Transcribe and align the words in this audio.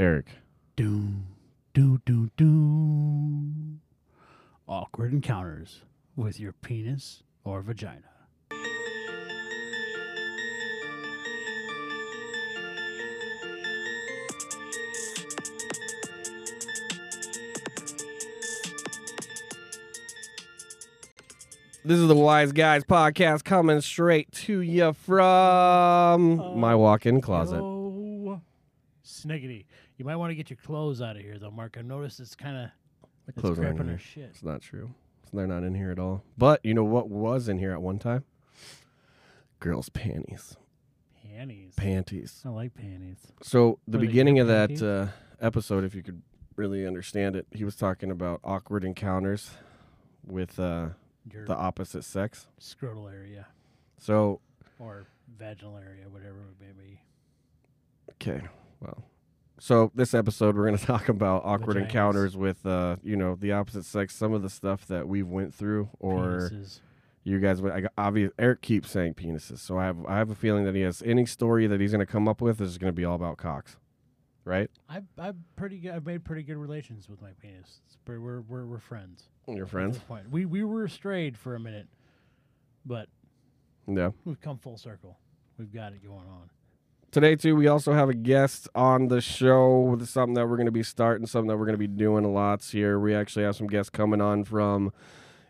Eric. 0.00 0.28
Doom, 0.76 1.26
doom, 1.74 2.00
doom, 2.06 2.30
doom. 2.38 3.82
Awkward 4.66 5.12
encounters 5.12 5.82
with 6.16 6.40
your 6.40 6.54
penis 6.54 7.22
or 7.44 7.60
vagina. 7.60 8.00
This 21.84 21.98
is 21.98 22.08
the 22.08 22.16
Wise 22.16 22.52
Guys 22.52 22.84
podcast 22.84 23.44
coming 23.44 23.82
straight 23.82 24.32
to 24.32 24.62
you 24.62 24.94
from 24.94 26.40
oh, 26.40 26.54
my 26.54 26.74
walk-in 26.74 27.20
closet. 27.20 27.60
Oh, 27.60 28.40
sniggity. 29.04 29.66
You 30.00 30.06
might 30.06 30.16
want 30.16 30.30
to 30.30 30.34
get 30.34 30.48
your 30.48 30.56
clothes 30.56 31.02
out 31.02 31.16
of 31.16 31.20
here, 31.20 31.38
though, 31.38 31.50
Mark. 31.50 31.76
I 31.78 31.82
noticed 31.82 32.20
it's 32.20 32.34
kind 32.34 32.56
of 32.56 32.70
it's 33.28 33.38
clothes 33.38 33.58
aren't 33.58 33.80
in 33.80 33.88
here. 33.88 33.98
shit. 33.98 34.30
It's 34.30 34.42
not 34.42 34.62
true. 34.62 34.94
They're 35.30 35.46
not 35.46 35.62
in 35.62 35.74
here 35.74 35.90
at 35.90 35.98
all. 35.98 36.24
But 36.38 36.64
you 36.64 36.72
know 36.72 36.84
what 36.84 37.10
was 37.10 37.50
in 37.50 37.58
here 37.58 37.72
at 37.72 37.82
one 37.82 37.98
time? 37.98 38.24
Girls' 39.58 39.90
panties. 39.90 40.56
Panties. 41.22 41.74
Panties. 41.76 42.42
I 42.46 42.48
like 42.48 42.72
panties. 42.72 43.18
So 43.42 43.78
the 43.86 43.98
Were 43.98 44.06
beginning 44.06 44.38
of 44.38 44.46
that 44.46 44.80
uh, 44.82 45.08
episode, 45.38 45.84
if 45.84 45.94
you 45.94 46.02
could 46.02 46.22
really 46.56 46.86
understand 46.86 47.36
it, 47.36 47.46
he 47.52 47.64
was 47.64 47.76
talking 47.76 48.10
about 48.10 48.40
awkward 48.42 48.84
encounters 48.84 49.50
with 50.24 50.58
uh, 50.58 50.88
the 51.26 51.54
opposite 51.54 52.04
sex. 52.04 52.46
scrotal 52.58 53.12
area 53.12 53.48
So 53.98 54.40
or 54.78 55.04
vaginal 55.38 55.76
area, 55.76 56.08
whatever 56.08 56.38
it 56.38 56.58
may 56.58 56.72
be. 56.72 57.00
Okay. 58.12 58.40
Well, 58.80 59.04
so 59.60 59.92
this 59.94 60.14
episode 60.14 60.56
we're 60.56 60.66
going 60.66 60.78
to 60.78 60.84
talk 60.86 61.08
about 61.08 61.42
awkward 61.44 61.76
Vaginas. 61.76 61.82
encounters 61.82 62.36
with 62.36 62.66
uh, 62.66 62.96
you 63.02 63.16
know, 63.16 63.36
the 63.36 63.52
opposite 63.52 63.84
sex, 63.84 64.16
some 64.16 64.32
of 64.32 64.42
the 64.42 64.50
stuff 64.50 64.86
that 64.88 65.06
we've 65.06 65.28
went 65.28 65.54
through 65.54 65.88
or 66.00 66.50
Penises. 66.52 66.80
you 67.22 67.38
guys 67.38 67.60
I 67.62 67.80
got 67.82 67.92
obvious 67.96 68.32
Eric 68.38 68.62
keeps 68.62 68.90
saying 68.90 69.14
penises. 69.14 69.58
So 69.58 69.78
I 69.78 69.84
have 69.84 70.04
I 70.06 70.16
have 70.18 70.30
a 70.30 70.34
feeling 70.34 70.64
that 70.64 70.74
he 70.74 70.80
has 70.80 71.02
any 71.04 71.26
story 71.26 71.66
that 71.68 71.80
he's 71.80 71.92
going 71.92 72.04
to 72.04 72.10
come 72.10 72.26
up 72.26 72.40
with 72.40 72.60
is 72.60 72.78
going 72.78 72.92
to 72.92 72.96
be 72.96 73.04
all 73.04 73.14
about 73.14 73.36
cocks. 73.36 73.76
Right? 74.44 74.70
I've 74.88 75.04
I've 75.18 75.36
pretty 75.54 75.78
good. 75.78 75.92
I've 75.92 76.06
made 76.06 76.24
pretty 76.24 76.42
good 76.42 76.56
relations 76.56 77.08
with 77.08 77.20
my 77.20 77.30
penis. 77.42 77.80
It's 77.86 77.96
pretty, 78.06 78.20
we're 78.20 78.40
we're 78.40 78.64
we're 78.66 78.78
friends. 78.80 79.24
Your 79.46 79.64
at 79.66 79.70
friends? 79.70 79.96
this 79.98 80.04
point. 80.04 80.30
We 80.30 80.46
we 80.46 80.64
were 80.64 80.88
strayed 80.88 81.36
for 81.36 81.54
a 81.54 81.60
minute, 81.60 81.86
but 82.86 83.08
Yeah. 83.86 84.10
we've 84.24 84.40
come 84.40 84.56
full 84.56 84.78
circle. 84.78 85.18
We've 85.58 85.72
got 85.72 85.92
it 85.92 86.02
going 86.02 86.26
on. 86.26 86.48
Today 87.12 87.34
too, 87.34 87.56
we 87.56 87.66
also 87.66 87.92
have 87.92 88.08
a 88.08 88.14
guest 88.14 88.68
on 88.72 89.08
the 89.08 89.20
show 89.20 89.80
with 89.80 90.08
something 90.08 90.34
that 90.34 90.46
we're 90.46 90.56
going 90.56 90.66
to 90.66 90.72
be 90.72 90.84
starting, 90.84 91.26
something 91.26 91.48
that 91.48 91.56
we're 91.56 91.64
going 91.64 91.74
to 91.74 91.78
be 91.78 91.88
doing 91.88 92.24
a 92.24 92.30
lot 92.30 92.62
here. 92.62 93.00
We 93.00 93.16
actually 93.16 93.44
have 93.46 93.56
some 93.56 93.66
guests 93.66 93.90
coming 93.90 94.20
on 94.20 94.44
from 94.44 94.92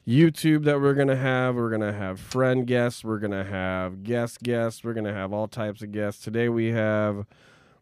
YouTube 0.08 0.64
that 0.64 0.80
we're 0.80 0.94
going 0.94 1.08
to 1.08 1.16
have. 1.16 1.56
We're 1.56 1.68
going 1.68 1.82
to 1.82 1.92
have 1.92 2.18
friend 2.18 2.66
guests. 2.66 3.04
We're 3.04 3.18
going 3.18 3.32
to 3.32 3.44
have 3.44 4.02
guest 4.04 4.42
guests. 4.42 4.82
We're 4.82 4.94
going 4.94 5.04
to 5.04 5.12
have 5.12 5.34
all 5.34 5.48
types 5.48 5.82
of 5.82 5.92
guests. 5.92 6.24
Today 6.24 6.48
we 6.48 6.68
have 6.68 7.26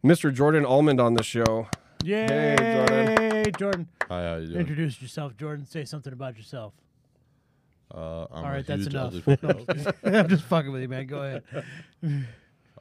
Mr. 0.04 0.34
Jordan 0.34 0.64
Almond 0.66 1.00
on 1.00 1.14
the 1.14 1.22
show. 1.22 1.68
Yay, 2.02 2.56
Jordan. 2.58 3.52
Jordan. 3.56 3.88
Hi, 4.08 4.22
how 4.22 4.36
you 4.38 4.46
doing? 4.48 4.60
Introduce 4.60 5.00
yourself, 5.00 5.36
Jordan. 5.36 5.66
Say 5.66 5.84
something 5.84 6.12
about 6.12 6.36
yourself. 6.36 6.72
Uh, 7.94 8.26
I'm 8.32 8.44
All 8.44 8.62
that's 8.62 8.86
enough. 8.86 9.14
I'm 10.04 10.28
just 10.28 10.44
fucking 10.46 10.72
with 10.72 10.82
you, 10.82 10.88
man. 10.88 11.06
Go 11.06 11.22
ahead. 11.22 11.42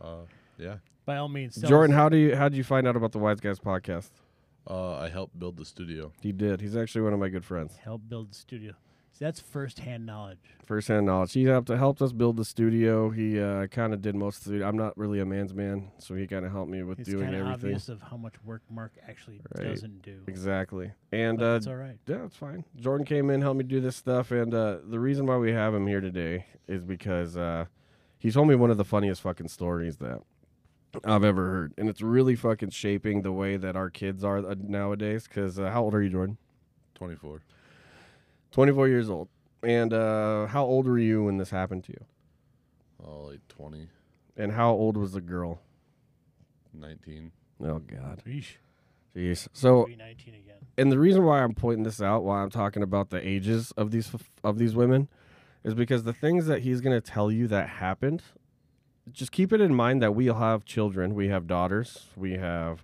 uh, 0.02 0.16
yeah. 0.58 0.78
By 1.06 1.18
all 1.18 1.30
means, 1.30 1.60
tell 1.60 1.70
Jordan, 1.70 1.94
us- 1.96 1.98
how 2.00 2.10
do 2.10 2.18
you 2.18 2.36
how 2.36 2.50
did 2.50 2.58
you 2.58 2.64
find 2.64 2.88
out 2.88 2.96
about 2.96 3.12
the 3.14 3.20
Wise 3.20 3.40
Guys 3.40 3.60
podcast? 3.60 4.10
Uh, 4.70 4.96
I 4.98 5.08
helped 5.10 5.40
build 5.40 5.56
the 5.58 5.64
studio. 5.66 6.12
He 6.22 6.32
did. 6.34 6.60
He's 6.60 6.76
actually 6.76 7.02
one 7.02 7.14
of 7.14 7.20
my 7.20 7.30
good 7.30 7.46
friends. 7.46 7.78
help 7.78 8.02
build 8.10 8.32
the 8.32 8.36
studio. 8.36 8.74
See, 9.14 9.24
that's 9.26 9.40
firsthand 9.40 10.06
knowledge. 10.06 10.38
First 10.66 10.90
hand 10.90 11.06
knowledge. 11.08 11.32
He 11.34 11.46
helped 11.46 11.70
helped 11.70 12.02
us 12.04 12.12
build 12.12 12.36
the 12.38 12.46
studio. 12.46 13.10
He 13.10 13.40
uh, 13.40 13.66
kind 13.68 13.94
of 13.94 14.02
did 14.02 14.14
most 14.16 14.46
of 14.46 14.52
the. 14.52 14.64
I'm 14.68 14.76
not 14.78 14.96
really 14.98 15.20
a 15.22 15.26
man's 15.26 15.54
man, 15.56 15.90
so 15.98 16.14
he 16.14 16.28
kind 16.28 16.46
of 16.46 16.52
helped 16.52 16.70
me 16.70 16.84
with 16.84 17.00
It's 17.00 17.10
doing 17.10 17.24
kind 17.24 17.36
of 17.36 17.42
everything. 17.48 17.70
obvious 17.70 17.90
of 17.90 18.02
how 18.02 18.18
much 18.18 18.34
work 18.44 18.62
Mark 18.70 18.92
actually 19.08 19.40
Right. 19.58 19.70
doesn't 19.70 20.02
do. 20.04 20.20
Exactly. 20.28 20.92
And 21.14 21.40
But 21.40 21.46
uh, 21.54 21.56
it's 21.56 21.68
all 21.68 21.76
right. 21.78 21.98
yeah, 22.06 22.26
it's 22.26 22.36
fine. 22.36 22.64
Jordan 22.76 23.06
came 23.08 23.30
in, 23.32 23.42
helped 23.42 23.58
me 23.58 23.64
do 23.64 23.80
this 23.80 23.96
stuff, 23.96 24.30
and 24.32 24.54
uh, 24.54 24.80
the 24.88 25.00
reason 25.00 25.26
why 25.26 25.38
we 25.38 25.52
have 25.54 25.74
him 25.74 25.88
here 25.88 26.02
today 26.02 26.46
is 26.68 26.84
because 26.84 27.36
uh, 27.38 27.66
he 28.20 28.30
told 28.30 28.48
me 28.50 28.54
one 28.56 28.70
of 28.70 28.78
the 28.78 28.86
funniest 28.86 29.22
fucking 29.22 29.48
stories 29.48 29.98
that 29.98 30.20
I've 31.06 31.24
ever 31.24 31.50
heard, 31.50 31.74
and 31.78 31.90
it's 31.90 32.02
really 32.02 32.36
fucking 32.36 32.70
shaping 32.72 33.22
the 33.22 33.32
way 33.32 33.58
that 33.58 33.76
our 33.76 33.90
kids 33.90 34.24
are 34.24 34.38
uh, 34.40 34.56
nowadays. 34.60 35.28
Because 35.28 35.60
uh, 35.60 35.70
how 35.72 35.84
old 35.84 35.94
are 35.94 36.02
you, 36.02 36.10
Jordan? 36.10 36.38
24. 36.96 37.42
24 38.52 38.88
years 38.88 39.10
old. 39.10 39.28
And 39.64 39.94
uh, 39.94 40.48
how 40.48 40.66
old 40.66 40.88
were 40.88 40.98
you 41.00 41.24
when 41.26 41.38
this 41.38 41.50
happened 41.50 41.84
to 41.86 41.94
you? 41.94 42.06
Oh, 43.06 43.26
like 43.26 43.48
20, 43.50 43.88
And 44.38 44.52
how 44.52 44.72
old 44.72 44.98
was 44.98 45.12
the 45.14 45.22
girl? 45.22 45.60
19. 46.74 47.32
Oh 47.64 47.80
God, 47.80 48.22
Yeesh. 48.28 48.58
jeez. 49.16 49.48
So 49.54 49.88
19 49.98 50.34
again. 50.36 50.56
and 50.78 50.92
the 50.92 51.00
reason 51.00 51.24
why 51.24 51.42
I'm 51.42 51.54
pointing 51.54 51.84
this 51.84 52.02
out, 52.02 52.24
why 52.24 52.42
I'm 52.42 52.50
talking 52.52 52.84
about 52.84 53.10
the 53.10 53.26
ages 53.28 53.72
of 53.78 53.92
these 53.92 54.12
of 54.44 54.58
these 54.60 54.76
women, 54.76 55.08
is 55.64 55.74
because 55.74 56.04
the 56.04 56.14
things 56.14 56.46
that 56.48 56.62
he's 56.62 56.82
gonna 56.82 57.02
tell 57.02 57.32
you 57.32 57.48
that 57.48 57.68
happened, 57.68 58.22
just 59.12 59.32
keep 59.32 59.54
it 59.54 59.62
in 59.62 59.74
mind 59.74 60.02
that 60.02 60.14
we 60.14 60.30
all 60.30 60.40
have 60.40 60.66
children. 60.66 61.16
We 61.16 61.30
have 61.30 61.48
daughters. 61.48 62.08
We 62.16 62.34
have 62.34 62.84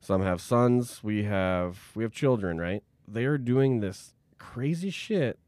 some 0.00 0.22
have 0.22 0.40
sons. 0.40 1.02
We 1.02 1.24
have 1.24 1.78
we 1.94 2.02
have 2.02 2.12
children. 2.12 2.58
Right? 2.58 2.82
They 3.06 3.24
are 3.24 3.38
doing 3.38 3.80
this 3.80 4.14
crazy 4.38 4.90
shit 4.90 5.38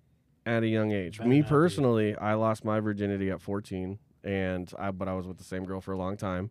at 0.46 0.62
a 0.62 0.68
young 0.68 0.92
age. 0.92 1.18
Better 1.18 1.28
Me 1.28 1.42
personally, 1.42 2.16
I 2.16 2.34
lost 2.34 2.64
my 2.64 2.80
virginity 2.80 3.30
at 3.30 3.40
14, 3.40 3.98
and 4.24 4.72
I 4.78 4.90
but 4.90 5.08
I 5.08 5.14
was 5.14 5.26
with 5.26 5.38
the 5.38 5.44
same 5.44 5.64
girl 5.64 5.80
for 5.80 5.92
a 5.92 5.98
long 5.98 6.16
time. 6.16 6.50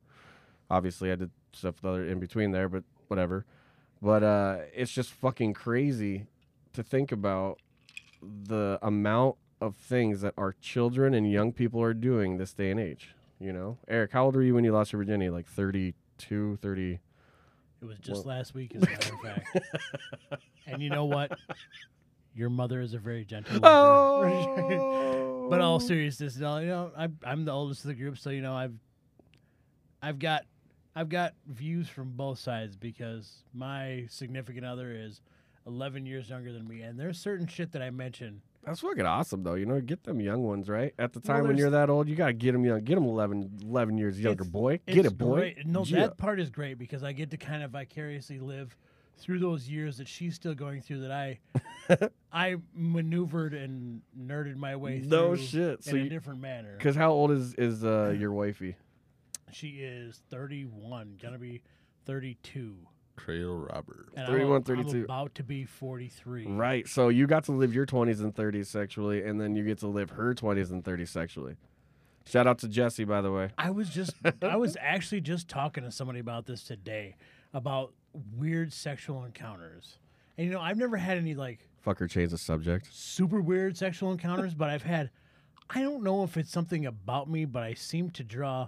Obviously, 0.69 1.11
I 1.11 1.15
did 1.15 1.31
stuff 1.53 1.83
other 1.83 2.05
in 2.05 2.19
between 2.19 2.51
there, 2.51 2.69
but 2.69 2.83
whatever. 3.07 3.45
But 4.01 4.23
uh, 4.23 4.57
it's 4.73 4.91
just 4.91 5.11
fucking 5.11 5.53
crazy 5.53 6.27
to 6.73 6.83
think 6.83 7.11
about 7.11 7.59
the 8.21 8.79
amount 8.81 9.35
of 9.59 9.75
things 9.75 10.21
that 10.21 10.33
our 10.37 10.53
children 10.61 11.13
and 11.13 11.29
young 11.29 11.51
people 11.51 11.81
are 11.81 11.93
doing 11.93 12.37
this 12.37 12.53
day 12.53 12.71
and 12.71 12.79
age. 12.79 13.13
You 13.39 13.53
know, 13.53 13.77
Eric, 13.87 14.11
how 14.11 14.25
old 14.25 14.35
were 14.35 14.43
you 14.43 14.53
when 14.53 14.63
you 14.63 14.71
lost 14.73 14.91
your 14.91 14.97
virginity? 14.99 15.29
Like 15.29 15.47
32, 15.47 16.57
30. 16.61 16.99
It 17.81 17.85
was 17.85 17.97
just 17.99 18.25
Well- 18.25 18.35
last 18.35 18.53
week, 18.53 18.75
as 18.75 18.83
a 18.83 18.85
matter 18.85 19.13
of 19.13 19.21
fact. 19.21 19.59
and 20.67 20.81
you 20.81 20.89
know 20.89 21.05
what? 21.05 21.37
Your 22.35 22.49
mother 22.49 22.81
is 22.81 22.93
a 22.93 22.99
very 22.99 23.23
gentle. 23.25 23.59
Oh, 23.63 25.47
but 25.49 25.61
all 25.61 25.79
seriousness, 25.79 26.35
you 26.35 26.41
know, 26.41 26.57
you 26.59 26.67
know, 26.67 26.91
I'm 26.95 27.17
I'm 27.23 27.45
the 27.45 27.51
oldest 27.51 27.83
of 27.83 27.87
the 27.87 27.95
group, 27.95 28.17
so 28.17 28.29
you 28.29 28.41
know 28.41 28.53
I've 28.53 28.75
I've 30.01 30.19
got 30.19 30.43
I've 30.95 31.09
got 31.09 31.33
views 31.47 31.87
from 31.89 32.11
both 32.11 32.39
sides 32.39 32.75
because 32.75 33.43
my 33.53 34.05
significant 34.09 34.65
other 34.65 34.91
is 34.91 35.21
11 35.65 36.05
years 36.05 36.29
younger 36.29 36.51
than 36.51 36.67
me, 36.67 36.81
and 36.81 36.99
there's 36.99 37.17
certain 37.17 37.47
shit 37.47 37.71
that 37.71 37.81
I 37.81 37.89
mention. 37.89 38.41
That's 38.69 38.81
fucking 38.81 39.03
awesome, 39.07 39.41
though. 39.41 39.55
You 39.55 39.65
know, 39.65 39.81
get 39.81 40.03
them 40.03 40.21
young 40.21 40.43
ones, 40.43 40.69
right? 40.69 40.93
At 40.99 41.11
the 41.13 41.19
Well, 41.25 41.37
time 41.37 41.47
when 41.47 41.57
you're 41.57 41.71
that 41.71 41.89
old, 41.89 42.07
you 42.07 42.15
gotta 42.15 42.33
get 42.33 42.51
them 42.51 42.63
young. 42.63 42.81
Get 42.83 42.93
them 42.95 43.05
11, 43.05 43.61
11 43.63 43.97
years 43.97 44.19
younger, 44.21 44.43
boy. 44.43 44.79
Get 44.85 45.07
it, 45.07 45.17
boy. 45.17 45.37
great. 45.55 45.65
No, 45.65 45.83
Yeah. 45.83 46.01
that 46.01 46.17
part 46.19 46.39
is 46.39 46.51
great 46.51 46.77
because 46.77 47.01
I 47.03 47.11
get 47.13 47.31
to 47.31 47.37
kind 47.37 47.63
of 47.63 47.71
vicariously 47.71 48.37
live 48.37 48.77
through 49.17 49.39
those 49.39 49.67
years 49.67 49.97
that 49.97 50.07
she's 50.07 50.35
still 50.35 50.53
going 50.53 50.81
through 50.83 50.99
that 51.01 51.11
I 51.11 51.39
I 52.31 52.57
maneuvered 52.75 53.55
and 53.55 54.03
nerded 54.15 54.55
my 54.55 54.75
way 54.75 54.99
through 54.99 55.09
No 55.09 55.35
shit. 55.35 55.83
So 55.83 55.91
in 55.91 55.97
a 55.97 56.03
you, 56.03 56.09
different 56.11 56.39
manner. 56.39 56.75
because 56.77 56.95
how 56.95 57.09
old 57.11 57.31
is 57.31 57.55
is 57.55 57.83
uh, 57.83 58.15
your 58.19 58.31
wifey? 58.31 58.75
She 59.51 59.79
is 59.81 60.21
31, 60.29 61.17
gonna 61.19 61.39
be 61.39 61.63
32. 62.05 62.75
Cradle 63.19 63.57
robber. 63.57 64.07
And 64.15 64.27
31, 64.27 64.55
I'm, 64.57 64.63
32. 64.63 64.97
I'm 64.97 65.03
about 65.03 65.35
to 65.35 65.43
be 65.43 65.65
43. 65.65 66.47
Right. 66.47 66.87
So 66.87 67.09
you 67.09 67.27
got 67.27 67.43
to 67.45 67.51
live 67.51 67.73
your 67.73 67.85
20s 67.85 68.19
and 68.19 68.33
30s 68.33 68.67
sexually, 68.67 69.23
and 69.23 69.39
then 69.39 69.55
you 69.55 69.63
get 69.63 69.79
to 69.79 69.87
live 69.87 70.11
her 70.11 70.33
20s 70.33 70.71
and 70.71 70.83
30s 70.83 71.09
sexually. 71.09 71.55
Shout 72.25 72.47
out 72.47 72.59
to 72.59 72.67
Jesse, 72.67 73.05
by 73.05 73.21
the 73.21 73.31
way. 73.31 73.49
I 73.57 73.71
was 73.71 73.89
just, 73.89 74.13
I 74.41 74.55
was 74.55 74.77
actually 74.81 75.21
just 75.21 75.47
talking 75.47 75.83
to 75.83 75.91
somebody 75.91 76.19
about 76.19 76.45
this 76.45 76.63
today 76.63 77.15
about 77.53 77.93
weird 78.37 78.71
sexual 78.71 79.25
encounters. 79.25 79.97
And 80.37 80.47
you 80.47 80.53
know, 80.53 80.61
I've 80.61 80.77
never 80.77 80.97
had 80.97 81.17
any 81.17 81.35
like 81.35 81.67
Fucker 81.85 82.09
change 82.09 82.31
the 82.31 82.37
subject. 82.37 82.87
super 82.91 83.41
weird 83.41 83.77
sexual 83.77 84.11
encounters, 84.11 84.53
but 84.53 84.69
I've 84.69 84.83
had, 84.83 85.09
I 85.69 85.81
don't 85.81 86.03
know 86.03 86.23
if 86.23 86.37
it's 86.37 86.51
something 86.51 86.85
about 86.85 87.29
me, 87.29 87.45
but 87.45 87.63
I 87.63 87.73
seem 87.73 88.09
to 88.11 88.23
draw 88.23 88.67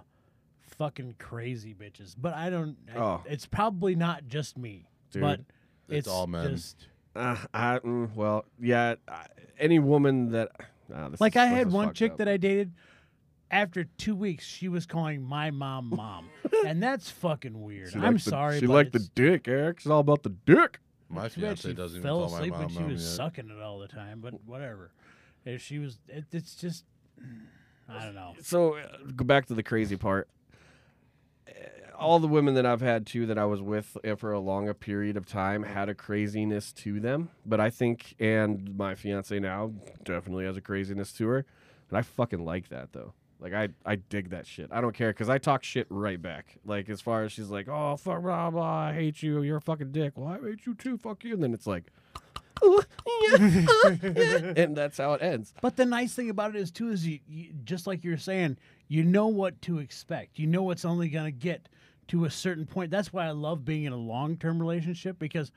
fucking 0.76 1.16
crazy 1.18 1.74
bitches. 1.74 2.14
But 2.18 2.34
I 2.34 2.50
don't, 2.50 2.76
I- 2.94 2.98
Oh. 2.98 3.22
it's 3.26 3.46
probably 3.46 3.94
not 3.94 4.26
just 4.28 4.56
me. 4.58 4.88
Dude, 5.10 5.22
but 5.22 5.40
it's 5.88 6.08
all 6.08 6.26
men. 6.26 6.50
Just, 6.54 6.88
Uh, 7.14 7.36
I, 7.52 7.78
mm, 7.80 8.14
well, 8.14 8.44
yeah. 8.60 8.94
I, 9.06 9.26
any 9.58 9.78
woman 9.78 10.30
that. 10.32 10.50
ah, 10.94 11.08
this 11.10 11.20
like 11.20 11.34
is- 11.36 11.40
I 11.42 11.48
this 11.48 11.58
had 11.58 11.66
is 11.68 11.72
one 11.74 11.86
fucked 11.88 11.96
chick 11.98 12.12
up. 12.12 12.18
that 12.18 12.28
I 12.28 12.36
dated, 12.38 12.72
after 13.50 13.84
two 13.98 14.16
weeks, 14.16 14.44
she 14.46 14.68
was 14.68 14.86
calling 14.86 15.22
my 15.22 15.50
mom 15.50 15.90
mom, 15.94 16.30
and 16.66 16.82
that's 16.82 17.10
fucking 17.10 17.60
weird. 17.60 17.90
She 17.92 17.96
I'm 17.98 18.14
liked 18.14 18.24
the- 18.24 18.30
sorry, 18.30 18.60
She 18.60 18.66
but 18.66 18.72
liked 18.72 18.92
the 18.94 19.08
dick, 19.14 19.46
Eric. 19.46 19.78
It's 19.78 19.86
all 19.86 20.00
about 20.00 20.22
the 20.22 20.30
dick. 20.46 20.78
My 21.10 21.28
too 21.28 21.42
bad 21.42 21.58
fiance 21.58 21.68
she 21.68 21.74
doesn't 21.74 21.98
even 21.98 22.02
fell 22.08 22.20
call 22.20 22.30
my 22.30 22.36
asleep 22.38 22.52
mom 22.52 22.60
when 22.60 22.68
she 22.70 22.78
mom 22.80 22.88
was 22.92 23.02
yet. 23.02 23.10
sucking 23.16 23.50
it 23.50 23.60
all 23.62 23.78
the 23.78 23.88
time, 23.88 24.20
but 24.22 24.32
whatever. 24.46 24.90
If 25.44 25.60
she 25.60 25.78
was, 25.78 25.98
it, 26.08 26.24
it's 26.32 26.54
just, 26.54 26.84
I 27.88 28.04
don't 28.06 28.14
know. 28.14 28.32
So 28.40 28.76
uh, 28.76 28.86
go 29.14 29.24
back 29.24 29.44
to 29.46 29.54
the 29.54 29.62
crazy 29.62 29.96
part. 29.96 30.28
All 31.98 32.18
the 32.18 32.26
women 32.26 32.54
that 32.54 32.66
I've 32.66 32.80
had 32.80 33.06
too 33.06 33.26
that 33.26 33.38
I 33.38 33.44
was 33.44 33.62
with 33.62 33.96
uh, 34.04 34.16
for 34.16 34.32
a 34.32 34.40
longer 34.40 34.74
period 34.74 35.16
of 35.16 35.26
time 35.26 35.62
had 35.62 35.88
a 35.88 35.94
craziness 35.94 36.72
to 36.72 36.98
them, 36.98 37.30
but 37.46 37.60
I 37.60 37.70
think, 37.70 38.16
and 38.18 38.76
my 38.76 38.94
fiance 38.96 39.38
now 39.38 39.72
definitely 40.02 40.44
has 40.46 40.56
a 40.56 40.60
craziness 40.60 41.12
to 41.14 41.28
her, 41.28 41.46
and 41.88 41.98
I 41.98 42.02
fucking 42.02 42.44
like 42.44 42.70
that 42.70 42.92
though. 42.92 43.14
Like 43.42 43.54
I, 43.54 43.68
I 43.84 43.96
dig 43.96 44.30
that 44.30 44.46
shit. 44.46 44.68
I 44.70 44.80
don't 44.80 44.94
care 44.94 45.10
because 45.10 45.28
I 45.28 45.38
talk 45.38 45.64
shit 45.64 45.86
right 45.90 46.20
back. 46.20 46.58
Like 46.64 46.88
as 46.88 47.00
far 47.00 47.24
as 47.24 47.32
she's 47.32 47.50
like, 47.50 47.68
oh 47.68 47.96
fuck, 47.96 48.22
blah 48.22 48.50
blah, 48.50 48.62
I 48.62 48.92
hate 48.94 49.22
you. 49.22 49.42
You're 49.42 49.56
a 49.56 49.60
fucking 49.60 49.90
dick. 49.90 50.12
Well, 50.16 50.28
I 50.28 50.38
hate 50.38 50.64
you 50.64 50.74
too. 50.74 50.96
Fuck 50.96 51.24
you. 51.24 51.34
And 51.34 51.42
then 51.42 51.52
it's 51.52 51.66
like, 51.66 51.84
and 53.32 54.76
that's 54.76 54.98
how 54.98 55.14
it 55.14 55.22
ends. 55.22 55.52
But 55.60 55.76
the 55.76 55.84
nice 55.84 56.14
thing 56.14 56.30
about 56.30 56.54
it 56.54 56.60
is 56.60 56.70
too 56.70 56.90
is 56.90 57.04
you, 57.04 57.18
you 57.28 57.52
just 57.64 57.88
like 57.88 58.04
you're 58.04 58.16
saying, 58.16 58.58
you 58.92 59.04
know 59.04 59.28
what 59.28 59.60
to 59.62 59.78
expect. 59.78 60.38
You 60.38 60.46
know 60.46 60.62
what's 60.64 60.84
only 60.84 61.08
going 61.08 61.24
to 61.24 61.30
get 61.32 61.68
to 62.08 62.26
a 62.26 62.30
certain 62.30 62.66
point. 62.66 62.90
That's 62.90 63.10
why 63.12 63.26
I 63.26 63.30
love 63.30 63.64
being 63.64 63.84
in 63.84 63.92
a 63.92 63.96
long 63.96 64.36
term 64.36 64.60
relationship 64.60 65.18
because 65.18 65.50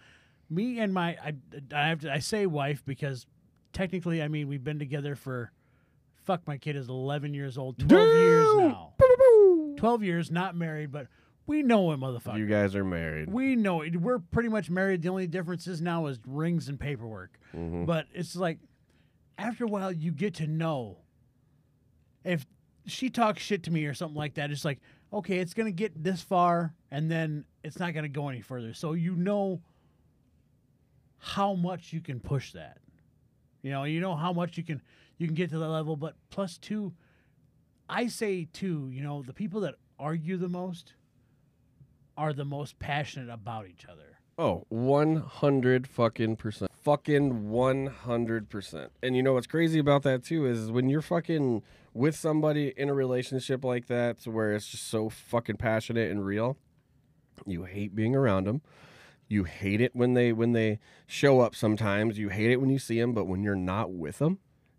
me 0.50 0.80
and 0.80 0.94
my 0.94 1.18
I 1.22 1.34
I 1.76 1.88
have 1.90 2.00
to 2.02 2.14
I 2.14 2.20
say 2.20 2.46
wife 2.46 2.82
because 2.86 3.26
technically 3.74 4.22
I 4.24 4.28
mean 4.30 4.48
we've 4.48 4.64
been 4.64 4.80
together 4.80 5.16
for 5.16 5.52
fuck 6.24 6.48
my 6.48 6.58
kid 6.58 6.76
is 6.78 6.88
11 6.88 7.34
years 7.34 7.58
old 7.58 7.78
12 7.78 8.08
years 8.16 8.48
now 8.56 8.94
12 9.78 10.04
years 10.04 10.32
not 10.32 10.56
married 10.56 10.92
but 10.92 11.08
we 11.46 11.62
know 11.62 11.92
it 11.92 12.00
motherfucker 12.00 12.38
You 12.38 12.46
guys 12.48 12.74
are 12.76 12.86
married. 12.86 13.32
we 13.32 13.56
know 13.56 13.82
it 13.82 13.96
we're 14.00 14.20
pretty 14.20 14.50
much 14.50 14.70
married 14.70 15.02
the 15.02 15.10
only 15.10 15.28
difference 15.28 15.68
is 15.68 15.82
now 15.82 16.06
is 16.08 16.20
rings 16.26 16.70
and 16.70 16.80
paperwork 16.80 17.38
Mhm. 17.54 17.86
but 17.86 18.06
it's 18.14 18.36
like 18.36 18.60
after 19.38 19.66
a 19.66 19.68
while 19.68 19.92
you 19.92 20.12
get 20.12 20.34
to 20.36 20.48
know 20.48 20.98
if 22.24 22.46
she 22.86 23.10
talks 23.10 23.42
shit 23.42 23.64
to 23.64 23.72
me 23.72 23.86
or 23.86 23.94
something 23.94 24.18
like 24.18 24.36
that 24.36 24.52
it's 24.52 24.66
like 24.66 24.80
okay 25.12 25.40
it's 25.40 25.54
gonna 25.54 25.72
get 25.72 26.04
this 26.04 26.22
far 26.22 26.74
and 26.92 27.10
then 27.10 27.46
it's 27.64 27.80
not 27.80 27.94
gonna 27.94 28.08
go 28.08 28.30
any 28.30 28.42
further. 28.42 28.74
So 28.74 28.94
you 28.94 29.16
know 29.16 29.62
how 31.18 31.54
much 31.54 31.92
you 31.92 32.02
can 32.02 32.20
push 32.20 32.52
that. 32.54 32.78
You 33.62 33.72
know 33.72 33.84
you 33.84 34.00
know 34.00 34.16
how 34.16 34.34
much 34.34 34.58
you 34.58 34.64
can 34.64 34.82
you 35.18 35.28
can 35.28 35.36
get 35.36 35.50
to 35.52 35.58
that 35.58 35.68
level 35.68 35.96
but 35.96 36.16
plus 36.30 36.58
two 36.58 36.94
i 37.90 38.06
say 38.08 38.48
too 38.52 38.90
you 38.92 39.02
know 39.02 39.24
the 39.24 39.34
people 39.34 39.62
that 39.62 39.76
argue 39.98 40.38
the 40.38 40.50
most 40.50 40.94
are 42.18 42.34
the 42.34 42.46
most 42.46 42.80
passionate 42.80 43.32
about 43.32 43.68
each 43.68 43.86
other. 43.86 44.20
Oh, 44.38 44.66
100 44.70 45.88
fucking 45.88 46.36
percent. 46.36 46.72
Fucking 46.86 47.50
100 47.50 48.50
percent. 48.50 48.92
And 49.02 49.16
you 49.16 49.24
know 49.24 49.34
what's 49.34 49.48
crazy 49.48 49.80
about 49.80 50.04
that 50.04 50.24
too 50.24 50.46
is 50.46 50.72
when 50.72 50.88
you're 50.88 51.02
fucking 51.02 51.64
with 51.96 52.16
somebody 52.16 52.74
in 52.78 52.90
a 52.90 52.94
relationship 52.94 53.64
like 53.64 53.88
that 53.88 54.28
where 54.28 54.54
it's 54.54 54.68
just 54.68 54.88
so 54.88 55.10
fucking 55.10 55.58
passionate 55.58 56.12
and 56.12 56.24
real, 56.24 56.58
you 57.48 57.64
hate 57.64 57.96
being 57.96 58.16
around 58.16 58.46
them. 58.46 58.62
You 59.28 59.46
hate 59.46 59.82
it 59.82 59.96
when 59.96 60.14
they 60.14 60.32
when 60.32 60.52
they 60.52 60.78
show 61.08 61.40
up 61.40 61.56
sometimes. 61.56 62.20
You 62.20 62.30
hate 62.30 62.52
it 62.52 62.62
when 62.62 62.70
you 62.70 62.78
see 62.78 63.02
them, 63.02 63.14
but 63.14 63.26
when 63.26 63.42
you're 63.42 63.56
not 63.56 63.92
with 63.92 64.20
them, 64.20 64.38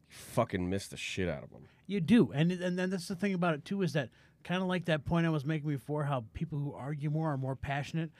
you 0.08 0.17
fucking 0.17 0.70
miss 0.70 0.87
the 0.87 0.97
shit 0.97 1.29
out 1.29 1.43
of 1.43 1.50
them. 1.50 1.64
You 1.88 2.00
do, 2.00 2.31
and 2.32 2.53
and 2.53 2.79
then 2.79 2.88
that's 2.88 3.08
the 3.08 3.17
thing 3.17 3.35
about 3.35 3.55
it 3.55 3.64
too 3.64 3.82
is 3.82 3.94
that 3.94 4.11
kind 4.44 4.62
of 4.62 4.69
like 4.69 4.85
that 4.85 5.05
point 5.05 5.26
I 5.26 5.31
was 5.31 5.44
making 5.44 5.69
before, 5.69 6.05
how 6.05 6.25
people 6.35 6.61
who 6.61 6.73
argue 6.73 7.11
more 7.11 7.32
are 7.32 7.37
more 7.37 7.56
passionate. 7.56 8.12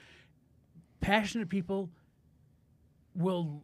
Passionate 1.01 1.49
people 1.49 1.91
will 3.15 3.63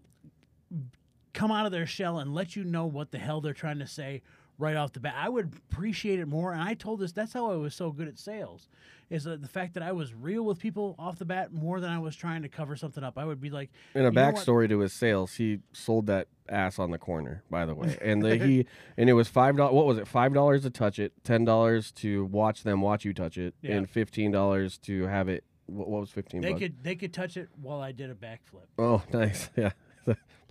come 1.33 1.51
out 1.51 1.67
of 1.67 1.73
their 1.73 1.87
shell 1.87 2.19
and 2.19 2.35
let 2.35 2.57
you 2.57 2.65
know 2.65 2.85
what 2.87 3.11
the 3.11 3.19
hell 3.19 3.41
they're 3.41 3.53
trying 3.55 3.79
to 3.79 3.87
say 3.87 4.23
right 4.59 4.77
off 4.77 4.93
the 4.93 5.01
bat. 5.01 5.15
I 5.17 5.29
would 5.29 5.53
appreciate 5.71 6.19
it 6.21 6.27
more, 6.29 6.53
and 6.53 6.63
I 6.63 6.75
told 6.75 7.01
this 7.01 7.13
that's 7.13 7.33
how 7.33 7.51
I 7.51 7.57
was 7.57 7.75
so 7.75 7.91
good 7.91 8.07
at 8.07 8.19
sales, 8.19 8.69
is 9.11 9.25
that 9.25 9.41
the 9.43 9.49
fact 9.49 9.75
that 9.75 9.83
I 9.83 9.93
was 9.93 10.15
real 10.15 10.45
with 10.45 10.59
people 10.59 10.95
off 10.99 11.19
the 11.19 11.25
bat 11.25 11.53
more 11.53 11.81
than 11.81 11.91
I 11.91 11.99
was 11.99 12.15
trying 12.15 12.43
to 12.43 12.49
cover 12.49 12.77
something 12.77 13.03
up. 13.03 13.17
I 13.19 13.25
would 13.25 13.41
be 13.41 13.49
like, 13.51 13.71
in 13.95 14.03
a 14.03 14.05
You 14.05 14.11
know 14.11 14.23
what? 14.25 14.35
backstory 14.37 14.69
to 14.69 14.79
his 14.81 14.93
sales, 14.93 15.35
he 15.35 15.61
sold 15.73 16.07
that 16.07 16.29
ass 16.49 16.79
on 16.79 16.91
the 16.91 16.99
corner, 16.99 17.43
by 17.51 17.65
the 17.65 17.75
way. 17.75 17.97
And 18.03 18.23
the, 18.23 18.37
he 18.47 18.67
and 18.99 19.09
it 19.09 19.15
was 19.15 19.27
five 19.27 19.57
dollars. 19.57 19.73
What 19.75 19.87
was 19.87 19.99
it? 19.99 20.07
Five 20.07 20.35
dollars 20.35 20.63
to 20.63 20.71
touch 20.71 20.99
it, 20.99 21.13
ten 21.25 21.45
dollars 21.47 21.91
to 21.93 22.27
watch 22.27 22.63
them 22.63 22.83
watch 22.83 23.05
you 23.07 23.15
touch 23.15 23.39
it, 23.39 23.55
Yeah. 23.63 23.77
and 23.77 23.91
fifteen 23.91 24.31
dollars 24.31 24.77
to 24.81 25.07
have 25.07 25.29
it. 25.29 25.45
What, 25.67 25.89
what 25.89 26.01
was 26.03 26.11
fifteen? 26.11 26.43
they 26.43 26.51
bucks? 26.51 26.61
could 26.61 26.85
they 26.85 26.95
could 26.95 27.13
touch 27.15 27.37
it 27.39 27.49
while 27.61 27.81
I 27.81 27.93
did 27.93 28.11
a 28.11 28.15
backflip. 28.15 28.67
Oh, 28.79 29.03
nice. 29.13 29.49
Yeah, 29.57 29.71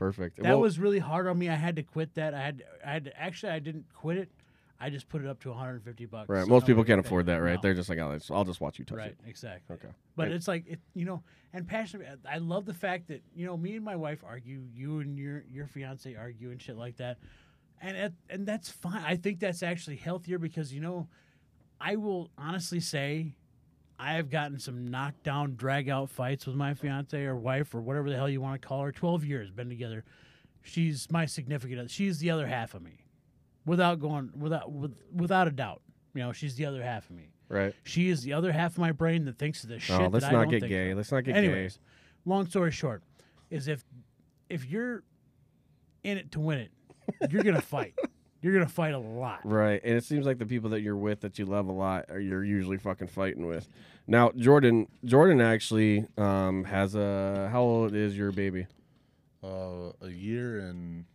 perfect. 0.01 0.38
That 0.38 0.45
Well, 0.45 0.62
was 0.62 0.80
really 0.80 1.00
hard 1.00 1.27
on 1.27 1.38
me. 1.38 1.48
I 1.48 1.56
had 1.56 1.75
to 1.75 1.83
quit 1.83 2.15
that. 2.15 2.33
I 2.33 2.42
had, 2.42 2.63
I 2.86 2.92
had 2.94 3.06
to, 3.06 3.19
actually, 3.21 3.51
I 3.51 3.59
didn't 3.59 3.86
quit 3.94 4.18
it. 4.18 4.30
I 4.80 4.89
just 4.89 5.07
put 5.07 5.21
it 5.21 5.27
up 5.27 5.39
to 5.42 5.50
150 5.50 6.07
bucks. 6.07 6.27
right. 6.27 6.44
so 6.44 6.50
Most 6.50 6.65
people 6.65 6.83
can't 6.83 7.00
afford 7.00 7.27
that, 7.27 7.36
right? 7.38 7.53
No. 7.53 7.59
They're 7.62 7.75
just 7.75 7.88
like, 7.88 8.00
oh, 8.00 8.18
I'll 8.31 8.44
just 8.44 8.59
watch 8.59 8.80
you 8.80 8.86
touch 8.86 8.98
right, 8.98 9.07
it. 9.12 9.18
Right. 9.21 9.30
Exactly. 9.30 9.75
Okay. 9.75 9.89
But 10.15 10.24
Right. 10.24 10.31
it's 10.31 10.48
like 10.48 10.65
it, 10.68 10.80
you 10.95 11.06
know, 11.06 11.21
and 11.53 11.68
passionate. 11.68 12.19
I 12.27 12.39
love 12.39 12.65
the 12.65 12.74
fact 12.74 13.09
that 13.09 13.21
you 13.36 13.45
know, 13.45 13.56
me 13.56 13.75
and 13.75 13.86
my 13.86 13.95
wife 13.95 14.24
argue, 14.27 14.63
you 14.74 15.00
and 15.01 15.19
your 15.19 15.44
your 15.51 15.68
fiance 15.68 16.15
argue 16.15 16.50
and 16.50 16.59
shit 16.59 16.77
like 16.77 16.97
that, 16.97 17.19
and 17.80 17.95
it, 17.95 18.13
and 18.27 18.47
that's 18.47 18.69
fine. 18.71 19.04
I 19.06 19.18
think 19.18 19.39
that's 19.39 19.62
actually 19.62 19.97
healthier 19.97 20.39
because 20.39 20.74
you 20.74 20.81
know, 20.81 21.07
I 21.80 21.95
will 21.97 22.31
honestly 22.36 22.80
say, 22.80 23.36
I 24.01 24.13
have 24.13 24.31
gotten 24.31 24.57
some 24.57 24.89
knockdown, 24.89 25.53
drag 25.56 25.88
out 25.88 26.09
fights 26.09 26.48
with 26.48 26.56
my 26.56 26.74
fiance 26.74 27.24
or 27.24 27.36
wife 27.36 27.75
or 27.75 27.81
whatever 27.81 28.09
the 28.09 28.15
hell 28.15 28.27
you 28.27 28.42
want 28.42 28.59
to 28.59 28.68
call 28.68 28.81
her. 28.81 28.92
Twelve 28.92 29.24
years 29.24 29.51
been 29.51 29.69
together. 29.69 30.03
She's 30.63 31.07
my 31.12 31.27
significant. 31.27 31.80
other. 31.80 31.89
She's 31.89 32.18
the 32.18 32.31
other 32.31 32.48
half 32.48 32.74
of 32.74 32.81
me, 32.81 33.06
without 33.63 34.00
going 34.00 34.31
without 34.36 34.71
with, 34.71 34.95
without 35.13 35.48
a 35.48 35.51
doubt. 35.51 35.83
You 36.15 36.21
know, 36.21 36.31
she's 36.31 36.56
the 36.56 36.65
other 36.65 36.81
half 36.81 37.12
of 37.12 37.15
me. 37.15 37.30
Right. 37.48 37.75
She 37.83 38.09
is 38.09 38.24
the 38.24 38.33
other 38.33 38.51
half 38.51 38.71
of 38.71 38.80
my 38.80 38.92
brain 38.92 39.25
that 39.25 39.38
thinks 39.38 39.62
of 39.63 39.69
the 39.69 39.75
oh, 39.75 39.80
shit. 39.80 40.00
Oh, 40.00 40.07
let's 40.07 40.25
that 40.25 40.31
I 40.33 40.38
not 40.38 40.44
don't 40.44 40.51
get 40.51 40.62
think 40.62 40.71
gay. 40.71 40.89
of. 40.89 40.97
Let's 40.97 41.12
not 41.12 41.24
get 41.24 41.36
Anyways, 41.36 41.77
long 42.25 42.47
story 42.47 42.71
short, 42.71 43.04
is 43.51 43.68
if 43.68 43.83
if 44.50 44.65
you're 44.65 45.04
in 46.04 46.18
it 46.18 46.31
to 46.31 46.39
win 46.39 46.57
it, 46.57 46.71
you're 47.30 47.44
gonna 47.44 47.62
fight. 47.62 47.94
You're 48.41 48.53
gonna 48.53 48.67
fight 48.67 48.93
a 48.93 48.99
lot. 48.99 49.41
Right. 49.43 49.79
And 49.83 49.95
it 49.95 50.03
seems 50.03 50.25
like 50.25 50.39
the 50.39 50.45
people 50.45 50.71
that 50.71 50.81
you're 50.81 50.95
with 50.95 51.21
that 51.21 51.38
you 51.38 51.45
love 51.45 51.67
a 51.67 51.71
lot 51.71 52.05
are 52.09 52.19
you're 52.19 52.43
usually 52.43 52.77
fucking 52.77 53.07
fighting 53.07 53.45
with. 53.45 53.67
Now, 54.07 54.31
Jordan, 54.35 54.88
Jordan 55.05 55.41
actually 55.41 56.07
um, 56.17 56.63
has 56.63 56.95
a. 56.95 57.49
How 57.51 57.61
old 57.61 57.93
is 57.93 58.17
your 58.17 58.31
baby? 58.31 58.67
Uh, 59.44 59.92
a 60.01 60.09
year 60.09 60.59
and 60.59 61.06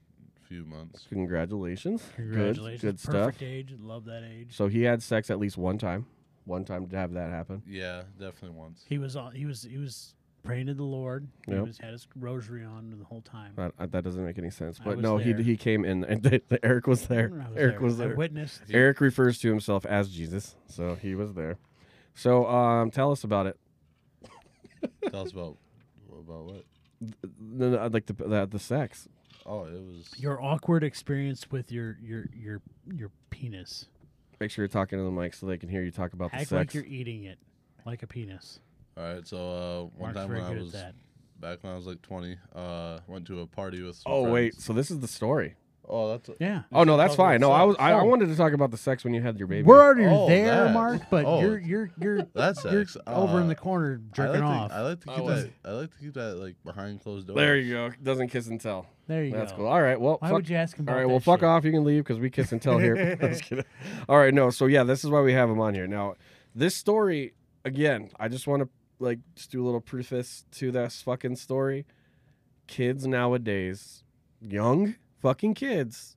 a 0.42 0.46
few 0.46 0.64
months. 0.64 1.06
Congratulations. 1.08 2.02
Congratulations. 2.14 2.80
Good, 2.80 2.86
good 2.86 3.00
stuff. 3.00 3.12
Perfect 3.12 3.42
age. 3.42 3.74
Love 3.80 4.04
that 4.04 4.22
age. 4.24 4.56
So 4.56 4.68
he 4.68 4.82
had 4.82 5.02
sex 5.02 5.30
at 5.30 5.38
least 5.38 5.56
one 5.56 5.78
time. 5.78 6.06
One 6.44 6.64
time 6.64 6.86
to 6.86 6.96
have 6.96 7.12
that 7.14 7.30
happen. 7.30 7.62
Yeah, 7.66 8.02
definitely 8.20 8.56
once. 8.56 8.84
He 8.88 8.98
was 8.98 9.16
on. 9.16 9.34
He 9.34 9.46
was. 9.46 9.62
He 9.62 9.78
was 9.78 10.14
praying 10.46 10.66
to 10.66 10.74
the 10.74 10.82
Lord. 10.82 11.28
He 11.46 11.54
was 11.54 11.78
had 11.78 11.92
his 11.92 12.06
rosary 12.16 12.64
on 12.64 12.94
the 12.98 13.04
whole 13.04 13.20
time. 13.22 13.52
That, 13.56 13.72
that 13.92 14.04
doesn't 14.04 14.24
make 14.24 14.38
any 14.38 14.50
sense. 14.50 14.78
But 14.82 14.98
no, 14.98 15.18
he 15.18 15.32
there. 15.32 15.42
he 15.42 15.56
came 15.56 15.84
in 15.84 16.04
and 16.04 16.42
Eric 16.62 16.86
was 16.86 17.06
there. 17.06 17.28
Was 17.30 17.56
Eric 17.56 17.72
there. 17.74 17.80
was 17.80 18.00
I 18.00 18.06
there. 18.06 18.16
witnessed. 18.16 18.62
Eric 18.70 19.00
refers 19.00 19.38
to 19.40 19.48
himself 19.48 19.84
as 19.86 20.10
Jesus, 20.10 20.56
so 20.66 20.94
he 20.94 21.14
was 21.14 21.34
there. 21.34 21.58
So 22.14 22.46
um, 22.46 22.90
tell 22.90 23.12
us 23.12 23.24
about 23.24 23.46
it. 23.46 23.58
Tell 25.10 25.22
us 25.22 25.32
about 25.32 25.56
about 26.12 26.44
what? 26.44 26.64
No, 27.40 27.70
no, 27.70 27.78
I'd 27.78 27.92
like 27.94 28.06
the, 28.06 28.12
the 28.12 28.46
the 28.46 28.58
sex. 28.58 29.08
Oh, 29.44 29.64
it 29.64 29.72
was. 29.72 30.10
Your 30.16 30.42
awkward 30.42 30.84
experience 30.84 31.50
with 31.50 31.70
your 31.72 31.96
your 32.02 32.26
your 32.34 32.62
your 32.92 33.10
penis. 33.30 33.86
Make 34.40 34.50
sure 34.50 34.62
you're 34.64 34.68
talking 34.68 34.98
to 34.98 35.04
the 35.04 35.10
mic 35.10 35.34
so 35.34 35.46
they 35.46 35.56
can 35.56 35.68
hear 35.68 35.82
you 35.82 35.90
talk 35.90 36.12
about 36.12 36.30
the 36.30 36.36
Act 36.36 36.48
sex. 36.48 36.52
like 36.52 36.74
you're 36.74 36.84
eating 36.84 37.24
it, 37.24 37.38
like 37.86 38.02
a 38.02 38.06
penis. 38.06 38.60
All 38.96 39.04
right, 39.04 39.26
so 39.26 39.36
uh, 39.36 39.82
one 39.98 40.14
Mark's 40.14 40.16
time 40.16 40.28
very 40.28 40.40
when 40.40 40.50
I 40.50 40.54
good 40.54 40.62
was 40.62 40.72
that. 40.72 40.94
back 41.38 41.58
when 41.62 41.72
I 41.72 41.76
was 41.76 41.86
like 41.86 42.00
20, 42.02 42.36
uh, 42.54 42.98
went 43.06 43.26
to 43.26 43.40
a 43.40 43.46
party 43.46 43.82
with. 43.82 43.96
Some 43.96 44.10
oh 44.12 44.22
friends. 44.22 44.32
wait, 44.34 44.54
so 44.60 44.72
this 44.72 44.90
is 44.90 45.00
the 45.00 45.08
story. 45.08 45.54
Oh, 45.88 46.10
that's. 46.10 46.28
A, 46.30 46.34
Yeah. 46.40 46.62
Oh 46.72 46.82
no, 46.82 46.96
that's 46.96 47.14
fine. 47.14 47.40
No, 47.40 47.52
I 47.52 47.62
was. 47.62 47.76
I, 47.78 47.92
I 47.92 48.02
wanted 48.02 48.28
to 48.30 48.34
talk 48.36 48.52
about 48.54 48.70
the 48.72 48.76
sex 48.76 49.04
when 49.04 49.12
you 49.14 49.20
had 49.22 49.38
your 49.38 49.46
baby. 49.46 49.62
We're 49.64 49.80
already 49.80 50.06
Oh, 50.06 50.26
there, 50.28 50.64
that. 50.64 50.72
Mark, 50.74 51.02
but 51.10 51.24
Oh. 51.26 51.40
you're 51.40 51.58
you're 51.58 51.90
you're 52.00 52.22
That's 52.34 52.64
you're 52.64 52.86
sex. 52.86 52.96
over 53.06 53.36
in 53.38 53.44
Uh, 53.44 53.48
the 53.48 53.54
corner 53.54 54.00
I 54.12 54.16
jerking 54.16 54.40
like 54.40 54.50
off. 54.50 54.70
To, 54.70 54.74
I 54.76 54.80
like 54.80 55.00
to 55.02 55.06
keep 55.14 55.24
was- 55.24 55.44
that. 55.44 55.52
I 55.64 55.70
like 55.72 55.90
to 55.92 55.98
keep 56.00 56.14
that 56.14 56.38
like 56.38 56.56
behind 56.64 57.02
closed 57.02 57.26
doors. 57.28 57.36
there 57.36 57.56
you 57.56 57.74
go. 57.74 57.90
Doesn't 58.02 58.30
kiss 58.30 58.48
and 58.48 58.60
tell. 58.60 58.86
there 59.06 59.22
you 59.22 59.30
go. 59.30 59.38
That's 59.38 59.52
go. 59.52 59.58
cool. 59.58 59.66
All 59.68 59.80
right. 59.82 60.00
Well, 60.00 60.16
Why 60.18 60.28
fuck, 60.30 60.36
would 60.38 60.48
you 60.48 60.56
ask 60.56 60.76
him 60.76 60.84
about 60.86 60.92
All 60.94 60.98
right, 61.00 61.02
that 61.06 61.08
well, 61.10 61.20
fuck 61.20 61.40
shit? 61.40 61.44
off. 61.48 61.64
You 61.64 61.70
can 61.70 61.84
leave 61.84 62.02
because 62.02 62.18
we 62.18 62.30
kiss 62.30 62.50
and 62.50 62.60
tell 62.60 62.78
here. 62.78 63.14
Just 63.20 63.42
kidding. 63.44 63.64
All 64.08 64.18
right, 64.18 64.34
no. 64.34 64.50
So 64.50 64.66
yeah, 64.66 64.82
this 64.82 65.04
is 65.04 65.10
why 65.10 65.20
we 65.20 65.34
have 65.34 65.48
him 65.50 65.60
on 65.60 65.74
here. 65.74 65.86
Now, 65.86 66.14
this 66.54 66.74
story 66.74 67.34
again. 67.64 68.10
I 68.18 68.26
just 68.26 68.48
want 68.48 68.62
to 68.64 68.68
like 68.98 69.18
just 69.34 69.50
do 69.50 69.62
a 69.62 69.66
little 69.66 69.80
preface 69.80 70.44
to 70.52 70.70
this 70.70 71.02
fucking 71.02 71.36
story. 71.36 71.86
Kids 72.66 73.06
nowadays, 73.06 74.02
young 74.40 74.96
fucking 75.20 75.54
kids, 75.54 76.16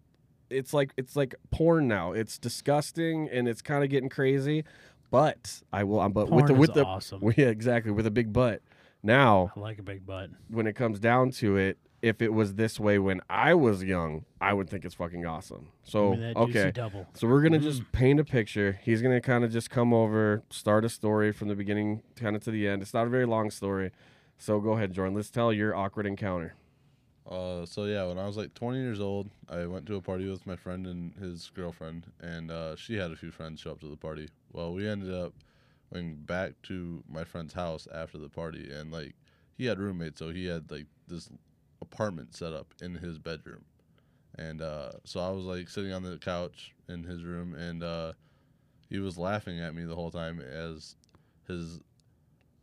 it's 0.50 0.74
like 0.74 0.94
it's 0.98 1.16
like 1.16 1.36
porn 1.52 1.88
now. 1.88 2.12
It's 2.14 2.38
disgusting 2.38 3.30
and 3.32 3.48
it's 3.48 3.62
kind 3.62 3.84
of 3.84 3.90
getting 3.90 4.10
crazy. 4.10 4.64
But 5.12 5.62
I 5.74 5.84
will. 5.84 6.00
I'm 6.00 6.12
but 6.12 6.30
with 6.30 6.48
the 6.48 6.54
with 6.54 6.74
the 6.74 6.86
awesome. 6.86 7.22
yeah 7.38 7.48
exactly 7.48 7.92
with 7.92 8.06
a 8.06 8.12
big 8.12 8.34
butt. 8.34 8.62
Now 9.02 9.52
I 9.56 9.60
like 9.60 9.80
a 9.80 9.84
big 9.84 10.06
butt. 10.06 10.30
when 10.50 10.68
it 10.68 10.74
comes 10.76 11.00
down 11.00 11.32
to 11.32 11.58
it, 11.58 11.78
if 12.02 12.22
it 12.22 12.34
was 12.34 12.56
this 12.56 12.80
way 12.80 12.98
when 13.00 13.22
I 13.30 13.54
was 13.54 13.84
young, 13.84 14.26
I 14.40 14.54
would 14.54 14.70
think 14.70 14.86
it's 14.86 14.96
fucking 14.96 15.26
awesome. 15.26 15.70
So 15.84 16.12
Give 16.12 16.20
me 16.20 16.34
that 16.34 16.46
juicy 16.48 16.60
okay, 16.60 16.72
double. 16.72 17.08
so 17.14 17.28
we're 17.28 17.42
gonna 17.42 17.60
Mm. 17.60 17.64
just 17.64 17.92
paint 17.92 18.20
a 18.20 18.24
picture. 18.24 18.80
He's 18.84 19.02
gonna 19.02 19.22
kind 19.22 19.44
of 19.44 19.52
just 19.52 19.70
come 19.70 19.94
over, 19.94 20.44
start 20.50 20.86
a 20.86 20.90
story 20.90 21.32
from 21.32 21.48
the 21.50 21.56
beginning 21.56 22.02
kind 22.16 22.36
of 22.36 22.44
to 22.44 22.52
the 22.52 22.68
end. 22.68 22.82
It's 22.82 22.94
not 22.94 23.06
a 23.08 23.10
very 23.10 23.26
long 23.26 23.50
story. 23.52 23.92
So 24.38 24.60
go 24.62 24.74
ahead, 24.74 24.94
Jordan. 24.94 25.14
Let's 25.16 25.30
tell 25.30 25.52
your 25.52 25.76
awkward 25.76 26.06
encounter. 26.06 26.56
Uh, 27.30 27.66
so 27.66 27.84
yeah, 27.86 28.06
when 28.06 28.18
I 28.18 28.26
was 28.26 28.38
like 28.38 28.54
20 28.56 28.80
years 28.80 29.00
old, 29.00 29.30
I 29.48 29.66
went 29.68 29.86
to 29.88 29.96
a 29.96 30.02
party 30.02 30.28
with 30.28 30.48
my 30.48 30.56
friend 30.56 30.88
and 30.88 31.14
his 31.16 31.52
girlfriend, 31.54 32.08
and 32.20 32.50
uh, 32.50 32.76
she 32.76 32.96
had 32.96 33.12
a 33.12 33.16
few 33.16 33.30
friends 33.30 33.60
show 33.60 33.72
up 33.72 33.82
to 33.82 33.88
the 33.90 33.98
party. 33.98 34.30
Well, 34.52 34.74
we 34.74 34.88
ended 34.88 35.14
up 35.14 35.34
going 35.94 36.16
back 36.16 36.54
to 36.64 37.04
my 37.08 37.24
friend's 37.24 37.54
house 37.54 37.88
after 37.94 38.18
the 38.18 38.30
party, 38.30 38.72
and 38.72 38.92
like 38.92 39.14
he 39.58 39.66
had 39.66 39.78
roommates, 39.80 40.18
so 40.20 40.30
he 40.30 40.46
had 40.46 40.72
like 40.72 40.88
this 41.08 41.30
apartment 41.92 42.36
set 42.36 42.54
up 42.54 42.74
in 42.82 42.96
his 42.96 43.18
bedroom, 43.20 43.66
and 44.38 44.62
uh, 44.62 44.92
so 45.04 45.20
I 45.20 45.30
was 45.30 45.46
like 45.46 45.70
sitting 45.70 45.92
on 45.94 46.04
the 46.04 46.18
couch 46.18 46.74
in 46.88 47.04
his 47.04 47.24
room, 47.24 47.56
and 47.56 47.84
uh, 47.84 48.14
he 48.90 49.00
was 49.00 49.18
laughing 49.18 49.60
at 49.60 49.76
me 49.76 49.84
the 49.84 49.96
whole 49.96 50.12
time 50.12 50.40
as 50.40 50.96
his 51.48 51.82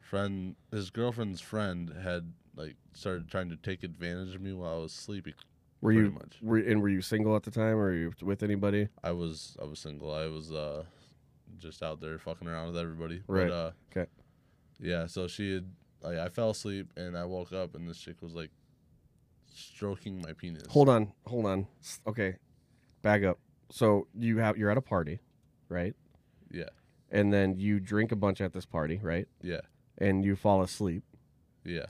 friend, 0.01 0.57
his 0.73 0.91
girlfriend's 0.91 1.41
friend, 1.41 1.93
had 2.03 2.33
like 2.57 2.77
started 2.95 3.29
trying 3.29 3.51
to 3.51 3.57
take 3.57 3.83
advantage 3.83 4.35
of 4.35 4.41
me 4.41 4.53
while 4.53 4.75
I 4.75 4.79
was 4.79 4.93
sleeping. 4.93 5.35
Were 5.83 5.93
you 5.93 6.11
much. 6.11 6.39
were 6.41 6.59
and 6.59 6.81
were 6.81 6.89
you 6.89 7.03
single 7.03 7.37
at 7.37 7.43
the 7.43 7.51
time, 7.51 7.75
or 7.75 7.85
were 7.85 7.95
you 7.95 8.13
with 8.23 8.43
anybody? 8.43 8.89
I 9.05 9.13
was 9.13 9.57
I 9.61 9.65
was 9.65 9.79
single. 9.79 10.13
I 10.13 10.27
was 10.27 10.51
uh 10.53 10.85
just 11.59 11.83
out 11.83 12.01
there 12.01 12.19
fucking 12.19 12.49
around 12.49 12.69
with 12.69 12.79
everybody. 12.79 13.23
Right. 13.27 13.49
But, 13.49 13.55
uh, 13.55 13.71
'Kay. 13.93 14.07
Yeah. 14.81 15.07
So 15.07 15.29
she 15.29 15.55
had 15.55 15.71
like 16.03 16.19
I 16.19 16.29
fell 16.29 16.51
asleep 16.51 16.93
and 16.97 17.17
I 17.17 17.25
woke 17.25 17.53
up 17.53 17.75
and 17.75 17.89
this 17.89 17.99
chick 17.99 18.23
was 18.23 18.35
like 18.35 18.51
stroking 19.57 20.21
my 20.23 20.33
penis. 20.33 20.65
Hold 20.71 20.89
on, 20.89 21.13
hold 21.27 21.47
on. 21.47 21.67
Okay, 22.07 22.37
back 23.03 23.23
up. 23.25 23.39
So 23.71 24.07
you 24.15 24.39
have 24.39 24.57
you're 24.57 24.71
at 24.71 24.77
a 24.77 24.83
party, 24.83 25.21
right? 25.69 25.95
Yeah. 26.51 26.69
And 27.11 27.33
then 27.33 27.57
you 27.57 27.81
drink 27.81 28.13
a 28.13 28.17
bunch 28.17 28.41
at 28.41 28.53
this 28.53 28.67
party, 28.67 29.01
right? 29.03 29.27
Yeah. 29.43 29.61
And 29.99 30.25
you 30.25 30.37
fall 30.37 30.63
asleep. 30.63 31.03
Yeah. 31.65 31.87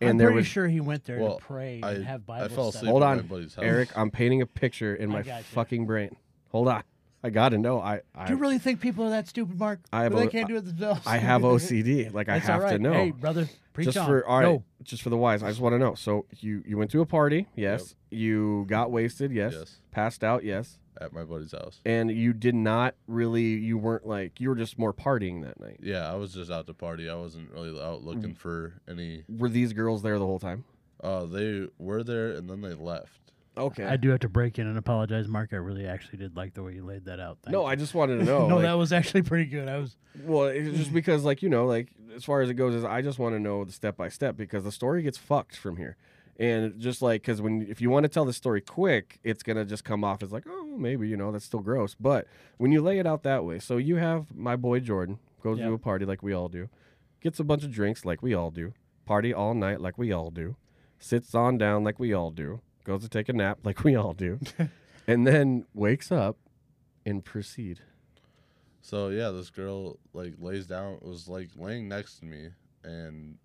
And 0.00 0.10
I'm 0.10 0.16
there 0.18 0.26
pretty 0.28 0.36
was 0.40 0.46
sure 0.46 0.66
he 0.68 0.80
went 0.80 1.04
there 1.04 1.18
Well, 1.20 1.38
to 1.38 1.42
pray 1.44 1.80
I- 1.82 1.92
and 1.92 2.04
have 2.04 2.26
Bible 2.26 2.44
I 2.44 2.48
fell 2.48 2.72
study. 2.72 2.88
Hold 2.88 3.02
on, 3.02 3.26
my 3.28 3.40
house. 3.42 3.56
Eric. 3.58 3.96
I'm 3.96 4.10
painting 4.10 4.42
a 4.42 4.46
picture 4.46 4.94
in 4.94 5.10
I 5.10 5.14
my 5.14 5.22
gotcha. 5.22 5.44
fucking 5.44 5.86
brain. 5.86 6.16
Hold 6.50 6.68
on. 6.68 6.82
I 7.24 7.30
gotta 7.30 7.56
know. 7.58 7.80
I 7.80 8.02
I, 8.14 8.26
Do 8.26 8.34
you 8.34 8.38
really 8.38 8.58
think 8.58 8.80
people 8.80 9.04
are 9.06 9.10
that 9.10 9.26
stupid, 9.26 9.58
Mark? 9.58 9.80
I 9.92 10.02
have 10.04 10.12
Where 10.12 10.24
they 10.26 10.30
can't 10.30 10.46
do 10.46 10.56
it 10.56 10.66
themselves. 10.66 11.00
I 11.06 11.16
have 11.16 11.40
OCD. 11.52 12.12
Like 12.12 12.28
I 12.28 12.34
That's 12.34 12.46
have 12.46 12.56
all 12.60 12.66
right. 12.66 12.72
to 12.72 12.78
know. 12.78 12.92
Hey, 12.92 13.10
brother, 13.12 13.48
preach 13.72 13.86
just 13.86 13.96
on. 13.98 14.06
for 14.06 14.26
all 14.26 14.38
right, 14.38 14.44
Go. 14.44 14.64
just 14.82 15.02
for 15.02 15.08
the 15.10 15.16
wise. 15.16 15.42
I 15.42 15.48
just 15.48 15.60
want 15.60 15.72
to 15.72 15.78
know. 15.78 15.94
So 15.94 16.26
you 16.38 16.62
you 16.66 16.76
went 16.76 16.90
to 16.90 17.00
a 17.00 17.06
party, 17.06 17.48
yes. 17.56 17.94
You 18.10 18.66
got 18.68 18.90
wasted, 18.92 19.32
yes. 19.32 19.54
Yes. 19.58 19.80
Passed 19.90 20.22
out, 20.22 20.44
yes. 20.44 20.78
At 21.00 21.12
my 21.12 21.24
buddy's 21.24 21.50
house. 21.50 21.80
And 21.84 22.08
you 22.10 22.32
did 22.32 22.54
not 22.54 22.94
really. 23.08 23.42
You 23.54 23.78
weren't 23.78 24.06
like 24.06 24.38
you 24.40 24.48
were 24.50 24.54
just 24.54 24.78
more 24.78 24.92
partying 24.92 25.42
that 25.42 25.58
night. 25.58 25.80
Yeah, 25.82 26.08
I 26.12 26.14
was 26.16 26.34
just 26.34 26.50
out 26.52 26.66
to 26.68 26.74
party. 26.74 27.08
I 27.10 27.14
wasn't 27.16 27.50
really 27.50 27.70
out 27.80 28.02
Mm. 28.02 28.04
looking 28.04 28.34
for 28.34 28.74
any. 28.86 29.24
Were 29.28 29.48
these 29.48 29.72
girls 29.72 30.02
there 30.02 30.18
the 30.20 30.26
whole 30.26 30.38
time? 30.38 30.64
Uh, 31.02 31.24
they 31.24 31.66
were 31.78 32.02
there 32.04 32.30
and 32.32 32.48
then 32.48 32.60
they 32.60 32.74
left. 32.74 33.32
Okay. 33.56 33.84
I 33.84 33.96
do 33.96 34.10
have 34.10 34.20
to 34.20 34.28
break 34.28 34.58
in 34.58 34.66
and 34.66 34.76
apologize, 34.76 35.28
Mark. 35.28 35.50
I 35.52 35.56
really 35.56 35.86
actually 35.86 36.18
did 36.18 36.36
like 36.36 36.54
the 36.54 36.62
way 36.62 36.74
you 36.74 36.84
laid 36.84 37.04
that 37.04 37.20
out. 37.20 37.38
Thank 37.42 37.52
no, 37.52 37.62
you. 37.62 37.66
I 37.66 37.76
just 37.76 37.94
wanted 37.94 38.18
to 38.18 38.24
know. 38.24 38.48
no, 38.48 38.56
like- 38.56 38.64
that 38.64 38.72
was 38.74 38.92
actually 38.92 39.22
pretty 39.22 39.46
good. 39.46 39.68
I 39.68 39.78
was 39.78 39.96
Well, 40.24 40.44
it's 40.44 40.76
just 40.76 40.92
because, 40.92 41.24
like 41.24 41.42
you 41.42 41.48
know, 41.48 41.66
like 41.66 41.88
as 42.14 42.24
far 42.24 42.40
as 42.42 42.50
it 42.50 42.54
goes, 42.54 42.74
is 42.74 42.84
I 42.84 43.02
just 43.02 43.18
want 43.18 43.34
to 43.34 43.40
know 43.40 43.64
the 43.64 43.72
step 43.72 43.96
by 43.96 44.08
step 44.08 44.36
because 44.36 44.64
the 44.64 44.72
story 44.72 45.02
gets 45.02 45.18
fucked 45.18 45.56
from 45.56 45.76
here, 45.76 45.96
and 46.38 46.78
just 46.80 47.00
like 47.00 47.22
because 47.22 47.40
when 47.40 47.66
if 47.68 47.80
you 47.80 47.90
want 47.90 48.04
to 48.04 48.08
tell 48.08 48.24
the 48.24 48.32
story 48.32 48.60
quick, 48.60 49.20
it's 49.22 49.42
gonna 49.42 49.64
just 49.64 49.84
come 49.84 50.02
off 50.02 50.22
as 50.22 50.32
like, 50.32 50.44
oh, 50.48 50.76
maybe 50.76 51.08
you 51.08 51.16
know 51.16 51.30
that's 51.30 51.44
still 51.44 51.60
gross. 51.60 51.94
But 51.94 52.26
when 52.58 52.72
you 52.72 52.82
lay 52.82 52.98
it 52.98 53.06
out 53.06 53.22
that 53.22 53.44
way, 53.44 53.60
so 53.60 53.76
you 53.76 53.96
have 53.96 54.34
my 54.34 54.56
boy 54.56 54.80
Jordan 54.80 55.18
goes 55.42 55.58
to 55.58 55.72
a 55.72 55.78
party 55.78 56.06
like 56.06 56.22
we 56.22 56.32
all 56.32 56.48
do, 56.48 56.68
gets 57.20 57.38
a 57.38 57.44
bunch 57.44 57.62
of 57.62 57.70
drinks 57.70 58.04
like 58.04 58.22
we 58.22 58.34
all 58.34 58.50
do, 58.50 58.72
party 59.04 59.32
all 59.32 59.54
night 59.54 59.80
like 59.80 59.96
we 59.96 60.10
all 60.10 60.30
do, 60.30 60.56
sits 60.98 61.34
on 61.34 61.58
down 61.58 61.84
like 61.84 62.00
we 62.00 62.12
all 62.12 62.30
do, 62.30 62.60
goes 62.84 63.02
to 63.02 63.08
take 63.08 63.28
a 63.28 63.32
nap 63.32 63.58
like 63.64 63.82
we 63.84 63.94
all 63.96 64.12
do, 64.12 64.38
and 65.06 65.26
then 65.26 65.64
wakes 65.74 66.12
up 66.12 66.36
and 67.06 67.24
proceed. 67.24 67.80
So 68.80 69.08
yeah, 69.08 69.30
this 69.30 69.50
girl 69.50 69.98
like 70.12 70.34
lays 70.38 70.66
down 70.66 70.98
was 71.02 71.26
like 71.28 71.48
laying 71.56 71.88
next 71.88 72.18
to 72.20 72.26
me, 72.26 72.50
and 72.82 73.38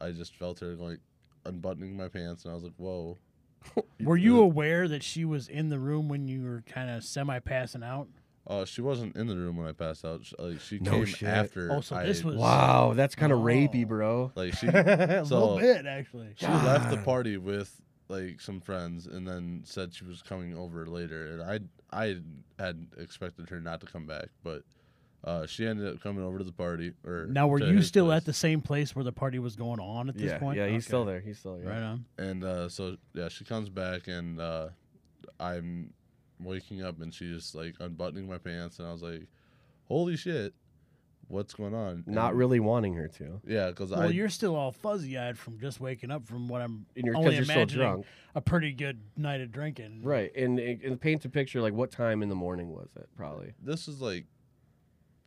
I 0.00 0.10
just 0.12 0.34
felt 0.36 0.60
her 0.60 0.74
like 0.74 0.98
unbuttoning 1.44 1.96
my 1.96 2.08
pants, 2.08 2.44
and 2.44 2.52
I 2.52 2.54
was 2.54 2.64
like, 2.64 2.74
"Whoa!" 2.76 3.18
Were 4.00 4.16
you 4.16 4.40
aware 4.40 4.88
that 4.88 5.02
she 5.02 5.24
was 5.24 5.48
in 5.48 5.68
the 5.68 5.78
room 5.78 6.08
when 6.08 6.26
you 6.28 6.42
were 6.42 6.62
kind 6.66 6.88
of 6.90 7.04
semi 7.04 7.38
passing 7.40 7.82
out? 7.82 8.08
Uh, 8.48 8.64
she 8.64 8.80
wasn't 8.80 9.16
in 9.16 9.26
the 9.26 9.34
room 9.36 9.56
when 9.56 9.66
I 9.66 9.72
passed 9.72 10.04
out. 10.04 10.24
She, 10.24 10.34
like 10.38 10.60
she 10.60 10.78
No 10.78 10.92
came 10.92 11.04
shit. 11.06 11.28
after. 11.28 11.72
Oh, 11.72 11.80
so 11.80 11.96
I, 11.96 12.06
this 12.06 12.22
was- 12.22 12.36
Wow, 12.36 12.92
that's 12.94 13.16
kind 13.16 13.32
of 13.32 13.40
Oh. 13.40 13.42
rapey, 13.42 13.86
bro. 13.86 14.30
like 14.36 14.54
she 14.58 14.68
a 14.68 15.22
little 15.24 15.58
bit, 15.58 15.84
actually. 15.84 16.28
she 16.36 16.46
left 16.46 16.90
the 16.92 16.98
party 16.98 17.38
with 17.38 17.78
like 18.08 18.40
some 18.40 18.60
friends, 18.60 19.06
and 19.06 19.26
then 19.26 19.62
said 19.64 19.94
she 19.94 20.04
was 20.04 20.22
coming 20.22 20.56
over 20.56 20.86
later, 20.86 21.26
and 21.26 21.42
I 21.42 21.60
I 21.92 22.16
had 22.58 22.86
expected 22.98 23.48
her 23.50 23.60
not 23.60 23.80
to 23.80 23.86
come 23.86 24.06
back, 24.06 24.28
but. 24.42 24.62
Uh, 25.24 25.44
she 25.44 25.66
ended 25.66 25.92
up 25.92 26.00
coming 26.00 26.22
over 26.22 26.38
to 26.38 26.44
the 26.44 26.52
party. 26.52 26.92
Or 27.04 27.26
Now, 27.26 27.48
were 27.48 27.58
you 27.58 27.82
still 27.82 28.06
place. 28.08 28.18
at 28.18 28.24
the 28.26 28.32
same 28.32 28.60
place 28.60 28.94
where 28.94 29.02
the 29.04 29.10
party 29.10 29.40
was 29.40 29.56
going 29.56 29.80
on 29.80 30.08
at 30.08 30.14
this 30.14 30.30
yeah, 30.30 30.38
point? 30.38 30.56
yeah, 30.56 30.66
he's 30.66 30.74
Okay. 30.74 30.80
still 30.82 31.04
there. 31.04 31.18
He's 31.18 31.38
still 31.40 31.56
there. 31.56 31.66
Right 31.68 31.82
on. 31.82 32.04
And 32.16 32.44
uh, 32.44 32.68
so 32.68 32.96
yeah, 33.12 33.28
she 33.28 33.44
comes 33.44 33.68
back 33.68 34.06
and 34.06 34.38
uh, 34.40 34.68
I'm 35.40 35.92
waking 36.38 36.84
up 36.84 37.00
and 37.00 37.12
she's 37.12 37.56
like 37.56 37.74
unbuttoning 37.80 38.28
my 38.28 38.38
pants 38.38 38.78
and 38.78 38.86
I 38.86 38.92
was 38.92 39.02
like, 39.02 39.26
"Holy 39.88 40.16
shit, 40.16 40.54
what's 41.28 41.54
going 41.54 41.74
on?" 41.74 42.04
Not 42.06 42.30
And- 42.30 42.38
really 42.38 42.60
wanting 42.60 42.94
her 42.94 43.08
to. 43.08 43.40
Yeah, 43.46 43.68
because 43.68 43.92
I. 43.92 43.98
Well, 43.98 44.08
I 44.08 44.12
you're 44.12 44.28
still 44.28 44.54
all 44.56 44.72
fuzzy 44.72 45.16
eyed 45.18 45.38
from 45.38 45.58
just 45.58 45.80
waking 45.80 46.10
up 46.10 46.26
from 46.26 46.48
what 46.48 46.60
I'm 46.62 46.86
And 46.96 47.04
you're 47.06 47.16
only 47.16 47.36
you're 47.36 47.44
so 47.44 47.52
imagining 47.52 47.86
drunk, 47.86 48.06
a 48.34 48.40
pretty 48.40 48.72
good 48.72 49.00
night 49.16 49.40
of 49.40 49.50
drinking. 49.52 50.00
right? 50.02 50.34
And 50.36 50.58
it, 50.58 50.80
it 50.82 51.00
paints 51.00 51.24
a 51.24 51.28
picture 51.28 51.60
like 51.60 51.72
what 51.74 51.90
time 51.90 52.22
in 52.22 52.28
the 52.28 52.34
morning 52.34 52.70
was 52.72 52.88
it? 52.96 53.08
Probably. 53.16 53.52
this 53.62 53.88
is 53.88 54.00
like 54.00 54.26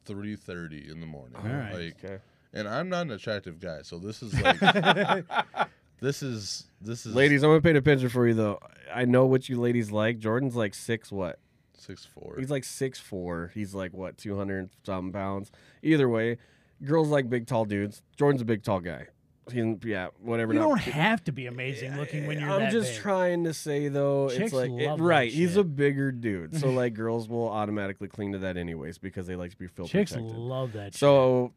three 0.05 0.35
thirty 0.35 0.89
in 0.89 0.99
the 1.01 1.05
morning. 1.07 1.35
All 1.37 1.43
right. 1.49 1.73
Like, 1.73 2.03
Okay. 2.03 2.17
and 2.53 2.67
I'm 2.67 2.89
not 2.89 3.01
an 3.03 3.11
attractive 3.11 3.59
guy, 3.59 3.81
so 3.83 3.99
this 3.99 4.23
is 4.23 4.33
like 4.41 4.59
this 6.01 6.23
is 6.23 6.65
this 6.81 7.05
is 7.05 7.13
Ladies, 7.13 7.43
I'm 7.43 7.49
gonna 7.49 7.61
paint 7.61 7.77
a 7.77 7.81
picture 7.81 8.09
for 8.09 8.27
you 8.27 8.33
though. 8.33 8.59
I 8.93 9.05
know 9.05 9.25
what 9.25 9.49
you 9.49 9.59
ladies 9.59 9.91
like. 9.91 10.17
Jordan's 10.19 10.55
like 10.55 10.73
six 10.73 11.11
what? 11.11 11.39
Six 11.79 12.05
four. 12.05 12.35
He's 12.37 12.51
like 12.51 12.63
six 12.63 12.99
four. 12.99 13.51
He's 13.53 13.73
like 13.73 13.93
what, 13.93 14.17
two 14.17 14.35
hundred 14.37 14.69
something 14.83 15.11
pounds. 15.13 15.51
Either 15.83 16.07
way, 16.09 16.37
girls 16.83 17.09
like 17.09 17.29
big 17.29 17.47
tall 17.47 17.65
dudes. 17.65 18.01
Jordan's 18.17 18.41
a 18.41 18.45
big 18.45 18.63
tall 18.63 18.79
guy. 18.79 19.07
He's 19.51 19.65
yeah, 19.83 20.09
whatever. 20.21 20.53
You 20.53 20.59
not- 20.59 20.67
don't 20.69 20.79
have 20.79 21.23
to 21.23 21.31
be 21.31 21.47
amazing 21.47 21.97
looking 21.97 22.27
when 22.27 22.39
you're 22.39 22.51
I'm 22.51 22.59
that 22.61 22.71
just 22.71 22.91
big. 22.93 23.01
trying 23.01 23.43
to 23.45 23.53
say 23.53 23.87
though, 23.87 24.27
it's 24.29 24.53
like 24.53 24.69
it- 24.69 24.85
love 24.87 24.99
that 24.99 25.03
right. 25.03 25.31
He's 25.31 25.55
a 25.57 25.63
bigger 25.63 26.11
dude, 26.11 26.55
so 26.59 26.69
like 26.69 26.93
girls 26.93 27.27
will 27.27 27.49
automatically 27.49 28.07
cling 28.07 28.33
to 28.33 28.37
that 28.39 28.57
anyways 28.57 28.99
because 28.99 29.25
they 29.25 29.35
like 29.35 29.49
to 29.51 29.57
be 29.57 29.65
feel 29.65 29.87
Chicks 29.87 30.11
protected. 30.11 30.37
love 30.37 30.73
that. 30.73 30.93
So, 30.93 31.53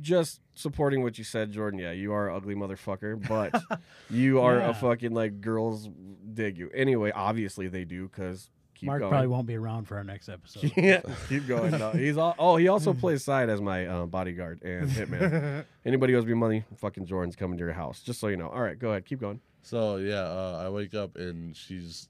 just 0.00 0.40
supporting 0.54 1.02
what 1.02 1.18
you 1.18 1.24
said, 1.24 1.50
Jordan. 1.50 1.80
Yeah, 1.80 1.90
you 1.90 2.12
are 2.12 2.28
an 2.28 2.36
ugly 2.36 2.54
motherfucker, 2.54 3.26
but 3.26 3.80
you 4.10 4.40
are 4.40 4.58
Yeah. 4.58 4.70
a 4.70 4.74
fucking 4.74 5.12
like 5.12 5.40
girls 5.40 5.88
dig 6.34 6.56
you. 6.56 6.70
Anyway, 6.72 7.10
obviously 7.10 7.66
they 7.66 7.84
do 7.84 8.06
because 8.06 8.42
shit. 8.42 8.50
Keep 8.74 8.86
Mark 8.86 9.00
going. 9.00 9.10
probably 9.10 9.28
won't 9.28 9.46
be 9.46 9.56
around 9.56 9.86
for 9.86 9.96
our 9.96 10.04
next 10.04 10.28
episode. 10.28 10.72
yeah, 10.76 11.00
keep 11.28 11.46
going. 11.46 11.70
No, 11.72 11.90
he's 11.92 12.16
all, 12.16 12.34
oh 12.38 12.56
he 12.56 12.68
also 12.68 12.92
plays 12.92 13.22
side 13.24 13.48
as 13.48 13.60
my 13.60 13.86
uh, 13.86 14.06
bodyguard 14.06 14.62
and 14.62 14.88
hitman. 14.90 15.64
Anybody 15.84 16.14
owes 16.14 16.26
me 16.26 16.34
money, 16.34 16.64
fucking 16.76 17.06
Jordan's 17.06 17.36
coming 17.36 17.58
to 17.58 17.64
your 17.64 17.72
house. 17.72 18.00
Just 18.02 18.20
so 18.20 18.28
you 18.28 18.36
know. 18.36 18.48
All 18.48 18.62
right, 18.62 18.78
go 18.78 18.90
ahead, 18.90 19.06
keep 19.06 19.20
going. 19.20 19.40
So 19.62 19.96
yeah, 19.96 20.22
uh, 20.22 20.62
I 20.64 20.68
wake 20.68 20.94
up 20.94 21.16
and 21.16 21.56
she's 21.56 22.08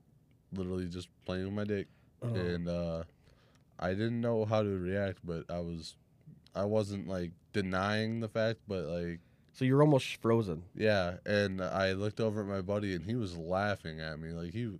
literally 0.52 0.86
just 0.88 1.08
playing 1.26 1.44
with 1.44 1.54
my 1.54 1.64
dick, 1.64 1.86
Oh. 2.22 2.28
and 2.34 2.68
uh, 2.68 3.02
I 3.78 3.90
didn't 3.90 4.20
know 4.20 4.44
how 4.44 4.62
to 4.62 4.68
react, 4.68 5.18
but 5.24 5.44
I 5.50 5.58
was, 5.58 5.96
I 6.54 6.64
wasn't 6.64 7.06
like 7.08 7.32
denying 7.52 8.20
the 8.20 8.28
fact, 8.28 8.60
but 8.68 8.84
like 8.86 9.20
So 9.52 9.64
you're 9.64 9.82
almost 9.82 10.16
frozen. 10.22 10.62
yeah, 10.74 11.16
and 11.26 11.60
I 11.60 11.92
looked 11.92 12.20
over 12.20 12.40
at 12.42 12.46
my 12.48 12.60
buddy 12.60 12.94
and 12.94 13.04
he 13.04 13.14
was 13.14 13.36
laughing 13.36 14.00
at 14.00 14.18
me 14.18 14.30
like 14.32 14.52
he, 14.52 14.70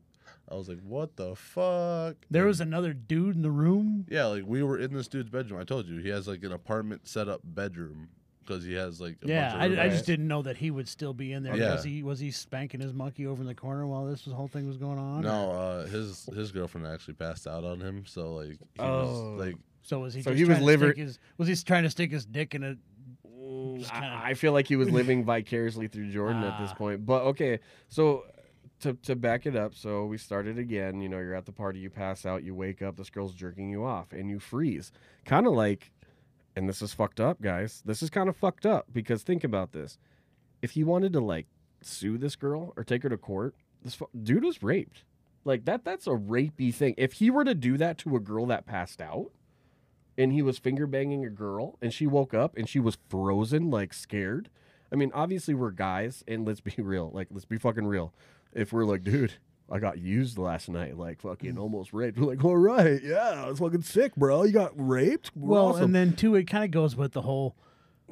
I 0.50 0.54
was 0.54 0.68
like, 0.68 0.80
what 0.80 1.16
the 1.16 1.34
fuck? 1.34 2.16
There 2.30 2.42
And- 2.42 2.48
was 2.48 2.60
another 2.60 2.92
dude 2.92 3.36
in 3.36 3.42
the 3.42 3.50
room. 3.50 4.06
yeah, 4.10 4.26
like 4.26 4.44
we 4.46 4.62
were 4.62 4.78
in 4.78 4.92
this 4.92 5.08
dude's 5.08 5.30
bedroom. 5.30 5.60
I 5.60 5.64
told 5.64 5.86
you 5.86 5.98
he 6.00 6.08
has 6.10 6.28
like 6.28 6.42
an 6.44 6.52
apartment 6.52 7.06
set 7.08 7.28
up 7.28 7.40
bedroom 7.44 8.08
because 8.40 8.62
he 8.62 8.74
has 8.74 9.00
like 9.00 9.16
a 9.22 9.26
Yeah, 9.26 9.56
bunch 9.56 9.72
of 9.72 9.78
I, 9.78 9.84
I 9.84 9.88
just 9.88 10.04
didn't 10.04 10.28
know 10.28 10.42
that 10.42 10.58
he 10.58 10.70
would 10.70 10.86
still 10.86 11.14
be 11.14 11.32
in 11.32 11.42
there. 11.44 11.56
Yeah. 11.56 11.72
Was 11.76 11.84
he 11.84 12.02
was 12.02 12.18
he 12.20 12.30
spanking 12.30 12.80
his 12.80 12.92
monkey 12.92 13.26
over 13.26 13.40
in 13.40 13.46
the 13.46 13.54
corner 13.54 13.86
while 13.86 14.04
this 14.06 14.24
whole 14.26 14.48
thing 14.48 14.66
was 14.68 14.76
going 14.76 14.98
on? 14.98 15.22
No, 15.22 15.50
uh, 15.52 15.86
his 15.86 16.26
his 16.34 16.52
girlfriend 16.52 16.86
actually 16.86 17.14
passed 17.14 17.46
out 17.46 17.64
on 17.64 17.80
him, 17.80 18.04
so 18.06 18.34
like 18.34 18.50
he 18.50 18.80
Oh. 18.80 19.36
was 19.36 19.46
like 19.46 19.56
So 19.82 20.00
was 20.00 20.12
he? 20.12 20.20
So 20.22 20.30
just 20.32 20.38
he 20.38 20.44
was 20.44 20.56
trying 20.58 20.66
liver- 20.66 20.92
his, 20.92 21.18
was 21.38 21.48
he 21.48 21.54
trying 21.56 21.84
to 21.84 21.90
stick 21.90 22.10
his 22.12 22.26
dick 22.26 22.54
in 22.54 22.62
a? 22.64 22.76
Kinda- 23.26 23.88
I, 23.92 24.30
I 24.30 24.34
feel 24.34 24.52
like 24.52 24.66
he 24.68 24.76
was 24.76 24.90
living 25.00 25.24
vicariously 25.24 25.88
through 25.88 26.10
Jordan 26.10 26.42
at 26.44 26.60
this 26.60 26.70
Ah. 26.72 26.76
point. 26.76 27.04
But 27.06 27.22
okay, 27.22 27.60
so 27.88 28.24
to 28.84 28.94
to 28.94 29.16
back 29.16 29.46
it 29.46 29.56
up, 29.56 29.74
so 29.74 30.06
we 30.06 30.16
started 30.18 30.58
again. 30.58 31.00
You 31.00 31.08
know, 31.08 31.18
you're 31.18 31.34
at 31.34 31.46
the 31.46 31.52
party, 31.52 31.80
you 31.80 31.90
pass 31.90 32.24
out, 32.24 32.44
you 32.44 32.54
wake 32.54 32.82
up, 32.82 32.96
this 32.96 33.10
girl's 33.10 33.34
jerking 33.34 33.68
you 33.70 33.84
off, 33.84 34.12
and 34.12 34.30
you 34.30 34.38
freeze, 34.38 34.92
kind 35.24 35.46
of 35.46 35.52
like. 35.52 35.90
And 36.56 36.68
this 36.68 36.80
is 36.80 36.94
fucked 36.94 37.18
up, 37.18 37.42
guys. 37.42 37.82
This 37.84 38.00
is 38.00 38.10
kind 38.10 38.28
of 38.28 38.36
fucked 38.36 38.64
up 38.64 38.86
because 38.92 39.24
think 39.24 39.42
about 39.42 39.72
this: 39.72 39.98
if 40.62 40.72
he 40.72 40.84
wanted 40.84 41.12
to 41.14 41.20
like 41.20 41.46
sue 41.82 42.16
this 42.16 42.36
girl 42.36 42.72
or 42.76 42.84
take 42.84 43.02
her 43.02 43.08
to 43.08 43.16
court, 43.18 43.56
this 43.82 43.94
fu- 43.96 44.08
dude 44.22 44.44
was 44.44 44.62
raped. 44.62 45.02
Like 45.44 45.64
that. 45.64 45.84
That's 45.84 46.06
a 46.06 46.10
rapey 46.10 46.72
thing. 46.72 46.94
If 46.96 47.14
he 47.14 47.28
were 47.28 47.44
to 47.44 47.54
do 47.54 47.76
that 47.78 47.98
to 47.98 48.14
a 48.14 48.20
girl 48.20 48.46
that 48.46 48.66
passed 48.66 49.02
out, 49.02 49.32
and 50.16 50.32
he 50.32 50.42
was 50.42 50.58
finger 50.58 50.86
banging 50.86 51.24
a 51.24 51.30
girl 51.30 51.76
and 51.82 51.92
she 51.92 52.06
woke 52.06 52.34
up 52.34 52.56
and 52.56 52.68
she 52.68 52.78
was 52.78 52.98
frozen 53.08 53.70
like 53.70 53.92
scared 53.92 54.48
i 54.92 54.96
mean 54.96 55.10
obviously 55.14 55.54
we're 55.54 55.70
guys 55.70 56.22
and 56.28 56.46
let's 56.46 56.60
be 56.60 56.74
real 56.78 57.10
like 57.12 57.28
let's 57.30 57.44
be 57.44 57.58
fucking 57.58 57.86
real 57.86 58.12
if 58.54 58.72
we're 58.72 58.84
like 58.84 59.02
dude 59.02 59.34
i 59.70 59.78
got 59.78 59.98
used 59.98 60.38
last 60.38 60.68
night 60.68 60.96
like 60.96 61.20
fucking 61.20 61.58
almost 61.58 61.92
raped. 61.92 62.18
We're 62.18 62.26
like 62.26 62.44
all 62.44 62.56
right 62.56 63.00
yeah 63.02 63.44
i 63.44 63.48
was 63.48 63.58
fucking 63.58 63.82
sick 63.82 64.14
bro. 64.16 64.44
You 64.44 64.52
got 64.52 64.72
raped? 64.76 65.30
We're 65.34 65.50
well, 65.52 65.66
awesome." 65.66 65.84
and 65.84 65.94
then 65.94 66.16
too, 66.16 66.34
it 66.34 66.44
kind 66.44 66.64
of 66.64 66.70
goes 66.70 66.96
with 66.96 67.12
the 67.12 67.22
whole 67.22 67.56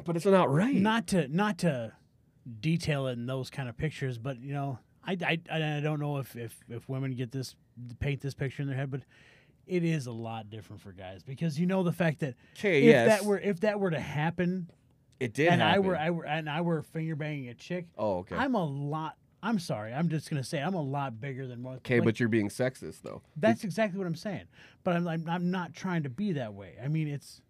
but 0.04 0.16
it's 0.16 0.24
not 0.24 0.50
right 0.50 0.74
not 0.74 1.06
to 1.08 1.28
not 1.28 1.58
to 1.58 1.92
detail 2.60 3.06
it 3.06 3.12
in 3.12 3.26
those 3.26 3.50
kind 3.50 3.68
of 3.68 3.76
pictures, 3.76 4.18
but 4.18 4.40
you 4.40 4.54
know, 4.54 4.78
I, 5.04 5.16
I, 5.24 5.40
I 5.50 5.80
don't 5.80 6.00
know 6.00 6.18
if, 6.18 6.36
if 6.36 6.56
if 6.68 6.88
women 6.88 7.14
get 7.14 7.32
this 7.32 7.54
paint 8.00 8.20
this 8.20 8.34
picture 8.34 8.62
in 8.62 8.68
their 8.68 8.76
head, 8.76 8.90
but 8.90 9.02
it 9.66 9.84
is 9.84 10.06
a 10.06 10.12
lot 10.12 10.50
different 10.50 10.82
for 10.82 10.92
guys 10.92 11.22
because 11.22 11.58
you 11.58 11.66
know 11.66 11.82
the 11.82 11.92
fact 11.92 12.20
that 12.20 12.34
if 12.56 12.84
yes. 12.84 13.08
that 13.08 13.26
were 13.26 13.38
if 13.38 13.60
that 13.60 13.78
were 13.78 13.90
to 13.90 14.00
happen 14.00 14.68
it 15.20 15.34
did 15.34 15.48
and 15.48 15.62
I 15.62 15.78
were 15.78 15.96
I 15.96 16.10
were 16.10 16.26
and 16.26 16.48
I 16.48 16.60
were 16.62 16.82
finger 16.82 17.16
banging 17.16 17.48
a 17.48 17.54
chick, 17.54 17.86
oh 17.96 18.18
okay. 18.18 18.36
I'm 18.36 18.54
a 18.54 18.64
lot. 18.64 19.16
I'm 19.42 19.58
sorry. 19.58 19.92
I'm 19.92 20.08
just 20.08 20.30
gonna 20.30 20.44
say 20.44 20.58
I'm 20.58 20.74
a 20.74 20.82
lot 20.82 21.20
bigger 21.20 21.46
than 21.46 21.62
most. 21.62 21.78
okay 21.78 21.96
like, 21.96 22.04
but 22.04 22.20
you're 22.20 22.28
being 22.28 22.48
sexist 22.48 23.02
though 23.02 23.22
that's 23.36 23.64
exactly 23.64 23.98
what 23.98 24.06
I'm 24.06 24.14
saying. 24.14 24.44
But 24.84 24.96
I'm, 24.96 25.08
I'm 25.08 25.28
I'm 25.28 25.50
not 25.50 25.74
trying 25.74 26.04
to 26.04 26.08
be 26.08 26.32
that 26.32 26.54
way. 26.54 26.74
I 26.82 26.88
mean, 26.88 27.08
it's 27.08 27.40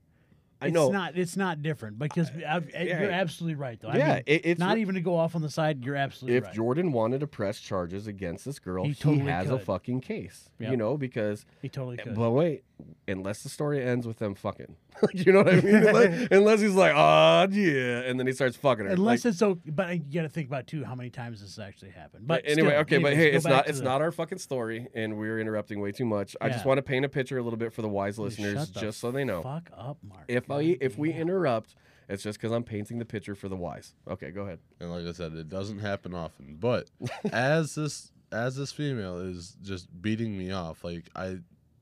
i 0.63 0.67
it's 0.67 0.75
know 0.75 0.91
not 0.91 1.17
it's 1.17 1.37
not 1.37 1.63
different 1.63 1.99
because 1.99 2.31
I've, 2.31 2.69
eh, 2.75 2.85
yeah. 2.85 3.01
you're 3.01 3.11
absolutely 3.11 3.57
right 3.57 3.79
though. 3.81 3.89
yeah 3.89 3.93
I 3.93 4.15
mean, 4.15 4.23
it, 4.27 4.47
it's 4.47 4.61
not 4.61 4.79
even 4.79 4.95
to 4.95 5.01
go 5.01 5.17
off 5.17 5.35
on 5.35 5.43
the 5.43 5.51
side. 5.51 5.85
You're 5.85 5.97
absolutely 5.97 6.37
if 6.37 6.45
right. 6.45 6.55
jordan 6.55 6.93
wanted 6.93 7.21
to 7.21 7.27
press 7.27 7.61
charges 7.61 8.07
against 8.07 8.45
this 8.45 8.59
girl 8.59 8.85
He 8.85 8.91
he, 8.91 8.95
totally 8.95 9.31
has 9.31 9.51
a 9.51 9.59
fucking 9.59 10.01
case 10.01 10.51
you 10.71 10.77
know 10.77 10.97
because 10.97 11.45
he 11.61 11.69
totally 11.69 11.97
could. 11.97 12.15
But 12.15 12.31
wait, 12.31 12.65
unless 13.09 13.43
the 13.43 13.49
story 13.49 13.83
ends 13.83 14.07
with 14.07 14.19
them 14.19 14.35
fucking, 14.35 14.77
you 15.15 15.33
know 15.33 15.43
what 15.43 15.55
I 15.55 15.61
mean? 15.61 15.75
unless, 15.75 16.29
unless 16.31 16.61
he's 16.61 16.75
like, 16.75 16.93
oh 16.95 17.49
yeah, 17.51 18.01
and 18.01 18.19
then 18.19 18.27
he 18.27 18.33
starts 18.33 18.57
fucking 18.57 18.87
her. 18.87 18.93
Unless 18.93 19.25
like, 19.25 19.31
it's 19.31 19.39
so, 19.39 19.59
but 19.67 19.95
you 19.95 20.21
got 20.21 20.23
to 20.23 20.29
think 20.29 20.49
about 20.49 20.67
too 20.67 20.85
how 20.85 20.95
many 20.95 21.11
times 21.11 21.41
this 21.41 21.59
actually 21.59 21.91
happened. 21.91 22.27
But 22.27 22.43
anyway, 22.45 22.71
still, 22.71 22.81
okay, 22.81 22.99
but 22.99 23.15
hey, 23.15 23.33
it's 23.33 23.45
not 23.45 23.69
it's 23.69 23.79
the- 23.79 23.85
not 23.85 24.01
our 24.03 24.13
fucking 24.13 24.39
story, 24.39 24.89
and 24.95 25.19
we're 25.19 25.41
interrupting 25.41 25.81
way 25.81 25.93
too 25.93 26.07
much. 26.07 26.37
I 26.41 26.49
just 26.49 26.65
want 26.65 26.79
to 26.79 26.83
paint 26.83 27.05
a 27.05 27.09
picture 27.09 27.39
a 27.39 27.43
little 27.43 27.59
bit 27.59 27.73
for 27.73 27.83
the 27.83 27.89
wise 27.89 28.19
listeners, 28.19 28.69
just 28.71 29.01
so 29.01 29.11
they 29.11 29.25
know. 29.25 29.43
Fuck 29.43 29.71
up, 29.77 29.99
Mark. 30.03 30.25
If 30.29 30.49
I 30.53 30.79
if 30.81 30.99
we 30.99 31.13
interrupt, 31.13 31.75
it's 32.09 32.23
just 32.23 32.39
because 32.39 32.53
I'm 32.53 32.65
painting 32.65 32.99
the 32.99 33.05
picture 33.05 33.35
for 33.35 33.49
the 33.49 33.57
wise. 33.57 33.95
Okay, 34.09 34.31
go 34.31 34.43
ahead. 34.43 34.59
And 34.81 34.91
like 34.91 35.07
I 35.07 35.13
said, 35.13 35.33
it 35.35 35.49
doesn't 35.49 35.79
happen 35.79 36.15
often. 36.15 36.57
But 36.61 36.91
as 37.33 37.75
this 37.75 38.13
as 38.31 38.57
this 38.57 38.73
female 38.73 39.19
is 39.19 39.57
just 39.63 39.89
beating 40.03 40.37
me 40.37 40.51
off, 40.51 40.85
like 40.85 41.05
I 41.15 41.39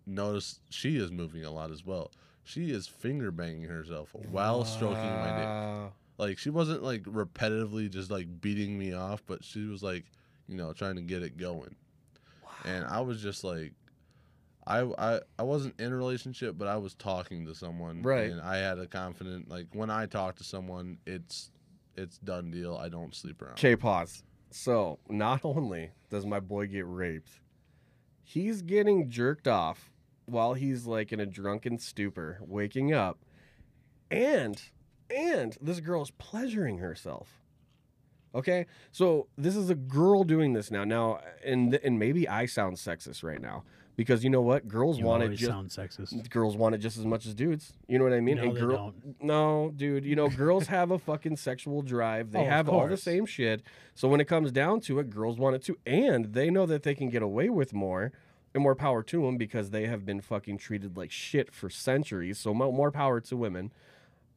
noticed 0.07 0.61
she 0.71 0.97
is 0.97 1.11
moving 1.11 1.45
a 1.45 1.51
lot 1.51 1.71
as 1.71 1.85
well. 1.85 2.11
She 2.45 2.71
is 2.71 2.87
finger 2.89 3.31
banging 3.31 3.65
herself 3.65 4.15
while 4.31 4.65
stroking 4.65 4.97
my 4.97 5.37
dick. 5.37 5.93
Like 6.19 6.39
she 6.39 6.51
wasn't 6.51 6.83
like 6.83 7.03
repetitively 7.05 7.89
just 7.91 8.11
like 8.11 8.41
beating 8.41 8.79
me 8.79 8.93
off, 8.93 9.23
but 9.27 9.45
she 9.45 9.67
was 9.67 9.83
like, 9.83 10.05
you 10.49 10.57
know, 10.57 10.73
trying 10.73 10.97
to 10.97 11.03
get 11.03 11.23
it 11.23 11.37
going. 11.37 11.75
And 12.65 12.85
I 12.85 13.01
was 13.01 13.23
just 13.23 13.43
like 13.45 13.73
I, 14.71 15.15
I 15.15 15.21
I 15.39 15.43
wasn't 15.43 15.81
in 15.81 15.93
a 15.93 15.97
relationship, 15.97 16.57
but 16.57 16.69
I 16.69 16.77
was 16.77 16.95
talking 16.95 17.45
to 17.47 17.55
someone, 17.55 18.03
Right. 18.03 18.31
And 18.31 18.41
I 18.41 18.59
had 18.59 18.79
a 18.79 18.87
confident 18.87 19.49
like 19.49 19.67
when 19.73 19.91
I 19.91 20.07
talk 20.07 20.37
to 20.37 20.45
someone, 20.45 20.99
it's 21.07 21.51
it's 21.97 22.19
done 22.19 22.51
deal. 22.51 22.77
I 22.77 22.89
don't 22.89 23.15
sleep 23.15 23.43
around. 23.43 23.55
Okay, 23.55 23.75
pause. 23.75 24.23
So, 24.53 24.99
not 25.09 25.41
only 25.45 25.91
does 26.09 26.25
my 26.25 26.41
boy 26.41 26.67
get 26.67 26.87
raped, 26.87 27.31
he's 28.23 28.63
getting 28.63 29.11
jerked 29.11 29.49
off 29.49 29.91
while 30.27 30.55
he's 30.55 30.87
like 30.87 31.13
in 31.13 31.19
a 31.19 31.27
drunken 31.27 31.79
stupor, 31.79 32.39
waking 32.41 32.93
up, 32.93 33.19
and 34.11 34.63
and 35.15 35.59
this 35.61 35.81
girl's 35.81 36.13
pleasuring 36.13 36.79
herself. 36.79 37.43
Okay, 38.33 38.67
so 38.93 39.27
this 39.37 39.57
is 39.57 39.71
a 39.71 39.75
girl 39.75 40.23
doing 40.23 40.53
this 40.53 40.71
now. 40.71 40.85
Now, 40.85 41.21
and 41.45 41.75
and 41.75 41.99
maybe 41.99 42.29
I 42.29 42.47
sound 42.47 42.77
sexist 42.77 43.25
right 43.25 43.41
now 43.41 43.65
because 44.01 44.25
you 44.25 44.31
know 44.31 44.41
what? 44.41 44.67
Girls 44.67 44.99
You 44.99 45.05
want 45.05 45.23
it 45.23 45.29
just 45.37 45.51
sound 45.51 45.69
sexist. 45.69 46.31
girls 46.31 46.57
want 46.57 46.75
it 46.75 46.79
just 46.79 46.97
as 46.97 47.05
much 47.05 47.27
as 47.27 47.35
dudes. 47.35 47.75
You 47.87 47.99
know 47.99 48.05
what 48.05 48.15
I 48.15 48.21
mean? 48.21 48.39
No, 48.39 48.45
and 48.45 48.57
they 48.57 48.61
girl, 48.61 48.77
don't. 48.95 49.23
no, 49.23 49.73
dude. 49.77 50.07
You 50.07 50.17
know, 50.17 50.31
girls 50.31 50.69
have 50.69 50.91
a 50.91 50.99
fucking 50.99 51.37
sexual 51.37 51.83
drive. 51.83 52.33
They 52.33 52.39
Oh, 52.41 52.45
have 52.47 52.71
all 52.71 52.89
the 52.89 52.97
same 52.97 53.27
shit. 53.27 53.63
So 53.95 54.09
when 54.09 54.19
it 54.19 54.25
comes 54.25 54.53
down 54.53 54.81
to 54.83 55.01
it, 55.01 55.11
girls 55.11 55.37
want 55.37 55.55
it 55.57 55.63
too, 55.63 55.77
and 55.85 56.33
they 56.33 56.49
know 56.49 56.65
that 56.65 56.83
they 56.83 56.95
can 56.95 57.11
get 57.11 57.21
away 57.21 57.51
with 57.51 57.75
more, 57.75 58.11
and 58.55 58.63
more 58.63 58.75
power 58.75 59.03
to 59.03 59.23
them 59.27 59.37
because 59.37 59.69
they 59.69 59.87
have 59.87 60.07
been 60.07 60.23
fucking 60.23 60.57
treated 60.57 60.97
like 60.97 61.11
shit 61.11 61.53
for 61.53 61.69
centuries. 61.69 62.39
So 62.39 62.55
mo- 62.55 62.73
more 62.73 62.91
power 62.91 63.21
to 63.21 63.37
women. 63.37 63.71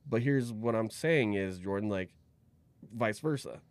But 0.10 0.24
here's 0.24 0.52
what 0.52 0.76
I'm 0.76 0.90
saying 0.90 1.36
is 1.36 1.58
Jordan, 1.60 1.88
like, 1.88 2.10
vice 2.94 3.20
versa. 3.20 3.62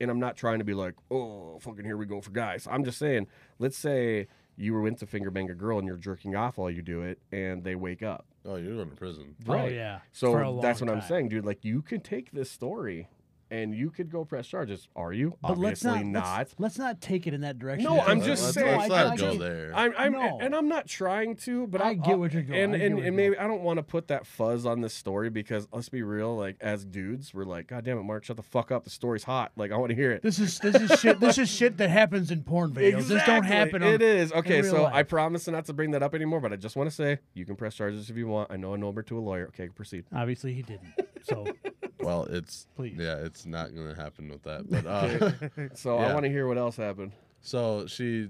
And 0.00 0.10
I'm 0.10 0.18
not 0.18 0.36
trying 0.36 0.58
to 0.58 0.64
be 0.64 0.74
like, 0.74 0.94
oh, 1.10 1.58
fucking 1.60 1.84
here 1.84 1.96
we 1.96 2.04
go 2.04 2.20
for 2.20 2.30
guys. 2.30 2.66
I'm 2.68 2.84
just 2.84 2.98
saying, 2.98 3.28
let's 3.60 3.78
say 3.78 4.26
you 4.56 4.72
were 4.72 4.86
into 4.86 5.06
finger 5.06 5.30
bang 5.30 5.50
a 5.50 5.54
girl 5.54 5.78
and 5.78 5.86
you're 5.86 5.96
jerking 5.96 6.34
off 6.36 6.58
while 6.58 6.70
you 6.70 6.82
do 6.82 7.02
it, 7.02 7.18
and 7.32 7.62
they 7.64 7.74
wake 7.74 8.02
up. 8.02 8.26
Oh, 8.44 8.56
you're 8.56 8.76
going 8.76 8.90
to 8.90 8.96
prison. 8.96 9.34
Oh 9.48 9.52
Right. 9.54 9.72
yeah. 9.72 9.98
So 10.12 10.32
For 10.32 10.42
a 10.42 10.60
that's 10.62 10.80
long 10.80 10.88
what 10.90 10.96
I'm 10.96 11.02
saying, 11.02 11.28
dude. 11.30 11.44
Like 11.44 11.64
you 11.64 11.82
can 11.82 12.00
take 12.00 12.30
this 12.32 12.50
story 12.50 13.08
and 13.50 13.74
you 13.74 13.90
could 13.90 14.10
go 14.10 14.24
press 14.24 14.46
charges. 14.46 14.88
Are 14.96 15.12
you? 15.12 15.36
But 15.42 15.58
let's 15.58 15.84
Obviously 15.84 16.08
not, 16.10 16.24
not. 16.24 16.38
Let's, 16.38 16.54
let's 16.58 16.78
not 16.78 17.00
take 17.00 17.26
it 17.26 17.34
in 17.34 17.42
that 17.42 17.58
direction. 17.58 17.84
No, 17.84 18.00
I'm 18.00 18.20
just 18.22 18.42
let's, 18.42 18.54
saying- 18.54 18.78
Let's 18.78 18.90
I- 18.92 19.02
not 19.04 19.12
I 19.12 19.16
go 19.16 19.26
just- 19.28 19.38
there. 19.38 19.72
I'm, 19.74 19.94
I'm 19.96 20.12
No. 20.12 20.38
and 20.40 20.54
I'm 20.54 20.68
not 20.68 20.86
trying 20.88 21.36
to, 21.36 21.66
but 21.66 21.80
I 21.80 21.88
I'll- 21.90 21.94
get 21.94 22.18
what 22.18 22.32
you're 22.32 22.42
going. 22.42 22.60
And 22.60 22.74
and, 22.74 22.98
and 22.98 23.16
maybe 23.16 23.36
I 23.38 23.46
don't 23.46 23.62
want 23.62 23.78
to 23.78 23.82
put 23.82 24.08
that 24.08 24.26
fuzz 24.26 24.66
on 24.66 24.80
this 24.80 24.94
story 24.94 25.30
because 25.30 25.68
let's 25.72 25.88
be 25.88 26.02
real, 26.02 26.36
like 26.36 26.56
as 26.60 26.84
dudes, 26.84 27.32
we're 27.34 27.44
like, 27.44 27.68
God 27.68 27.84
damn 27.84 27.98
it, 27.98 28.02
Mark, 28.02 28.24
shut 28.24 28.36
the 28.36 28.42
fuck 28.42 28.70
up. 28.72 28.84
The 28.84 28.90
story's 28.90 29.24
hot. 29.24 29.52
Like 29.56 29.70
I 29.72 29.76
want 29.76 29.90
to 29.90 29.96
hear 29.96 30.12
it. 30.12 30.22
This 30.22 30.38
is 30.38 30.58
this 30.58 30.74
is 30.74 30.98
shit. 31.00 31.20
This 31.20 31.38
is 31.38 31.48
shit 31.48 31.76
that 31.78 31.90
happens 31.90 32.30
in 32.30 32.42
porn 32.42 32.72
videos. 32.72 33.06
This 33.08 33.22
don't 33.24 33.44
happen. 33.44 33.82
On, 33.82 33.88
It 33.94 34.02
is 34.02 34.32
okay. 34.32 34.62
real 34.62 34.70
So 34.72 34.84
I 34.84 34.90
life. 34.92 35.08
promise 35.08 35.46
not 35.48 35.64
to 35.66 35.72
bring 35.72 35.92
that 35.92 36.02
up 36.02 36.14
anymore, 36.14 36.40
but 36.40 36.52
I 36.52 36.56
just 36.56 36.76
want 36.76 36.88
to 36.90 36.94
say 36.94 37.18
you 37.34 37.44
can 37.44 37.56
press 37.56 37.74
charges 37.74 38.10
if 38.10 38.16
you 38.16 38.26
want. 38.26 38.50
I 38.50 38.56
know 38.56 38.74
a 38.74 38.78
number 38.78 39.02
to 39.04 39.18
a 39.18 39.20
lawyer. 39.20 39.46
Okay, 39.48 39.68
proceed. 39.68 40.04
Obviously, 40.14 40.52
he 40.54 40.62
didn't. 40.62 40.92
So 41.22 41.44
well, 42.06 42.24
it's 42.30 42.68
Please. 42.76 42.94
yeah, 42.96 43.16
it's 43.16 43.44
not 43.46 43.74
going 43.74 43.88
to 43.92 44.00
happen 44.00 44.28
with 44.28 44.44
that. 44.44 44.70
But 44.70 44.86
uh, 44.86 45.68
So 45.74 45.98
I 45.98 46.02
Yeah. 46.06 46.14
want 46.14 46.24
to 46.24 46.30
hear 46.30 46.46
what 46.46 46.56
else 46.56 46.76
happened. 46.76 47.12
So 47.40 47.86
she, 47.86 48.28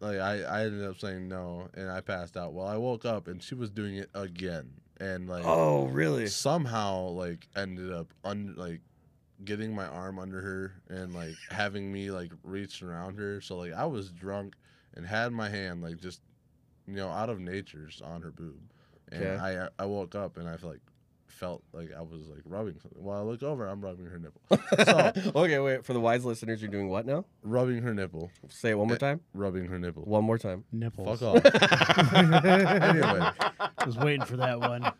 like, 0.00 0.18
I, 0.18 0.42
I 0.42 0.64
ended 0.64 0.88
up 0.88 0.98
saying 0.98 1.28
no, 1.28 1.68
and 1.74 1.90
I 1.90 2.00
passed 2.00 2.36
out. 2.36 2.52
Well, 2.54 2.66
I 2.66 2.76
woke 2.78 3.04
up 3.04 3.28
and 3.28 3.42
she 3.42 3.54
was 3.54 3.70
doing 3.70 3.96
it 3.96 4.08
again, 4.14 4.72
and 4.98 5.28
like 5.28 5.44
Oh, 5.44 5.84
really? 5.86 6.26
somehow 6.26 7.08
like 7.08 7.48
ended 7.54 7.92
up 7.92 8.14
un 8.24 8.54
like 8.56 8.80
getting 9.44 9.74
my 9.74 9.86
arm 9.86 10.18
under 10.18 10.40
her 10.40 10.82
and 10.88 11.14
like 11.14 11.36
having 11.50 11.92
me 11.92 12.10
like 12.10 12.32
reach 12.42 12.82
around 12.82 13.18
her. 13.18 13.40
So 13.40 13.56
like 13.56 13.72
I 13.74 13.84
was 13.86 14.10
drunk 14.10 14.54
and 14.94 15.04
had 15.06 15.32
my 15.32 15.48
hand 15.50 15.82
like 15.82 15.98
just 15.98 16.20
you 16.86 16.94
know 16.96 17.08
out 17.10 17.28
of 17.30 17.40
nature's 17.40 18.00
on 18.02 18.22
her 18.22 18.30
boob, 18.30 18.60
and 19.10 19.22
Okay. 19.22 19.36
I 19.38 19.68
I 19.78 19.86
woke 19.86 20.14
up 20.14 20.36
and 20.38 20.48
I 20.48 20.56
like 20.62 20.80
felt 21.32 21.62
like 21.72 21.90
I 21.96 22.00
was 22.02 22.28
like 22.28 22.42
rubbing 22.44 22.78
something. 22.80 23.02
While 23.02 23.18
I 23.18 23.22
look 23.22 23.42
over, 23.42 23.66
I'm 23.66 23.80
rubbing 23.80 24.06
her 24.06 24.18
nipple. 24.18 24.40
So 24.84 25.12
okay, 25.40 25.58
wait. 25.58 25.84
For 25.84 25.92
the 25.92 26.00
wise 26.00 26.24
listeners, 26.24 26.60
you're 26.62 26.70
doing 26.70 26.88
what 26.88 27.06
now? 27.06 27.24
rubbing 27.42 27.82
her 27.82 27.92
nipple, 27.94 28.30
Say 28.48 28.70
it 28.70 28.78
one 28.78 28.86
more 28.88 28.96
Eh, 28.96 28.98
time. 28.98 29.20
rubbing 29.34 29.66
her 29.66 29.78
nipple. 29.78 30.02
One 30.04 30.24
more 30.24 30.38
time. 30.38 30.64
nipples. 30.72 31.20
Fuck 31.20 31.44
off. 31.44 31.44
anyway, 32.14 33.30
I 33.78 33.84
was 33.86 33.96
waiting 33.96 34.24
for 34.24 34.36
that 34.36 34.60
one. 34.60 34.90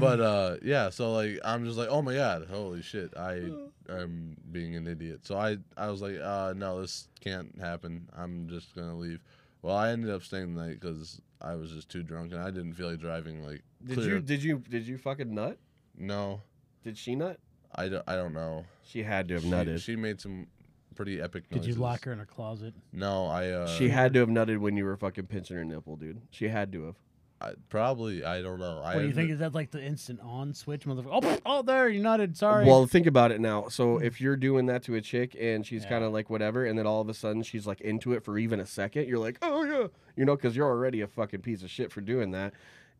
but 0.00 0.20
uh, 0.20 0.56
yeah. 0.62 0.90
So 0.90 1.12
like, 1.12 1.38
I'm 1.44 1.64
just 1.64 1.78
like, 1.78 1.88
oh 1.90 2.02
my 2.02 2.14
god, 2.14 2.46
holy 2.50 2.82
shit, 2.82 3.16
I 3.16 3.50
am 3.88 4.36
being 4.52 4.76
an 4.76 4.86
idiot. 4.86 5.20
So 5.26 5.36
I, 5.36 5.56
I 5.76 5.88
was 5.90 6.02
like, 6.02 6.18
uh, 6.22 6.54
no, 6.56 6.80
this 6.80 7.08
can't 7.20 7.58
happen. 7.60 8.08
I'm 8.16 8.48
just 8.48 8.74
gonna 8.74 8.96
leave. 8.96 9.20
Well, 9.62 9.76
I 9.76 9.90
ended 9.90 10.10
up 10.10 10.22
staying 10.22 10.54
the 10.54 10.62
night 10.62 10.80
because 10.80 11.20
I 11.40 11.54
was 11.54 11.70
just 11.72 11.88
too 11.88 12.02
drunk 12.02 12.32
and 12.32 12.40
I 12.40 12.50
didn't 12.50 12.74
feel 12.74 12.90
like 12.90 13.00
driving. 13.00 13.42
Like, 13.44 13.62
Did 13.84 13.94
clear. 13.98 14.08
you 14.14 14.20
did 14.20 14.42
you 14.42 14.62
did 14.68 14.86
you 14.86 14.98
fucking 14.98 15.34
nut? 15.34 15.58
No, 15.98 16.40
Did 16.84 16.96
she 16.96 17.14
nut? 17.16 17.38
I 17.74 17.88
don't, 17.88 18.04
I 18.06 18.14
don't 18.16 18.32
know. 18.32 18.64
She 18.84 19.02
had 19.02 19.28
to 19.28 19.34
have 19.34 19.42
She, 19.42 19.50
nutted. 19.50 19.80
she 19.82 19.96
made 19.96 20.20
some 20.20 20.46
pretty 20.94 21.20
epic 21.20 21.48
Did 21.50 21.56
noises. 21.58 21.76
you 21.76 21.82
lock 21.82 22.04
her 22.04 22.12
in 22.12 22.20
a 22.20 22.26
closet? 22.26 22.74
No, 22.92 23.26
I. 23.26 23.50
Uh, 23.50 23.66
she 23.66 23.88
had 23.90 24.14
to 24.14 24.20
have 24.20 24.28
nutted 24.28 24.58
when 24.58 24.76
you 24.76 24.84
were 24.84 24.96
fucking 24.96 25.26
pinching 25.26 25.56
her 25.56 25.64
nipple, 25.64 25.96
dude. 25.96 26.20
She 26.30 26.48
had 26.48 26.72
to 26.72 26.84
have. 26.86 26.94
I, 27.40 27.52
probably. 27.68 28.24
I 28.24 28.42
don't 28.42 28.58
know. 28.58 28.80
I 28.82 28.94
What 28.96 29.02
do 29.02 29.06
you 29.06 29.12
think? 29.12 29.30
Is 29.30 29.38
that 29.38 29.54
like 29.54 29.70
the 29.70 29.80
instant 29.80 30.18
on 30.24 30.54
switch, 30.54 30.86
motherfucker? 30.86 31.20
Oh, 31.46 31.58
oh, 31.58 31.62
there 31.62 31.88
you 31.88 32.02
nutted. 32.02 32.36
Sorry. 32.36 32.64
Well, 32.64 32.84
think 32.86 33.06
about 33.06 33.30
it 33.30 33.40
now. 33.40 33.68
So 33.68 33.98
if 33.98 34.20
you're 34.20 34.36
doing 34.36 34.66
that 34.66 34.82
to 34.84 34.96
a 34.96 35.00
chick 35.00 35.36
and 35.38 35.64
she's 35.64 35.84
Yeah. 35.84 35.88
kind 35.90 36.04
of 36.04 36.12
like 36.12 36.30
whatever, 36.30 36.64
and 36.64 36.76
then 36.76 36.86
all 36.86 37.00
of 37.00 37.08
a 37.08 37.14
sudden 37.14 37.42
she's 37.44 37.64
like 37.66 37.80
into 37.80 38.12
it 38.14 38.24
for 38.24 38.38
even 38.38 38.58
a 38.58 38.66
second, 38.66 39.06
you're 39.08 39.20
like, 39.20 39.38
oh 39.42 39.62
yeah, 39.62 39.86
you 40.16 40.24
know, 40.24 40.34
because 40.34 40.56
you're 40.56 40.66
already 40.66 41.00
a 41.00 41.06
fucking 41.06 41.42
piece 41.42 41.62
of 41.62 41.70
shit 41.70 41.92
for 41.92 42.00
doing 42.00 42.32
that. 42.32 42.54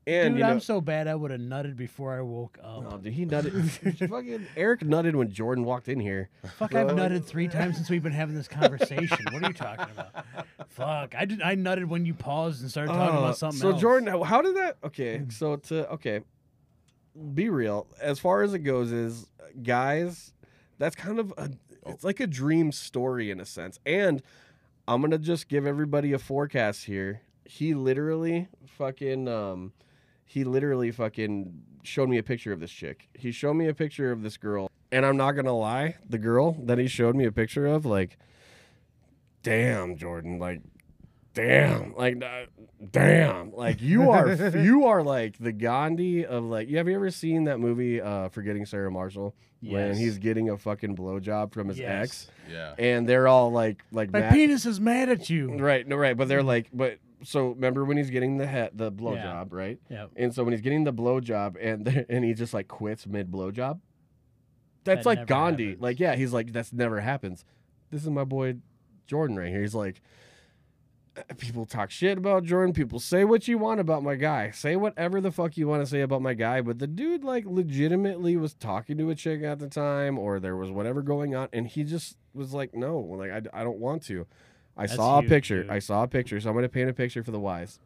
And 0.08 0.30
Dude, 0.34 0.38
you 0.38 0.44
know, 0.44 0.50
I'm 0.50 0.60
so 0.60 0.80
bad. 0.80 1.06
I 1.06 1.14
would 1.14 1.30
have 1.30 1.40
nutted 1.40 1.76
before 1.76 2.16
I 2.16 2.22
woke 2.22 2.56
up. 2.64 2.84
oh, 2.92 2.96
dude, 2.96 3.12
he 3.12 3.26
nutted. 3.26 4.08
fucking 4.08 4.46
Eric 4.56 4.80
nutted 4.80 5.14
when 5.14 5.30
Jordan 5.30 5.64
walked 5.64 5.88
in 5.88 6.00
here. 6.00 6.30
Fuck, 6.56 6.74
I've 6.74 6.88
nutted 6.88 7.24
three 7.24 7.46
times 7.46 7.76
since 7.76 7.90
we've 7.90 8.02
been 8.02 8.12
having 8.12 8.34
this 8.34 8.48
conversation. 8.48 9.18
what 9.30 9.42
are 9.42 9.48
you 9.48 9.52
talking 9.52 9.86
about? 9.92 10.24
Fuck, 10.70 11.14
I 11.14 11.26
did. 11.26 11.42
I 11.42 11.56
nutted 11.56 11.84
when 11.88 12.06
you 12.06 12.14
paused 12.14 12.62
and 12.62 12.70
started 12.70 12.92
talking 12.92 13.16
Uh, 13.16 13.20
about 13.20 13.36
something 13.36 13.60
so 13.60 13.70
else. 13.72 13.80
Jordan, 13.82 14.08
how- 14.08 14.22
how 14.22 14.40
did 14.40 14.56
that? 14.56 14.78
Okay, 14.82 15.22
so 15.28 15.56
to 15.56 15.90
okay, 15.90 16.20
be 17.34 17.48
real. 17.50 17.86
As 18.00 18.18
far 18.18 18.42
as 18.42 18.54
it 18.54 18.60
goes, 18.60 18.92
is 18.92 19.26
guys, 19.62 20.32
that's 20.78 20.96
kind 20.96 21.18
of 21.18 21.34
a. 21.36 21.50
It's 21.86 22.04
like 22.04 22.20
a 22.20 22.26
dream 22.26 22.72
story 22.72 23.30
in 23.30 23.40
a 23.40 23.46
sense, 23.46 23.78
and 23.86 24.22
I'm 24.86 25.00
gonna 25.00 25.18
just 25.18 25.48
give 25.48 25.66
everybody 25.66 26.12
a 26.12 26.18
forecast 26.18 26.84
here. 26.84 27.22
He 27.44 27.74
literally 27.74 28.48
fucking 28.66 29.26
um, 29.26 29.72
he 30.28 30.44
literally 30.44 30.90
fucking 30.92 31.62
showed 31.82 32.08
me 32.08 32.18
a 32.18 32.22
picture 32.22 32.52
of 32.52 32.60
this 32.60 32.70
chick. 32.70 33.08
He 33.14 33.32
showed 33.32 33.54
me 33.54 33.66
a 33.66 33.74
picture 33.74 34.12
of 34.12 34.22
this 34.22 34.36
girl, 34.36 34.70
and 34.92 35.04
I'm 35.04 35.16
not 35.16 35.32
gonna 35.32 35.56
lie, 35.56 35.96
the 36.08 36.18
girl 36.18 36.52
that 36.64 36.78
he 36.78 36.86
showed 36.86 37.16
me 37.16 37.24
a 37.24 37.32
picture 37.32 37.66
of, 37.66 37.84
like, 37.86 38.18
damn, 39.42 39.96
Jordan, 39.96 40.38
like 40.38 40.60
damn 41.34 41.94
like 41.94 42.20
uh, 42.24 42.46
damn 42.90 43.52
like 43.54 43.80
you 43.80 44.10
are 44.10 44.32
you 44.56 44.86
are 44.86 45.04
like 45.04 45.38
the 45.38 45.52
gandhi 45.52 46.26
of 46.26 46.42
like 46.42 46.68
you 46.68 46.76
have 46.78 46.88
you 46.88 46.94
ever 46.96 47.10
seen 47.12 47.44
that 47.44 47.60
movie 47.60 48.00
uh 48.00 48.28
forgetting 48.30 48.66
sarah 48.66 48.90
marshall 48.90 49.36
when 49.62 49.94
he's 49.94 50.18
getting 50.18 50.50
a 50.50 50.56
fucking 50.58 50.96
blowjob 50.96 51.52
from 51.52 51.68
his 51.68 51.78
Yes. 51.78 52.02
ex 52.02 52.30
Yeah. 52.50 52.74
and 52.76 53.08
they're 53.08 53.28
all 53.28 53.52
like 53.52 53.84
like 53.92 54.10
My 54.10 54.20
mad- 54.20 54.32
penis 54.32 54.66
is 54.66 54.80
mad 54.80 55.10
at 55.10 55.30
you. 55.30 55.54
right 55.58 55.86
no 55.86 55.94
right 55.94 56.16
but 56.16 56.26
they're 56.26 56.42
like 56.42 56.70
but 56.72 56.98
so 57.24 57.48
remember 57.50 57.84
when 57.84 57.96
he's 57.96 58.10
getting 58.10 58.36
the 58.38 58.46
head 58.46 58.70
the 58.74 58.90
blowjob 58.92 59.48
right 59.52 59.78
Yeah. 59.90 60.06
and 60.16 60.32
so 60.34 60.44
when 60.44 60.52
he's 60.52 60.60
getting 60.60 60.84
the 60.84 60.92
blowjob 60.92 61.56
and 61.60 62.06
and 62.08 62.24
he 62.24 62.34
just 62.34 62.54
like 62.54 62.68
quits 62.68 63.06
mid 63.06 63.30
blowjob 63.30 63.80
that's 64.84 65.04
That 65.04 65.06
like 65.06 65.26
gandhi 65.26 65.64
happens. 65.70 65.82
like 65.82 66.00
yeah 66.00 66.14
he's 66.16 66.32
like 66.32 66.52
that's 66.52 66.72
never 66.72 67.00
happens 67.00 67.44
this 67.90 68.02
is 68.02 68.10
my 68.10 68.24
boy 68.24 68.56
jordan 69.06 69.36
right 69.36 69.48
here 69.48 69.60
he's 69.62 69.74
like 69.74 70.00
uh, 71.16 71.22
people 71.36 71.64
talk 71.64 71.90
shit 71.90 72.16
about 72.16 72.44
Jordan. 72.44 72.72
People 72.72 73.00
say 73.00 73.24
what 73.24 73.48
you 73.48 73.58
want 73.58 73.80
about 73.80 74.04
my 74.04 74.14
guy. 74.14 74.52
Say 74.52 74.76
whatever 74.76 75.20
the 75.20 75.32
fuck 75.32 75.56
you 75.56 75.66
want 75.66 75.82
to 75.82 75.86
say 75.86 76.02
about 76.02 76.22
my 76.22 76.32
guy. 76.32 76.60
But 76.60 76.78
the 76.78 76.86
dude, 76.86 77.24
like, 77.24 77.44
legitimately 77.44 78.36
was 78.36 78.54
talking 78.54 78.96
to 78.98 79.10
a 79.10 79.16
chick 79.16 79.42
at 79.42 79.58
the 79.58 79.66
time, 79.66 80.16
or 80.16 80.38
there 80.38 80.54
was 80.56 80.70
whatever 80.70 81.02
going 81.02 81.34
on, 81.34 81.48
and 81.52 81.66
he 81.66 81.82
just 81.82 82.16
was 82.34 82.54
like, 82.54 82.72
no, 82.72 83.00
like, 83.00 83.32
I, 83.32 83.42
I 83.60 83.64
don't 83.64 83.78
want 83.80 84.02
to. 84.04 84.28
I 84.78 84.82
That's 84.86 84.94
saw 84.94 85.18
a 85.18 85.22
picture. 85.22 85.62
dude. 85.64 85.70
I 85.72 85.80
saw 85.80 86.04
a 86.04 86.08
picture. 86.08 86.40
So 86.40 86.48
I'm 86.48 86.54
gonna 86.54 86.68
paint 86.68 86.88
a 86.88 86.94
picture 86.94 87.22
for 87.24 87.32
the 87.32 87.40
wise, 87.40 87.80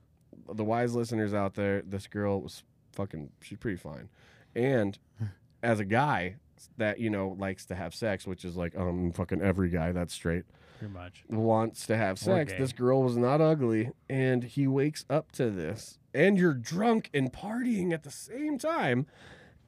the 0.52 0.64
wise 0.64 0.94
listeners 0.94 1.32
out 1.34 1.54
there. 1.54 1.82
This 1.82 2.06
girl 2.06 2.42
was 2.42 2.62
fucking. 2.92 3.30
She's 3.40 3.58
pretty 3.58 3.78
fine, 3.78 4.08
and 4.54 4.98
as 5.62 5.80
a 5.80 5.84
guy 5.84 6.36
that 6.76 7.00
you 7.00 7.10
know 7.10 7.34
likes 7.38 7.64
to 7.66 7.74
have 7.74 7.94
sex, 7.94 8.26
which 8.26 8.44
is 8.44 8.56
like 8.56 8.76
um 8.76 9.10
fucking 9.12 9.40
every 9.40 9.68
guy 9.70 9.90
that's 9.92 10.12
straight 10.14 10.44
Pretty 10.78 10.92
much. 10.94 11.24
wants 11.28 11.86
to 11.86 11.96
have 11.96 12.18
sex. 12.18 12.52
This 12.58 12.72
girl 12.72 13.02
was 13.02 13.16
not 13.16 13.40
ugly, 13.40 13.90
and 14.08 14.44
he 14.44 14.66
wakes 14.66 15.04
up 15.08 15.32
to 15.32 15.50
this, 15.50 15.98
and 16.14 16.36
you're 16.38 16.54
drunk 16.54 17.08
and 17.14 17.32
partying 17.32 17.92
at 17.92 18.02
the 18.02 18.10
same 18.10 18.58
time, 18.58 19.06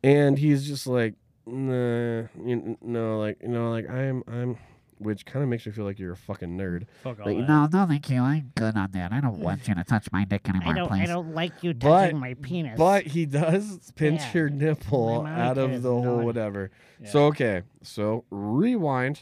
and 0.03 0.39
he's 0.39 0.67
just 0.67 0.87
like, 0.87 1.15
nah, 1.47 2.25
you 2.45 2.77
no, 2.83 3.19
like 3.19 3.39
you 3.43 3.49
know, 3.49 3.71
like 3.71 3.89
I'm, 3.89 4.23
I'm, 4.29 4.59
which 5.05 5.25
kind 5.25 5.43
of 5.43 5.49
makes 5.49 5.64
me 5.67 5.73
feel 5.73 5.85
like 5.85 5.99
you're 5.99 6.12
a 6.12 6.17
fucking 6.17 6.59
nerd. 6.59 6.87
Fuck 7.03 7.21
all 7.21 7.27
Like, 7.27 7.38
that. 7.38 7.49
No, 7.49 7.69
no, 7.73 7.87
thank 7.87 8.11
you. 8.11 8.21
I'm 8.21 8.51
good 8.57 8.77
on 8.77 8.90
that. 8.93 9.12
I 9.12 9.21
don't 9.21 9.38
want 9.38 9.69
you 9.69 9.75
to 9.77 9.85
touch 9.85 10.09
my 10.12 10.25
dick 10.25 10.49
anymore, 10.49 10.73
I 10.73 10.77
don't, 10.77 10.93
I 10.93 11.07
don't 11.07 11.35
like 11.35 11.62
you 11.62 11.73
But- 11.75 11.88
touching 12.03 12.19
my 12.19 12.35
penis. 12.35 12.77
But 12.79 13.07
he 13.07 13.27
does 13.27 13.93
pinch 13.95 14.21
Yeah. 14.23 14.33
your 14.35 14.49
nipple 14.51 15.23
My 15.23 15.40
out 15.40 15.59
of 15.59 15.71
is 15.73 15.83
the 15.83 15.90
whole 15.90 16.03
naughty. 16.03 16.25
whatever. 16.27 16.71
Yeah. 17.01 17.11
So 17.11 17.27
okay, 17.27 17.62
so 17.83 18.25
rewind, 18.31 19.21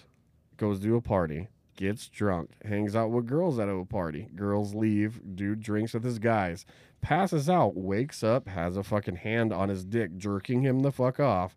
goes 0.56 0.80
to 0.80 0.96
a 0.96 1.00
party, 1.00 1.48
gets 1.76 2.08
drunk, 2.08 2.50
hangs 2.64 2.94
out 2.94 3.10
with 3.10 3.26
girls 3.26 3.58
at 3.58 3.68
a 3.68 3.84
party. 3.84 4.28
Girls 4.34 4.74
leave, 4.74 5.20
dude 5.34 5.60
drinks 5.60 5.94
with 5.94 6.04
his 6.04 6.18
guys, 6.18 6.64
passes 7.00 7.48
out, 7.50 7.76
wakes 7.76 8.22
up, 8.22 8.46
has 8.48 8.76
a 8.76 8.82
fucking 8.84 9.16
hand 9.16 9.52
on 9.52 9.68
his 9.68 9.84
dick, 9.84 10.16
jerking 10.16 10.62
him 10.62 10.80
the 10.80 10.92
fuck 10.92 11.18
off. 11.18 11.56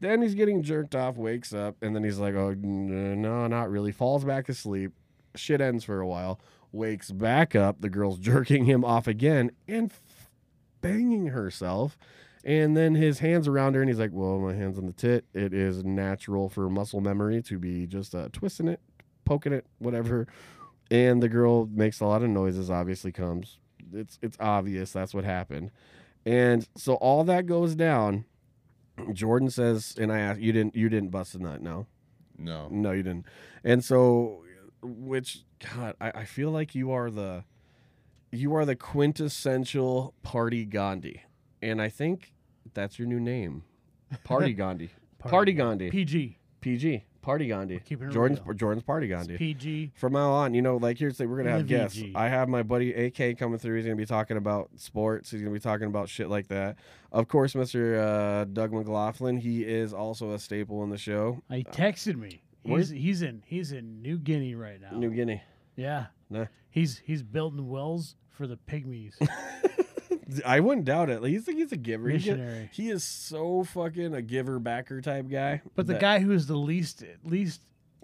Then 0.00 0.22
he's 0.22 0.34
getting 0.34 0.62
jerked 0.62 0.94
off, 0.94 1.16
wakes 1.16 1.52
up, 1.52 1.76
and 1.82 1.94
then 1.94 2.04
he's 2.04 2.18
like, 2.18 2.34
"Oh 2.34 2.54
no, 2.54 3.46
not 3.46 3.70
really." 3.70 3.92
Falls 3.92 4.24
back 4.24 4.48
asleep. 4.48 4.92
Shit 5.34 5.60
ends 5.60 5.84
for 5.84 6.00
a 6.00 6.06
while. 6.06 6.40
Wakes 6.72 7.10
back 7.10 7.56
up. 7.56 7.80
The 7.80 7.90
girl's 7.90 8.18
jerking 8.20 8.64
him 8.64 8.84
off 8.84 9.06
again 9.06 9.50
and 9.66 9.90
f- 9.90 10.30
banging 10.80 11.28
herself. 11.28 11.98
And 12.44 12.76
then 12.76 12.94
his 12.94 13.18
hands 13.18 13.48
around 13.48 13.74
her, 13.74 13.80
and 13.80 13.90
he's 13.90 13.98
like, 13.98 14.12
"Well, 14.12 14.38
my 14.38 14.54
hands 14.54 14.78
on 14.78 14.86
the 14.86 14.92
tit. 14.92 15.24
It 15.34 15.52
is 15.52 15.84
natural 15.84 16.48
for 16.48 16.70
muscle 16.70 17.00
memory 17.00 17.42
to 17.42 17.58
be 17.58 17.86
just 17.86 18.14
uh, 18.14 18.28
twisting 18.32 18.68
it, 18.68 18.80
poking 19.24 19.52
it, 19.52 19.66
whatever." 19.78 20.28
And 20.90 21.22
the 21.22 21.28
girl 21.28 21.66
makes 21.66 22.00
a 22.00 22.06
lot 22.06 22.22
of 22.22 22.30
noises. 22.30 22.70
Obviously, 22.70 23.10
comes. 23.10 23.58
It's 23.92 24.18
it's 24.22 24.36
obvious 24.38 24.92
that's 24.92 25.12
what 25.12 25.24
happened. 25.24 25.72
And 26.24 26.68
so 26.76 26.94
all 26.94 27.24
that 27.24 27.46
goes 27.46 27.74
down. 27.74 28.24
Jordan 29.12 29.50
says, 29.50 29.94
and 29.98 30.12
I 30.12 30.18
asked, 30.18 30.40
"You 30.40 30.52
didn't 30.52 30.76
you 30.76 30.88
didn't 30.88 31.10
bust 31.10 31.34
a 31.34 31.38
nut, 31.38 31.62
no?" 31.62 31.86
No. 32.38 32.68
No, 32.70 32.92
you 32.92 33.02
didn't. 33.02 33.26
And 33.64 33.84
so, 33.84 34.44
which 34.80 35.44
God, 35.74 35.96
I, 36.00 36.10
I 36.14 36.24
feel 36.24 36.50
like 36.50 36.74
you 36.74 36.92
are 36.92 37.10
the, 37.10 37.44
you 38.30 38.54
are 38.54 38.64
the 38.64 38.76
quintessential 38.76 40.14
party 40.22 40.64
Gandhi, 40.64 41.22
and 41.60 41.82
I 41.82 41.88
think 41.88 42.32
that's 42.74 42.98
your 42.98 43.08
new 43.08 43.18
name, 43.20 43.64
Party 44.24 44.52
Gandhi, 44.54 44.90
Party 45.18 45.52
Gandhi, 45.52 45.90
PG. 45.90 46.38
PG, 46.60 47.04
Party 47.20 47.48
Gandhi. 47.48 47.80
Keeping 47.84 48.08
it 48.08 48.12
Jordan's 48.12 48.40
real. 48.44 48.54
Jordan's 48.56 48.84
Party 48.84 49.10
It's 49.10 49.18
Gandhi. 49.26 49.36
PG. 49.38 49.92
From 49.96 50.12
now 50.14 50.30
on, 50.30 50.54
you 50.54 50.62
know, 50.62 50.76
like 50.76 50.98
here's 50.98 51.14
the 51.18 51.24
thing, 51.24 51.30
we're 51.30 51.38
gonna 51.38 51.50
have 51.50 51.66
guests. 51.66 52.00
I 52.14 52.28
have 52.28 52.48
my 52.48 52.62
buddy 52.62 52.92
AK 52.92 53.38
coming 53.38 53.58
through. 53.58 53.76
He's 53.76 53.84
gonna 53.84 53.96
be 53.96 54.06
talking 54.06 54.36
about 54.36 54.70
sports. 54.76 55.30
He's 55.30 55.40
gonna 55.40 55.52
be 55.52 55.60
talking 55.60 55.86
about 55.88 56.08
shit 56.08 56.28
like 56.28 56.48
that. 56.48 56.76
Of 57.12 57.28
course, 57.28 57.54
Mr. 57.54 57.98
Uh, 57.98 58.44
Doug 58.44 58.72
McLaughlin. 58.72 59.36
He 59.38 59.62
is 59.64 59.92
also 59.92 60.32
a 60.32 60.38
staple 60.38 60.82
in 60.84 60.90
the 60.90 60.98
show. 60.98 61.42
He 61.50 61.64
texted 61.64 62.16
me. 62.16 62.42
He's 62.64 62.88
he's 62.90 63.22
in 63.22 63.42
he's 63.46 63.72
in 63.72 64.02
New 64.02 64.18
Guinea 64.18 64.54
right 64.54 64.80
now. 64.80 64.90
New 64.96 65.10
Guinea. 65.10 65.42
yeah. 65.76 66.06
Nah. 66.30 66.46
He's 66.70 66.98
he's 67.04 67.22
building 67.22 67.68
wells 67.68 68.14
for 68.28 68.46
the 68.46 68.56
pygmies. 68.68 69.14
I 70.44 70.60
wouldn't 70.60 70.84
doubt 70.84 71.08
it. 71.10 71.22
He's 71.24 71.46
he's 71.46 71.72
a 71.72 71.76
giver. 71.76 72.08
He, 72.08 72.18
get- 72.18 72.36
Missionary. 72.38 72.70
he 72.72 72.90
is 72.90 73.02
so 73.04 73.64
fucking 73.64 74.14
a 74.14 74.22
giver 74.22 74.58
backer 74.58 75.00
type 75.00 75.28
guy. 75.30 75.62
But 75.74 75.86
the 75.86 75.94
that- 75.94 76.00
guy 76.02 76.18
who's 76.18 76.46
the 76.46 76.56
least 76.56 77.02
least 77.24 77.62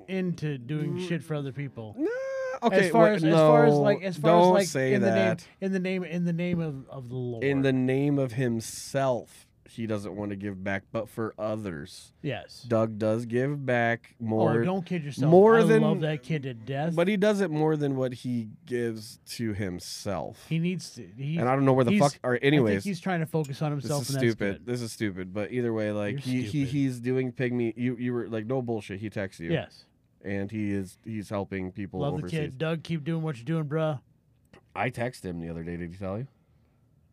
into 0.08 0.58
doing 0.58 0.94
Mm. 0.94 1.08
shit 1.08 1.22
for 1.22 1.34
other 1.34 1.52
people. 1.52 1.94
Nah, 1.98 2.66
okay. 2.68 2.86
as 2.86 2.90
far 2.92 3.04
wait, 3.04 3.14
as, 3.16 3.24
as 3.24 3.32
far 3.34 3.66
as 3.66 3.72
no, 3.72 3.80
like 3.80 4.02
as 4.02 4.16
far 4.16 4.30
don't 4.30 4.54
like 4.54 4.66
say 4.68 4.92
in 4.94 5.00
the 5.02 5.08
name 5.10 5.16
that. 5.16 5.46
in 5.60 5.72
the 5.72 5.78
name 5.80 6.04
in 6.04 6.24
the 6.24 6.32
name 6.32 6.60
of, 6.60 6.88
of 6.88 7.08
the 7.08 7.14
Lord. 7.16 7.44
in 7.44 7.62
the 7.62 7.72
name 7.72 8.18
of 8.18 8.32
himself, 8.32 9.43
he 9.66 9.86
doesn't 9.86 10.14
want 10.14 10.30
to 10.30 10.36
give 10.36 10.62
back, 10.62 10.84
but 10.92 11.08
for 11.08 11.34
others, 11.38 12.12
yes. 12.22 12.64
Doug 12.68 12.98
does 12.98 13.24
give 13.26 13.64
back 13.64 14.14
oh, 14.20 14.24
more. 14.24 14.60
oh, 14.60 14.64
don't 14.64 14.84
kid 14.84 15.04
yourself. 15.04 15.30
more 15.30 15.58
I 15.58 15.62
than- 15.62 15.82
love 15.82 16.00
that 16.00 16.22
kid 16.22 16.42
to 16.42 16.54
death. 16.54 16.94
but 16.94 17.08
he 17.08 17.16
does 17.16 17.40
it 17.40 17.50
more 17.50 17.76
than 17.76 17.96
what 17.96 18.12
he 18.12 18.48
gives 18.66 19.18
to 19.30 19.52
himself. 19.54 20.44
he 20.48 20.58
needs 20.58 20.90
to. 20.94 21.08
He, 21.16 21.38
and 21.38 21.48
I 21.48 21.54
don't 21.54 21.64
know 21.64 21.72
where 21.72 21.84
the 21.84 21.98
fuck. 21.98 22.14
Or 22.22 22.32
I 22.32 22.34
think 22.36 22.44
anyways, 22.44 22.84
he's 22.84 23.00
trying 23.00 23.20
to 23.20 23.26
focus 23.26 23.62
on 23.62 23.70
himself. 23.70 24.00
this 24.00 24.10
is 24.10 24.16
stupid. 24.16 24.66
This 24.66 24.82
is 24.82 24.92
stupid. 24.92 25.32
But 25.32 25.50
either 25.52 25.72
way, 25.72 25.92
like 25.92 26.20
he, 26.20 26.42
he 26.42 26.64
he's 26.64 27.00
doing 27.00 27.32
pygmy. 27.32 27.72
You 27.76 27.96
you 27.96 28.12
were 28.12 28.28
like 28.28 28.46
no 28.46 28.60
bullshit. 28.62 29.00
He 29.00 29.10
texts 29.10 29.40
you. 29.40 29.50
Yes. 29.50 29.84
and 30.24 30.50
he 30.50 30.72
is 30.72 30.98
he's 31.04 31.28
helping 31.30 31.72
people 31.72 32.00
Love 32.00 32.20
the 32.20 32.28
kid. 32.28 32.58
Doug, 32.58 32.82
keep 32.82 33.04
doing 33.04 33.22
what 33.22 33.36
you're 33.36 33.44
doing, 33.44 33.64
bruh. 33.64 34.00
I 34.76 34.90
texted 34.90 35.24
him 35.24 35.40
the 35.40 35.48
other 35.48 35.62
day. 35.62 35.76
Did 35.76 35.90
he 35.90 35.96
tell 35.96 36.18
you? 36.18 36.26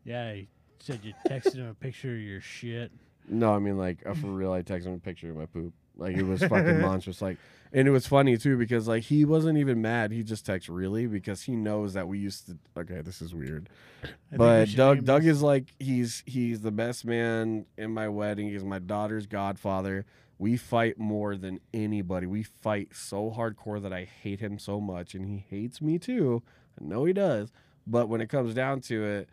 Yeah, 0.03 0.33
he 0.33 0.47
said 0.81 0.99
you 1.03 1.13
texted 1.27 1.55
him 1.55 1.67
a 1.67 1.73
picture 1.73 2.13
of 2.13 2.19
your 2.19 2.41
shit. 2.41 2.91
No, 3.29 3.53
I 3.53 3.59
mean 3.59 3.77
like 3.77 3.99
uh, 4.05 4.13
for 4.13 4.27
real. 4.27 4.51
I 4.51 4.61
texted 4.61 4.85
him 4.87 4.93
a 4.93 4.99
picture 4.99 5.29
of 5.29 5.37
my 5.37 5.45
poop. 5.45 5.73
Like 5.95 6.17
it 6.17 6.23
was 6.23 6.41
fucking 6.43 6.81
monstrous. 6.81 7.21
Like, 7.21 7.37
and 7.73 7.87
it 7.87 7.91
was 7.91 8.07
funny 8.07 8.37
too 8.37 8.57
because 8.57 8.87
like 8.87 9.03
he 9.03 9.23
wasn't 9.25 9.57
even 9.57 9.81
mad. 9.81 10.11
He 10.11 10.23
just 10.23 10.45
texted 10.45 10.69
really 10.71 11.05
because 11.07 11.43
he 11.43 11.55
knows 11.55 11.93
that 11.93 12.07
we 12.07 12.17
used 12.19 12.47
to. 12.47 12.57
Okay, 12.77 13.01
this 13.01 13.21
is 13.21 13.35
weird. 13.35 13.69
I 14.03 14.05
think 14.07 14.17
we 14.31 14.37
but 14.37 14.69
Doug, 14.75 15.05
Doug 15.05 15.23
this- 15.23 15.37
is 15.37 15.41
like 15.43 15.65
he's 15.79 16.23
he's 16.25 16.61
the 16.61 16.71
best 16.71 17.05
man 17.05 17.65
in 17.77 17.91
my 17.91 18.07
wedding. 18.09 18.49
He's 18.49 18.63
my 18.63 18.79
daughter's 18.79 19.27
godfather. 19.27 20.05
We 20.39 20.57
fight 20.57 20.97
more 20.97 21.35
than 21.35 21.59
anybody. 21.71 22.25
We 22.25 22.41
fight 22.41 22.89
so 22.95 23.29
hardcore 23.29 23.79
that 23.83 23.93
I 23.93 24.05
hate 24.05 24.39
him 24.39 24.57
so 24.57 24.81
much, 24.81 25.13
and 25.13 25.23
he 25.23 25.45
hates 25.47 25.81
me 25.81 25.99
too. 25.99 26.41
I 26.81 26.83
know 26.83 27.05
he 27.05 27.13
does. 27.13 27.51
But 27.85 28.09
when 28.09 28.21
it 28.21 28.29
comes 28.29 28.55
down 28.55 28.81
to 28.81 29.03
it, 29.03 29.29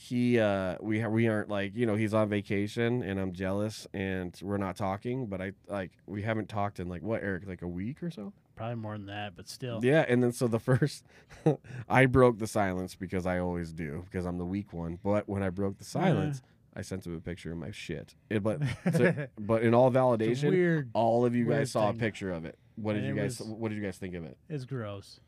he 0.00 0.38
uh 0.38 0.76
we 0.80 1.00
ha- 1.00 1.08
we 1.08 1.26
aren't 1.26 1.48
like 1.48 1.74
you 1.74 1.84
know 1.84 1.96
he's 1.96 2.14
on 2.14 2.28
vacation 2.28 3.02
and 3.02 3.18
I'm 3.18 3.32
jealous 3.32 3.84
and 3.92 4.38
we're 4.42 4.56
not 4.56 4.76
talking 4.76 5.26
but 5.26 5.40
I 5.40 5.52
like 5.66 5.90
we 6.06 6.22
haven't 6.22 6.48
talked 6.48 6.78
in 6.78 6.88
like 6.88 7.02
what 7.02 7.20
Eric 7.22 7.48
like 7.48 7.62
a 7.62 7.66
week 7.68 8.02
or 8.02 8.10
so 8.10 8.32
Probably 8.54 8.74
more 8.76 8.96
than 8.98 9.06
that, 9.06 9.36
but 9.36 9.48
still. 9.48 9.80
yeah 9.82 10.04
and 10.08 10.22
then 10.22 10.30
so 10.32 10.46
the 10.46 10.60
first 10.60 11.04
I 11.88 12.06
broke 12.06 12.38
the 12.38 12.46
silence 12.46 12.94
because 12.94 13.26
I 13.26 13.38
always 13.40 13.72
do 13.72 14.04
because 14.10 14.24
I'm 14.24 14.38
the 14.38 14.44
weak 14.44 14.72
one 14.72 14.98
but 15.02 15.28
when 15.28 15.42
I 15.42 15.50
broke 15.50 15.78
the 15.78 15.84
silence 15.84 16.42
I 16.76 16.82
sent 16.82 17.04
him 17.04 17.16
a 17.16 17.20
picture 17.20 17.50
of 17.50 17.58
my 17.58 17.72
shit 17.72 18.14
it, 18.30 18.42
but 18.44 18.60
to- 18.92 19.28
but 19.36 19.62
in 19.64 19.74
all 19.74 19.90
validation 19.90 20.86
all 20.92 21.24
of 21.24 21.34
you 21.34 21.44
guys 21.44 21.72
saw 21.72 21.88
thing. 21.90 21.96
a 21.96 22.00
picture 22.00 22.30
of 22.30 22.44
it 22.44 22.56
what 22.76 22.92
did 22.92 23.02
And 23.04 23.16
you 23.16 23.20
guys 23.20 23.40
was- 23.40 23.48
what 23.48 23.70
did 23.70 23.78
you 23.78 23.82
guys 23.84 23.96
think 23.96 24.14
of 24.14 24.24
it 24.24 24.36
It's 24.48 24.64
gross. 24.64 25.18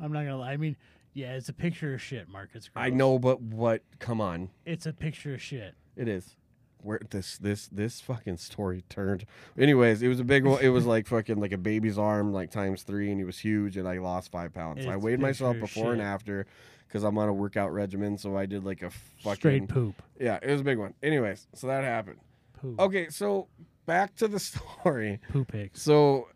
I'm 0.00 0.12
not 0.12 0.24
gonna 0.24 0.36
lie. 0.38 0.52
I 0.52 0.56
mean, 0.56 0.76
yeah, 1.14 1.34
it's 1.34 1.48
a 1.48 1.52
picture 1.52 1.94
of 1.94 2.02
shit, 2.02 2.28
Mark. 2.28 2.50
It's 2.54 2.68
gross. 2.68 2.84
I 2.84 2.90
know 2.90 3.18
but 3.18 3.40
what 3.40 3.82
come 3.98 4.20
on 4.20 4.50
It's 4.64 4.86
a 4.86 4.92
picture 4.92 5.34
of 5.34 5.42
shit. 5.42 5.74
It 5.96 6.08
is. 6.08 6.36
Where 6.78 7.00
this 7.10 7.38
this 7.38 7.68
this 7.68 8.00
fucking 8.00 8.38
story 8.38 8.82
turned. 8.88 9.24
Anyways, 9.56 10.02
it 10.02 10.08
was 10.08 10.18
a 10.18 10.24
big 10.24 10.44
one. 10.44 10.60
It 10.60 10.70
was 10.70 10.84
like 10.84 11.06
fucking 11.06 11.38
like 11.38 11.52
a 11.52 11.58
baby's 11.58 11.96
arm, 11.96 12.32
like 12.32 12.50
times 12.50 12.82
three, 12.82 13.08
and 13.10 13.18
he 13.20 13.24
was 13.24 13.38
huge, 13.38 13.76
and 13.76 13.86
I 13.86 13.98
lost 13.98 14.32
five 14.32 14.52
pounds. 14.52 14.84
I 14.84 14.94
It's 14.94 15.02
weighed 15.04 15.20
myself 15.20 15.52
picture 15.60 15.66
before 15.66 15.92
and 15.92 16.00
shit. 16.00 16.06
after, 16.06 16.46
because 16.88 17.04
I'm 17.04 17.16
on 17.18 17.28
a 17.28 17.32
workout 17.32 17.72
regimen. 17.72 18.18
So 18.18 18.36
I 18.36 18.46
did 18.46 18.64
like 18.64 18.82
a 18.82 18.90
fucking 19.22 19.36
Straight 19.36 19.68
poop. 19.68 20.02
yeah. 20.18 20.40
It 20.42 20.50
was 20.50 20.60
a 20.62 20.64
big 20.64 20.78
one. 20.78 20.94
Anyways, 21.04 21.46
so 21.54 21.68
that 21.68 21.84
happened. 21.84 22.18
Poop. 22.60 22.80
Okay, 22.80 23.08
so 23.10 23.46
back 23.86 24.16
to 24.16 24.26
the 24.26 24.40
story. 24.40 25.20
Poop 25.30 25.52
pics. 25.52 25.80
So, 25.82 26.26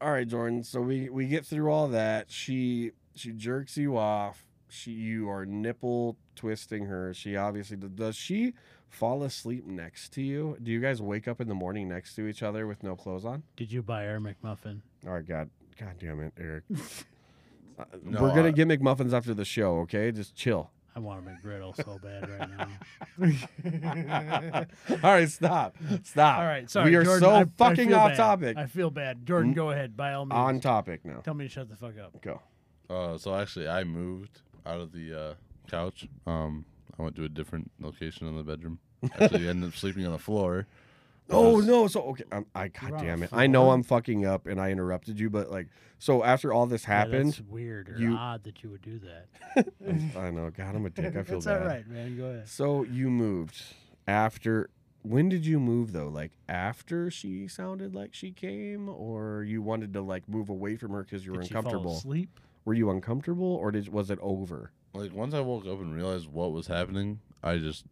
all 0.00 0.10
right, 0.12 0.26
Jordan. 0.26 0.62
So 0.62 0.80
we 0.80 1.10
we 1.10 1.26
get 1.26 1.44
through 1.44 1.70
all 1.70 1.88
that. 1.88 2.30
She 2.30 2.92
she 3.20 3.32
jerks 3.32 3.76
you 3.76 3.96
off. 3.96 4.44
She 4.68 4.92
you 4.92 5.28
are 5.28 5.44
nipple 5.44 6.16
twisting 6.36 6.84
her. 6.86 7.12
She 7.12 7.36
obviously 7.36 7.76
does. 7.76 8.14
She 8.16 8.54
fall 8.88 9.22
asleep 9.24 9.66
next 9.66 10.12
to 10.14 10.22
you? 10.22 10.56
Do 10.62 10.70
you 10.70 10.80
guys 10.80 11.00
wake 11.02 11.26
up 11.28 11.40
in 11.40 11.48
the 11.48 11.54
morning 11.54 11.88
next 11.88 12.14
to 12.16 12.26
each 12.26 12.42
other 12.42 12.66
with 12.66 12.82
no 12.82 12.94
clothes 12.96 13.24
on? 13.24 13.42
Did 13.56 13.70
you 13.72 13.82
buy 13.82 14.04
her 14.04 14.20
McMuffin? 14.20 14.80
All 15.06 15.12
right, 15.14 15.26
God, 15.26 15.50
God 15.78 15.94
damn 16.00 16.20
it, 16.20 16.32
Eric. 16.38 16.64
Uh, 17.78 17.84
No, 18.04 18.20
We're 18.20 18.34
gonna 18.34 18.48
I- 18.48 18.50
get 18.50 18.68
McMuffins 18.68 19.14
after 19.14 19.32
the 19.32 19.44
show, 19.46 19.78
okay? 19.80 20.12
Just 20.12 20.34
chill. 20.34 20.70
I 20.94 20.98
want 20.98 21.26
a 21.26 21.30
McGriddle 21.30 21.74
so 21.74 21.98
bad 22.02 22.28
right 22.28 22.50
now. 22.50 22.68
all 25.02 25.14
right, 25.14 25.28
stop, 25.30 25.76
stop. 26.02 26.38
All 26.40 26.44
right, 26.44 26.68
sorry. 26.68 26.90
we 26.90 26.96
are 26.96 27.04
Jordan, 27.04 27.20
so 27.22 27.30
I- 27.30 27.40
I 27.40 27.44
fucking 27.56 27.88
feel 27.88 27.96
off 27.98 28.10
bad. 28.10 28.16
topic. 28.16 28.56
I 28.58 28.66
feel 28.66 28.90
bad. 28.90 29.24
Jordan, 29.24 29.52
Mm. 29.52 29.56
go 29.56 29.70
ahead. 29.70 29.96
By 29.96 30.12
all 30.12 30.26
means. 30.26 30.36
On 30.36 30.60
topic 30.60 31.04
now. 31.06 31.20
Tell 31.20 31.32
me 31.32 31.44
to 31.46 31.48
shut 31.50 31.68
the 31.70 31.76
fuck 31.76 31.98
up. 31.98 32.20
Go. 32.20 32.42
Uh, 32.90 33.16
so 33.16 33.34
actually, 33.34 33.68
I 33.68 33.84
moved 33.84 34.40
out 34.66 34.80
of 34.80 34.92
the 34.92 35.14
uh, 35.18 35.34
couch. 35.70 36.08
Um, 36.26 36.64
I 36.98 37.02
went 37.02 37.14
to 37.16 37.24
a 37.24 37.28
different 37.28 37.70
location 37.80 38.26
in 38.26 38.36
the 38.36 38.42
bedroom. 38.42 38.78
Actually, 39.18 39.48
ended 39.48 39.70
up 39.70 39.76
sleeping 39.76 40.04
on 40.06 40.12
the 40.12 40.18
floor. 40.18 40.66
Oh 41.32 41.58
Because- 41.58 41.66
no! 41.68 41.86
So 41.86 42.00
okay, 42.06 42.24
I'm, 42.32 42.44
I 42.56 42.66
god 42.66 42.88
You're 42.88 42.98
on 42.98 43.04
damn 43.06 43.22
it! 43.22 43.30
I 43.32 43.46
know 43.46 43.62
floor? 43.66 43.74
I'm 43.74 43.82
fucking 43.84 44.26
up 44.26 44.46
and 44.48 44.60
I 44.60 44.72
interrupted 44.72 45.20
you, 45.20 45.30
but 45.30 45.48
like, 45.48 45.68
so 46.00 46.24
after 46.24 46.52
all 46.52 46.66
this 46.66 46.82
Yeah, 46.82 46.88
happened, 46.96 47.34
that's 47.34 47.40
weird 47.42 47.88
or 47.90 47.98
you- 47.98 48.16
odd 48.16 48.42
that 48.42 48.64
you 48.64 48.70
would 48.70 48.82
do 48.82 48.98
that. 48.98 49.68
I 50.18 50.30
know. 50.32 50.50
God, 50.50 50.74
I'm 50.74 50.86
a 50.86 50.90
dick. 50.90 51.14
I 51.14 51.22
feel 51.22 51.36
That's 51.40 51.46
bad. 51.46 51.62
all 51.62 51.68
right, 51.68 51.86
man. 51.88 52.16
Go 52.16 52.24
ahead. 52.24 52.48
So 52.48 52.82
you 52.82 53.10
moved 53.10 53.62
after. 54.08 54.70
When 55.02 55.28
did 55.28 55.46
you 55.46 55.60
move 55.60 55.92
though? 55.92 56.08
Like 56.08 56.32
after 56.48 57.12
she 57.12 57.46
sounded 57.46 57.94
like 57.94 58.12
she 58.12 58.32
came, 58.32 58.88
or 58.88 59.44
you 59.44 59.62
wanted 59.62 59.92
to 59.92 60.02
like 60.02 60.28
move 60.28 60.48
away 60.48 60.74
from 60.74 60.90
her 60.90 61.04
because 61.04 61.24
you 61.24 61.30
were 61.30 61.38
Did 61.42 61.46
she 61.46 61.54
fall 61.54 61.60
uncomfortable? 61.64 61.96
asleep? 61.96 62.40
Were 62.64 62.74
you 62.74 62.90
uncomfortable, 62.90 63.46
or 63.54 63.70
did 63.70 63.88
was 63.88 64.10
it 64.10 64.18
over? 64.20 64.72
Like 64.92 65.12
once 65.12 65.34
I 65.34 65.40
woke 65.40 65.66
up 65.66 65.80
and 65.80 65.94
realized 65.94 66.28
what 66.28 66.52
was 66.52 66.66
happening, 66.66 67.20
I 67.42 67.58
just 67.58 67.84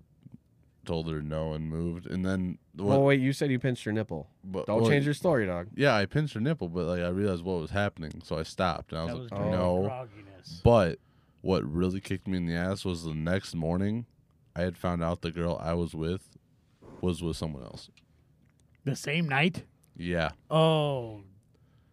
told 0.84 1.08
her 1.10 1.20
no 1.22 1.52
and 1.52 1.68
moved. 1.68 2.06
And 2.06 2.24
then 2.24 2.58
what? 2.74 2.96
Oh 2.96 3.00
wait, 3.04 3.20
you 3.20 3.32
said 3.32 3.50
you 3.50 3.58
pinched 3.58 3.84
your 3.86 3.92
nipple. 3.92 4.30
but, 4.44 4.66
Don't 4.66 4.80
well, 4.82 4.90
change 4.90 5.04
your 5.04 5.14
story, 5.14 5.46
dog. 5.46 5.68
Yeah, 5.74 5.94
I 5.94 6.06
pinched 6.06 6.34
her 6.34 6.40
nipple, 6.40 6.68
but 6.68 6.86
like 6.86 7.00
I 7.00 7.08
realized 7.08 7.44
what 7.44 7.60
was 7.60 7.70
happening, 7.70 8.20
so 8.24 8.38
I 8.38 8.42
stopped 8.42 8.92
and 8.92 9.00
I 9.00 9.04
was 9.04 9.12
That 9.14 9.20
was 9.20 9.30
like, 9.32 9.50
no. 9.50 9.88
grogginess. 9.88 10.62
But 10.62 10.98
what 11.40 11.62
really 11.64 12.00
kicked 12.00 12.26
me 12.26 12.36
in 12.36 12.46
the 12.46 12.54
ass 12.54 12.84
was 12.84 13.04
the 13.04 13.14
next 13.14 13.54
morning, 13.54 14.06
I 14.56 14.62
had 14.62 14.76
found 14.76 15.02
out 15.02 15.22
the 15.22 15.30
girl 15.30 15.58
I 15.62 15.74
was 15.74 15.94
with 15.94 16.28
was 17.00 17.22
with 17.22 17.36
someone 17.36 17.62
else. 17.62 17.90
The 18.84 18.96
same 18.96 19.28
night? 19.28 19.64
Yeah, 19.96 20.30
Oh, 20.50 21.22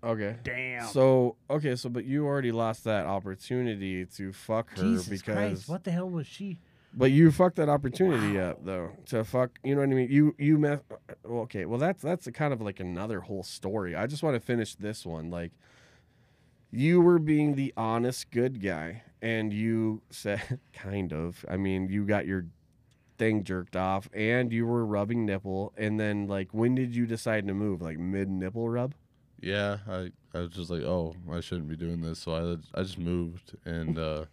Okay. 0.06 0.36
damn. 0.44 0.88
So 0.88 1.36
okay, 1.50 1.76
so 1.76 1.90
but 1.90 2.06
you 2.06 2.26
already 2.26 2.52
lost 2.52 2.84
that 2.84 3.06
opportunity 3.06 4.06
to 4.06 4.32
fuck 4.32 4.70
her 4.72 4.84
Jesus 4.84 5.08
because 5.10 5.36
Christ, 5.36 5.70
what 5.70 5.84
the 5.84 5.92
hell 5.92 6.10
was 6.10 6.28
she? 6.28 6.60
But 6.98 7.12
you 7.12 7.30
fucked 7.32 7.58
that 7.58 7.68
opportunity 7.68 8.40
up 8.40 8.64
though 8.64 8.92
to 9.08 9.24
fuck. 9.24 9.60
You 9.64 9.76
know 9.76 9.82
what 9.82 9.90
I 9.90 9.94
mean? 9.94 10.10
You 10.10 10.36
you 10.38 10.58
mess. 10.58 10.80
Well, 11.24 11.42
okay. 11.42 11.66
Well, 11.66 11.80
that's 11.80 12.02
that's 12.02 12.28
a 12.28 12.32
kind 12.32 12.54
of 12.54 12.62
like 12.62 12.80
another 12.80 13.22
whole 13.22 13.44
story. 13.44 13.96
I 13.96 14.08
just 14.08 14.24
want 14.24 14.36
to 14.36 14.40
finish 14.40 14.76
this 14.76 15.06
one. 15.06 15.30
Like, 15.30 15.52
you 16.72 17.02
were 17.02 17.20
being 17.20 17.56
the 17.56 17.74
honest 17.76 18.32
good 18.32 18.62
guy, 18.62 19.04
and 19.22 19.52
you 19.52 20.04
said 20.10 20.60
kind 20.74 21.12
of. 21.12 21.44
I 21.50 21.58
mean, 21.58 21.90
you 21.90 22.06
got 22.06 22.28
your 22.28 22.46
thing 23.18 23.44
jerked 23.44 23.76
off, 23.76 24.08
and 24.14 24.54
you 24.54 24.66
were 24.66 24.86
rubbing 24.86 25.26
nipple, 25.26 25.74
and 25.76 26.00
then 26.00 26.28
like, 26.28 26.54
when 26.54 26.76
did 26.76 26.96
you 26.96 27.06
decide 27.08 27.46
to 27.48 27.54
move? 27.54 27.82
Like 27.82 27.98
mid 28.00 28.30
nipple 28.30 28.70
rub? 28.70 28.94
Yeah. 29.42 29.78
I 29.88 30.12
I 30.34 30.40
was 30.40 30.50
just 30.52 30.70
like, 30.70 30.82
oh, 30.84 31.16
I 31.32 31.40
shouldn't 31.42 31.70
be 31.70 31.76
doing 31.76 32.02
this, 32.02 32.20
so 32.20 32.34
I 32.76 32.80
I 32.80 32.84
just 32.84 32.98
moved 33.00 33.54
and 33.66 33.98
uh, 33.98 34.26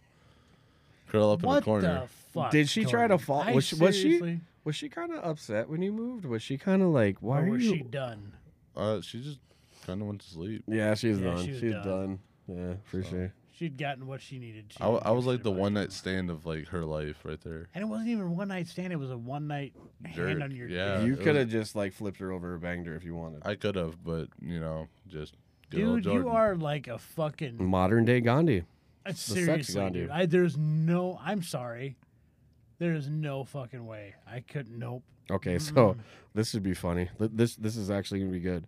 curl 1.09 1.31
up 1.31 1.41
in 1.43 1.47
what 1.47 1.55
the 1.59 1.61
corner. 1.65 2.01
the 2.01 2.07
fuck? 2.33 2.51
Did 2.51 2.69
she 2.69 2.83
try 2.83 3.03
to 3.03 3.09
Jordan? 3.09 3.17
fall- 3.19 3.41
I 3.41 3.51
was 3.53 3.65
she- 3.65 3.75
was 3.75 3.95
she- 3.95 4.01
seriously- 4.03 4.39
Was 4.65 4.75
she 4.75 4.87
kind 4.89 5.11
of 5.11 5.23
upset 5.23 5.69
when 5.69 5.81
you 5.81 5.91
moved? 5.91 6.25
Was 6.25 6.41
she 6.41 6.57
kind 6.57 6.81
of 6.81 6.89
like, 6.89 7.17
why 7.19 7.41
or 7.41 7.45
are 7.45 7.49
was 7.51 7.63
you? 7.63 7.75
she 7.77 7.81
done? 7.83 8.31
Uh, 8.75 9.01
she 9.01 9.21
just 9.21 9.39
kind 9.85 10.01
of 10.01 10.07
went 10.07 10.21
to 10.21 10.27
sleep. 10.27 10.63
Yeah, 10.67 10.93
she's 10.95 11.19
Yeah, 11.19 11.25
done. 11.35 11.45
she 11.45 11.51
was 11.51 11.59
she's 11.59 11.73
done. 11.73 11.83
done. 11.85 12.19
Yeah, 12.47 12.73
for 12.85 13.03
So- 13.03 13.09
sure. 13.09 13.33
She'd 13.55 13.77
gotten 13.77 14.07
what 14.07 14.19
she 14.21 14.39
needed. 14.39 14.65
She 14.71 14.77
I, 14.81 14.85
w- 14.85 14.99
didn't 14.99 15.07
I 15.07 15.11
was 15.11 15.25
like 15.27 15.43
the 15.43 15.51
one 15.51 15.75
night 15.75 15.91
stand 15.91 16.29
of 16.31 16.45
like 16.45 16.67
her 16.69 16.83
life 16.83 17.17
right 17.23 17.39
there. 17.41 17.69
And 17.75 17.83
it 17.83 17.87
wasn't 17.87 18.09
even 18.09 18.35
one 18.35 18.47
night 18.47 18.67
stand. 18.67 18.91
It 18.91 18.97
was 18.97 19.11
a 19.11 19.17
one 19.17 19.45
night 19.47 19.73
Jerk, 20.13 20.27
hand 20.29 20.43
on 20.43 20.51
your 20.51 20.67
yeah. 20.67 21.01
you 21.03 21.13
it 21.13 21.17
could 21.21 21.35
have 21.35 21.45
was- 21.47 21.53
just 21.53 21.75
like 21.75 21.93
flipped 21.93 22.17
her 22.17 22.31
over 22.31 22.55
or 22.55 22.57
banged 22.57 22.87
her 22.87 22.95
if 22.95 23.03
you 23.03 23.15
wanted. 23.15 23.43
I 23.45 23.55
could 23.55 23.75
have, 23.75 24.03
but 24.03 24.27
you 24.41 24.59
know, 24.59 24.87
just 25.07 25.35
good 25.69 25.83
old 25.83 26.01
Dude, 26.03 26.13
you 26.13 26.29
are 26.29 26.55
like 26.55 26.87
a 26.87 26.97
fucking. 26.97 27.63
Modern 27.63 28.05
day 28.05 28.21
Gandhi. 28.21 28.63
Uh, 29.05 29.09
sex 29.09 29.19
seriously, 29.21 29.75
Gandhi. 29.75 29.99
dude. 30.01 30.09
I, 30.09 30.25
there's 30.25 30.57
no. 30.57 31.19
I'm 31.23 31.43
sorry. 31.43 31.95
There 32.79 32.93
is 32.95 33.07
no 33.07 33.43
fucking 33.43 33.85
way. 33.85 34.15
I 34.27 34.39
couldn't. 34.39 34.79
Nope. 34.79 35.03
Okay, 35.29 35.59
so 35.59 35.95
this 36.33 36.53
would 36.53 36.63
be 36.63 36.73
funny. 36.73 37.07
Th- 37.19 37.31
This 37.33 37.55
this 37.55 37.77
is 37.77 37.91
actually 37.91 38.21
gonna 38.21 38.31
be 38.31 38.39
good. 38.39 38.65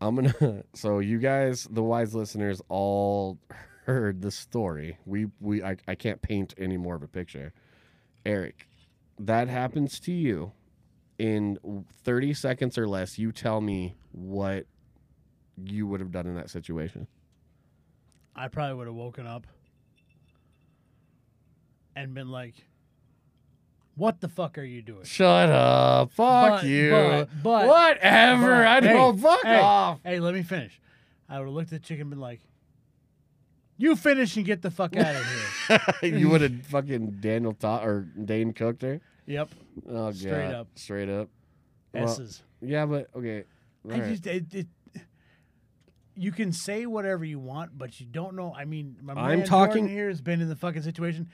I'm 0.00 0.14
gonna. 0.16 0.62
So 0.74 1.00
you 1.00 1.18
guys, 1.18 1.68
the 1.70 1.82
wise 1.82 2.14
listeners, 2.14 2.62
all 2.70 3.38
heard 3.86 4.20
the 4.20 4.30
story. 4.30 4.98
We 5.06 5.26
we 5.40 5.62
I, 5.62 5.76
I 5.86 5.94
can't 5.94 6.20
paint 6.20 6.54
any 6.58 6.76
more 6.76 6.94
of 6.96 7.02
a 7.02 7.08
picture. 7.08 7.52
Eric, 8.24 8.66
that 9.18 9.48
happens 9.48 10.00
to 10.00 10.12
you 10.12 10.52
in 11.18 11.58
30 12.04 12.34
seconds 12.34 12.76
or 12.76 12.88
less. 12.88 13.18
You 13.18 13.30
tell 13.32 13.60
me 13.60 13.94
what 14.12 14.66
you 15.64 15.86
would 15.86 16.00
have 16.00 16.10
done 16.10 16.26
in 16.26 16.34
that 16.34 16.50
situation. 16.50 17.06
I 18.34 18.48
probably 18.48 18.74
would 18.74 18.86
have 18.88 18.96
woken 18.96 19.26
up 19.26 19.46
and 21.94 22.12
been 22.12 22.28
like, 22.30 22.54
"What 23.94 24.20
the 24.20 24.28
fuck 24.28 24.58
are 24.58 24.64
you 24.64 24.82
doing?" 24.82 25.04
Shut 25.04 25.48
up! 25.48 26.10
Fuck 26.10 26.60
But- 26.60 26.64
you! 26.64 26.90
but- 26.90 27.28
but- 27.42 27.66
Whatever! 27.68 28.46
but- 28.48 28.66
I 28.66 28.80
don't. 28.80 29.16
hey, 29.16 29.22
fuck 29.22 29.42
hey, 29.44 29.58
off! 29.60 30.00
Hey, 30.04 30.20
let 30.20 30.34
me 30.34 30.42
finish. 30.42 30.80
I 31.28 31.38
would 31.38 31.46
have 31.46 31.54
looked 31.54 31.72
at 31.72 31.80
the 31.82 31.86
chicken 31.86 32.02
and 32.02 32.10
been 32.10 32.20
like, 32.20 32.40
"You 33.76 33.96
finish 33.96 34.36
and 34.36 34.44
get 34.46 34.62
the 34.62 34.70
fuck 34.70 34.96
out 34.96 35.14
of 35.16 35.24
here." 36.02 36.18
you 36.18 36.28
would 36.28 36.40
have 36.40 36.66
fucking 36.66 37.18
Daniel 37.20 37.52
Ta- 37.54 37.82
or 37.84 38.02
Dane 38.24 38.52
cooked 38.52 38.82
her. 38.82 39.00
yep, 39.26 39.48
Oh 39.88 40.10
Straight 40.12 40.30
God. 40.30 40.54
up. 40.54 40.68
straight 40.74 41.08
up. 41.08 41.28
Well, 41.92 42.04
S's. 42.04 42.42
yeah, 42.60 42.86
but 42.86 43.08
okay. 43.16 43.44
I 43.88 43.92
alright. 43.92 44.10
just 44.10 44.26
it, 44.26 44.54
it. 44.54 44.66
You 46.18 46.32
can 46.32 46.50
say 46.52 46.86
whatever 46.86 47.24
you 47.26 47.38
want, 47.38 47.76
but 47.76 48.00
you 48.00 48.06
don't 48.06 48.34
know. 48.36 48.54
I 48.56 48.64
mean, 48.64 48.96
my 49.02 49.12
I'm 49.12 49.38
man 49.40 49.46
talking- 49.46 49.82
Jordan 49.82 49.88
here 49.88 50.08
has 50.08 50.20
been 50.22 50.40
in 50.40 50.48
the 50.48 50.56
fucking 50.56 50.82
situation. 50.82 51.28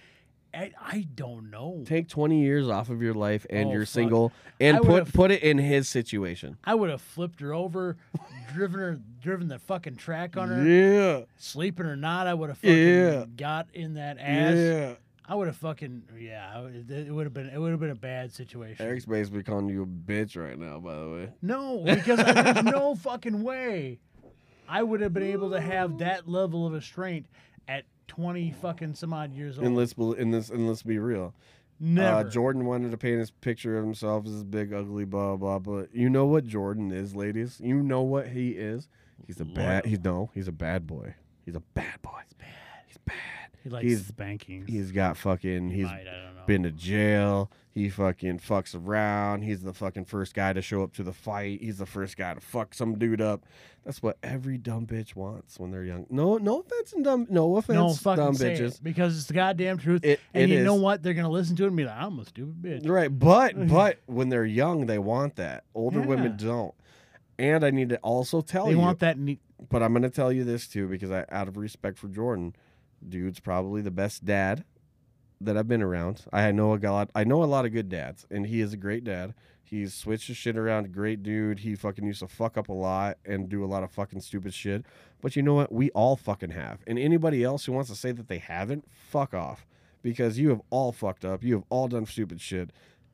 I, 0.55 0.71
I 0.81 1.07
don't 1.15 1.51
know. 1.51 1.83
Take 1.87 2.09
20 2.09 2.41
years 2.43 2.69
off 2.69 2.91
of 2.91 3.01
your 3.03 3.15
life 3.15 3.47
and 3.49 3.69
Oh, 3.69 3.73
you're 3.73 3.81
fuck. 3.87 3.89
single 3.93 4.33
and 4.61 4.77
I 4.77 4.81
put 4.81 4.89
would've- 4.89 5.13
put 5.13 5.31
it 5.31 5.43
in 5.43 5.59
his 5.59 5.89
situation. 5.89 6.57
I 6.65 6.75
would 6.75 6.91
have 6.91 7.01
flipped 7.01 7.41
her 7.41 7.53
over, 7.55 7.97
driven 8.55 8.81
her, 8.81 9.01
driven 9.21 9.49
the 9.49 9.59
fucking 9.59 9.97
track 9.97 10.37
on 10.37 10.49
her, 10.49 10.63
Yeah. 10.65 11.21
sleeping 11.39 11.87
or 11.87 11.97
not. 11.97 12.27
I 12.27 12.35
would 12.35 12.51
have 12.51 12.59
fucking 12.59 12.77
Yeah. 12.77 13.25
got 13.37 13.69
in 13.73 13.95
that 13.95 14.19
ass. 14.21 14.55
Yeah. 14.57 14.95
I 15.27 15.35
would 15.37 15.47
have 15.47 15.57
fucking 15.57 16.03
yeah. 16.19 16.51
I 16.55 16.61
would- 16.61 16.91
It 16.91 17.11
would 17.13 17.25
have 17.27 17.33
been 17.33 17.49
it 17.49 17.59
would 17.59 17.71
have 17.71 17.81
been 17.81 17.91
a 17.91 17.95
bad 17.95 18.33
situation. 18.33 18.85
Eric's 18.85 19.07
basically 19.07 19.43
calling 19.43 19.69
you 19.69 19.83
a 19.83 19.87
bitch 19.87 20.37
right 20.37 20.59
now, 20.59 20.79
by 20.81 20.99
the 20.99 21.09
way. 21.09 21.29
No, 21.41 21.83
because 21.85 22.19
I, 22.19 22.53
there's 22.53 22.65
no 22.65 22.95
fucking 22.97 23.43
way 23.43 24.01
I 24.69 24.83
would 24.83 25.01
have 25.01 25.13
been 25.15 25.23
able 25.23 25.51
to 25.53 25.61
have 25.61 25.99
that 25.99 26.29
level 26.29 26.67
of 26.67 26.73
restraint 26.73 27.27
at 28.13 28.17
20 28.17 28.51
fucking 28.61 28.95
some 28.95 29.13
odd 29.13 29.33
years 29.33 29.59
old. 29.59 29.67
And 29.67 29.77
let's 29.77 29.93
be, 29.93 30.15
and 30.19 30.33
this 30.33 30.51
and 30.51 30.69
let's 30.69 30.83
be 30.83 30.99
real. 30.99 31.35
Never. 31.81 32.29
Uh, 32.29 32.31
Jordan 32.31 32.65
wanted 32.65 32.93
to 32.93 32.97
paint 32.97 33.19
his 33.19 33.31
picture 33.31 33.77
of 33.77 33.85
himself 33.85 34.27
as 34.27 34.33
this 34.35 34.45
big, 34.45 34.73
ugly, 34.73 35.05
blah 35.05 35.37
blah. 35.37 35.59
But 35.59 35.95
you 35.95 36.09
know 36.09 36.27
what 36.27 36.47
Jordan 36.47 36.93
is, 36.93 37.17
ladies. 37.17 37.61
You 37.61 37.83
know 37.83 38.03
what 38.03 38.29
he 38.29 38.51
is. 38.51 38.89
He's 39.27 39.41
a 39.41 39.45
bad. 39.45 39.85
Loyal. 39.85 39.91
He's 39.91 40.05
no. 40.05 40.31
He's 40.35 40.49
a 40.49 40.53
bad 40.53 40.87
boy. 40.87 41.15
He's 41.45 41.57
a 41.57 41.61
bad 41.61 42.01
boy. 42.03 42.21
He's 42.25 42.35
bad. 42.35 42.49
He's 42.87 42.99
bad. 42.99 43.42
He 43.63 43.71
likes 43.71 43.85
he's- 43.87 44.07
spanking. 44.07 44.67
He's 44.67 44.93
got 44.93 45.17
fucking. 45.17 45.71
He's 45.71 45.85
Might, 45.87 46.03
I 46.03 46.23
don't 46.25 46.35
know. 46.37 46.43
been 46.47 46.63
to 46.65 46.71
jail. 46.71 47.51
He 47.71 47.89
fucking 47.89 48.41
fucks 48.41 48.75
around. 48.75 49.43
He's 49.43 49.63
the 49.63 49.73
fucking 49.73 50.05
first 50.05 50.35
guy 50.35 50.53
to 50.53 50.61
show 50.61 50.83
up 50.83 50.93
to 50.95 51.03
the 51.03 51.13
fight. 51.15 51.61
He's 51.63 51.79
the 51.79 51.87
first 51.87 52.19
guy 52.19 52.35
to 52.35 52.41
fuck 52.41 52.75
some 52.75 52.99
dude 52.99 53.23
up. 53.23 53.45
That's 53.85 54.03
what 54.03 54.19
every 54.23 54.59
dumb 54.59 54.87
bitch 54.87 55.17
wants 55.17 55.59
when 55.59 55.71
they're 55.71 55.83
young. 55.83 56.07
No, 56.11 56.37
no 56.37 56.61
offense 56.61 56.93
and 56.93 57.03
dumb. 57.03 57.27
No 57.31 57.57
offense, 57.57 57.77
no 57.77 57.95
fucking 57.95 58.25
dumb 58.25 58.35
bitches. 58.37 58.75
it, 58.77 58.85
because 58.85 59.17
it's 59.17 59.27
the 59.27 59.33
goddamn 59.35 59.79
truth. 59.79 60.05
It, 60.05 60.21
and 60.35 60.53
it 60.53 60.55
you 60.57 60.63
know 60.65 60.75
what? 60.75 61.03
They're 61.03 61.15
gonna 61.15 61.31
listen 61.31 61.57
to 61.57 61.65
it 61.65 61.69
and 61.69 61.77
be 61.77 61.85
like, 61.87 61.97
"I'm 61.97 62.19
a 62.19 62.27
stupid 62.27 62.63
bitch." 62.63 62.89
Right, 62.89 63.09
but 63.09 63.69
but 63.69 64.01
when 64.07 64.29
they're 64.29 64.45
young, 64.45 64.85
they 64.87 64.99
want 64.99 65.37
that. 65.37 65.65
Older 65.75 66.03
women 66.03 66.37
don't. 66.37 66.75
And 67.39 67.65
I 67.65 67.71
need 67.71 67.89
to 67.89 67.97
also 67.99 68.41
tell 68.43 68.67
They 68.67 68.73
you, 68.73 68.77
They 68.77 68.83
want 68.83 68.99
that. 69.01 69.19
Ne- 69.19 69.41
but 69.71 69.83
I'm 69.83 69.93
going 69.93 70.03
to 70.03 70.11
tell 70.11 70.31
you 70.31 70.45
this 70.45 70.69
too 70.69 70.87
because 70.87 71.11
I, 71.11 71.25
out 71.31 71.49
of 71.49 71.57
respect 71.57 71.99
for 71.99 72.09
Jordan, 72.09 72.55
dude's 73.09 73.41
probably 73.41 73.83
the 73.83 73.91
best 73.91 74.25
dad 74.25 74.65
that 75.41 75.57
I've 75.57 75.69
been 75.69 75.83
around. 75.83 76.25
I 76.33 76.51
know 76.53 76.75
a 76.75 76.77
lot. 76.77 77.11
I 77.15 77.25
know 77.25 77.43
a 77.43 77.47
lot 77.47 77.65
of 77.65 77.73
good 77.73 77.89
dads, 77.89 78.27
and 78.31 78.47
he 78.47 78.61
is 78.61 78.73
a 78.73 78.77
great 78.77 79.05
dad. 79.05 79.35
He's 79.73 79.95
switched 79.95 80.29
his 80.29 80.37
shit 80.37 80.59
around. 80.59 80.93
Great 80.93 81.23
dude. 81.23 81.61
He 81.61 81.75
fucking 81.75 82.05
used 82.05 82.21
to 82.21 82.29
fuck 82.29 82.59
up 82.59 82.69
a 82.69 82.75
lot 82.75 83.17
and 83.25 83.49
do 83.49 83.65
a 83.65 83.67
lot 83.67 83.83
of 83.83 83.91
fucking 83.91 84.21
stupid 84.21 84.53
shit. 84.53 84.85
But 85.23 85.35
you 85.35 85.43
know 85.43 85.55
what? 85.55 85.73
We 85.73 85.91
all 85.93 86.15
fucking 86.15 86.51
have. 86.51 86.81
And 86.87 86.99
anybody 86.99 87.43
else 87.43 87.65
who 87.65 87.73
wants 87.73 87.89
to 87.89 87.97
say 87.97 88.13
that 88.13 88.29
they 88.29 88.37
haven't, 88.37 88.85
fuck 88.91 89.33
off. 89.33 89.67
Because 90.03 90.39
you 90.39 90.51
have 90.51 90.61
all 90.69 90.93
fucked 90.93 91.25
up. 91.25 91.43
You 91.43 91.55
have 91.55 91.65
all 91.71 91.89
done 91.89 92.05
stupid 92.05 92.39
shit. 92.41 92.71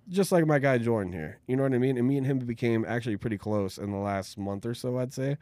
Just 0.09 0.33
like 0.33 0.47
my 0.47 0.59
guy 0.59 0.79
Jordan 0.79 1.13
here. 1.13 1.39
You 1.47 1.55
know 1.55 1.63
what 1.63 1.75
I 1.75 1.79
mean? 1.79 1.97
And 1.97 2.09
me 2.09 2.17
and 2.17 2.27
him 2.27 2.41
became 2.41 2.85
actually 2.89 3.19
pretty 3.19 3.39
close 3.39 3.79
in 3.79 3.93
the 3.93 3.99
last 3.99 4.37
month 4.37 4.67
or 4.67 4.75
so, 4.75 4.99
I'd 4.99 5.13
say. 5.13 5.37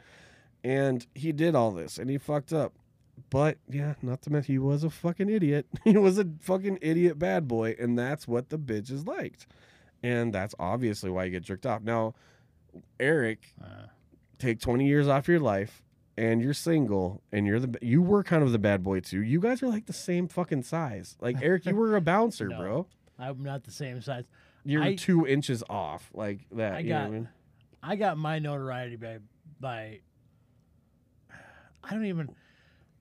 And 0.63 1.07
he 1.15 1.33
did 1.33 1.55
all 1.55 1.71
this 1.71 1.97
and 1.97 2.11
he 2.11 2.19
fucked 2.19 2.53
up. 2.53 2.75
But 3.31 3.59
yeah, 3.69 3.95
not 4.03 4.23
to 4.23 4.31
mention 4.31 4.55
he 4.55 4.59
was 4.59 4.85
a 4.85 4.91
fucking 4.91 5.29
idiot. 5.29 5.67
he 5.85 5.97
was 5.97 6.19
a 6.19 6.27
fucking 6.41 6.79
idiot 6.83 7.19
bad 7.19 7.49
boy, 7.49 7.75
and 7.79 7.99
that's 7.99 8.29
what 8.29 8.51
the 8.51 8.59
bitches 8.59 9.07
liked. 9.07 9.47
And 10.03 10.33
that's 10.33 10.55
obviously 10.59 11.11
why 11.11 11.25
you 11.25 11.31
get 11.31 11.43
jerked 11.43 11.67
off. 11.67 11.83
Now, 11.83 12.15
Eric, 13.01 13.55
uh, 13.63 13.87
take 14.39 14.61
20 14.61 14.87
years 14.87 15.09
off 15.09 15.27
your 15.29 15.41
life 15.41 15.83
and 16.19 16.41
you're 16.43 16.55
single 16.55 17.23
and 17.33 17.47
you're 17.47 17.59
the 17.61 17.79
you 17.83 18.01
were 18.03 18.23
kind 18.23 18.43
of 18.43 18.53
the 18.53 18.59
bad 18.59 18.83
boy 18.83 19.01
too. 19.01 19.23
You 19.23 19.41
guys 19.41 19.63
are 19.63 19.69
like 19.69 19.87
the 19.87 19.93
same 19.93 20.29
fucking 20.29 20.63
size. 20.63 21.17
Like 21.21 21.37
Eric, 21.43 21.67
you 21.67 21.75
were 21.75 21.97
a 21.97 22.01
bouncer, 22.03 22.49
No. 22.49 22.59
bro. 22.59 22.87
I'm 23.19 23.43
not 23.43 23.65
the 23.65 23.71
same 23.71 24.01
size. 24.03 24.25
You're 24.65 24.83
I- 24.83 24.95
two 24.95 25.27
inches 25.27 25.63
off, 25.71 26.11
like 26.15 26.41
that. 26.53 26.75
I 26.75 26.79
you 26.81 26.91
know 26.91 26.95
what 26.97 27.01
got- 27.03 27.07
I 27.07 27.11
mean? 27.11 27.29
I 27.83 27.97
got 27.97 28.19
my 28.19 28.39
notoriety 28.39 28.97
by 28.97 29.19
by. 29.59 30.01
I 31.85 31.91
don't 31.91 32.07
even, 32.07 32.29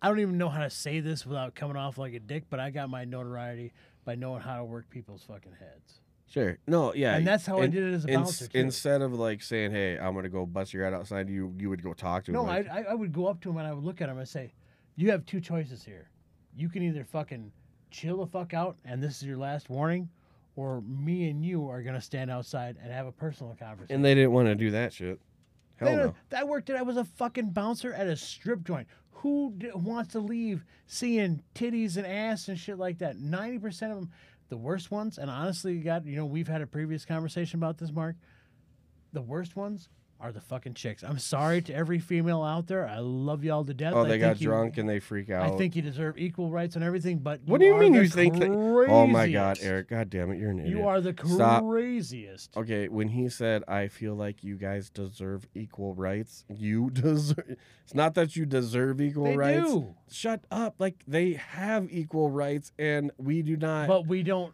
I 0.01 0.09
don't 0.09 0.19
even 0.19 0.37
know 0.37 0.49
how 0.49 0.61
to 0.61 0.69
say 0.69 0.99
this 0.99 1.25
without 1.25 1.55
coming 1.55 1.77
off 1.77 1.97
like 1.97 2.13
a 2.13 2.19
dick. 2.19 2.43
But 2.49 2.59
I 2.59 2.69
got 2.69 2.89
my 2.89 3.05
notoriety 3.05 3.73
by 4.03 4.15
knowing 4.15 4.41
how 4.41 4.57
to 4.57 4.63
work 4.63 4.89
people's 4.89 5.23
fucking 5.23 5.53
heads. 5.59 6.01
Sure. 6.27 6.57
No, 6.67 6.93
yeah. 6.93 7.15
And 7.15 7.25
that's 7.27 7.45
how 7.45 7.59
I 7.59 7.67
did 7.67 7.83
it 7.83 7.93
as 7.93 8.05
a 8.05 8.09
ins- 8.09 8.17
bouncer, 8.17 8.47
too. 8.47 8.57
Instead 8.57 9.01
of 9.01 9.13
like 9.13 9.41
saying, 9.41 9.71
"Hey, 9.71 9.97
I'm 9.97 10.15
gonna 10.15 10.29
go 10.29 10.45
bust 10.45 10.73
your 10.73 10.83
head 10.83 10.93
outside," 10.93 11.29
you 11.29 11.53
you 11.59 11.69
would 11.69 11.83
go 11.83 11.93
talk 11.93 12.23
to 12.25 12.31
him. 12.31 12.35
No, 12.35 12.43
like, 12.43 12.67
I, 12.69 12.79
I 12.79 12.81
I 12.83 12.93
would 12.93 13.13
go 13.13 13.27
up 13.27 13.41
to 13.41 13.49
him 13.49 13.57
and 13.57 13.67
I 13.67 13.73
would 13.73 13.83
look 13.83 14.01
at 14.01 14.09
him 14.09 14.17
and 14.17 14.27
say, 14.27 14.53
"You 14.95 15.11
have 15.11 15.25
two 15.25 15.39
choices 15.39 15.83
here. 15.83 16.09
You 16.55 16.67
can 16.69 16.81
either 16.83 17.03
fucking 17.03 17.51
chill 17.91 18.17
the 18.17 18.27
fuck 18.27 18.53
out, 18.53 18.75
and 18.83 19.01
this 19.03 19.21
is 19.21 19.27
your 19.27 19.37
last 19.37 19.69
warning, 19.69 20.09
or 20.55 20.81
me 20.81 21.29
and 21.29 21.45
you 21.45 21.69
are 21.69 21.83
gonna 21.83 22.01
stand 22.01 22.31
outside 22.31 22.77
and 22.81 22.91
have 22.91 23.05
a 23.05 23.11
personal 23.11 23.55
conversation." 23.55 23.95
and 23.95 24.03
they 24.03 24.15
didn't 24.15 24.31
want 24.31 24.47
to 24.47 24.55
do 24.55 24.71
that 24.71 24.93
shit. 24.93 25.19
Hell 25.77 25.95
no. 25.95 26.45
worked. 26.45 26.69
It. 26.69 26.77
I 26.77 26.81
was 26.81 26.97
a 26.97 27.03
fucking 27.03 27.51
bouncer 27.51 27.93
at 27.93 28.07
a 28.07 28.15
strip 28.15 28.63
joint. 28.63 28.87
Who 29.11 29.53
d- 29.57 29.71
wants 29.73 30.13
to 30.13 30.19
leave 30.19 30.63
seeing 30.87 31.41
titties 31.53 31.97
and 31.97 32.05
ass 32.05 32.47
and 32.47 32.59
shit 32.59 32.77
like 32.77 32.99
that? 32.99 33.17
Ninety 33.17 33.59
percent 33.59 33.91
of 33.91 33.97
them, 33.97 34.11
the 34.49 34.57
worst 34.57 34.91
ones. 34.91 35.17
And 35.17 35.29
honestly, 35.29 35.73
you 35.73 35.83
got 35.83 36.05
you 36.05 36.15
know 36.15 36.25
we've 36.25 36.47
had 36.47 36.61
a 36.61 36.67
previous 36.67 37.05
conversation 37.05 37.59
about 37.59 37.77
this, 37.77 37.91
Mark. 37.91 38.15
The 39.13 39.21
worst 39.21 39.55
ones 39.55 39.89
are 40.19 40.31
the 40.31 40.39
fucking 40.41 40.73
chicks. 40.73 41.03
I'm 41.03 41.19
sorry 41.19 41.61
to 41.63 41.73
every 41.73 41.99
female 41.99 42.41
out 42.41 42.67
there. 42.67 42.87
I 42.87 42.99
love 42.99 43.43
y'all 43.43 43.65
to 43.65 43.73
death. 43.73 43.93
Oh, 43.95 44.05
they 44.05 44.17
got 44.17 44.39
you- 44.39 44.47
drunk 44.47 44.77
and 44.77 44.87
they 44.87 44.99
freak 44.99 45.29
out. 45.29 45.53
I 45.53 45.57
think 45.57 45.75
you 45.75 45.81
deserve 45.81 46.17
equal 46.17 46.49
rights 46.51 46.75
and 46.75 46.83
everything. 46.83 47.19
But 47.19 47.41
What 47.45 47.59
do 47.59 47.65
you 47.67 47.75
mean 47.75 47.93
you 47.93 48.07
think 48.07 48.39
that- 48.39 48.49
Oh 48.49 49.05
my 49.07 49.29
god. 49.29 49.57
Eric! 49.61 49.89
God 49.89 50.09
damn 50.09 50.31
it, 50.31 50.37
you're 50.37 50.51
an 50.51 50.59
idiot. 50.59 50.77
You 50.77 50.87
are 50.87 51.01
the 51.01 51.13
Stop. 51.25 51.63
craziest. 51.63 52.55
Okay, 52.55 52.87
when 52.87 53.09
he 53.09 53.29
said, 53.29 53.63
"I 53.67 53.87
feel 53.87 54.15
like 54.15 54.43
you 54.43 54.55
guys 54.55 54.89
deserve 54.89 55.47
equal 55.53 55.93
rights," 55.95 56.45
you 56.49 56.89
deserve. 56.93 57.57
It's 57.83 57.93
not 57.93 58.15
that 58.15 58.35
you 58.35 58.45
deserve 58.45 59.01
equal 59.01 59.25
They 59.25 59.37
rights. 59.37 59.69
do. 59.71 59.95
Shut 60.09 60.45
up! 60.49 60.75
Like 60.79 61.03
they 61.07 61.33
have 61.33 61.87
equal 61.91 62.29
rights, 62.31 62.71
and 62.79 63.11
we 63.17 63.41
do 63.41 63.57
not. 63.57 63.87
But 63.87 64.07
we 64.07 64.23
don't. 64.23 64.53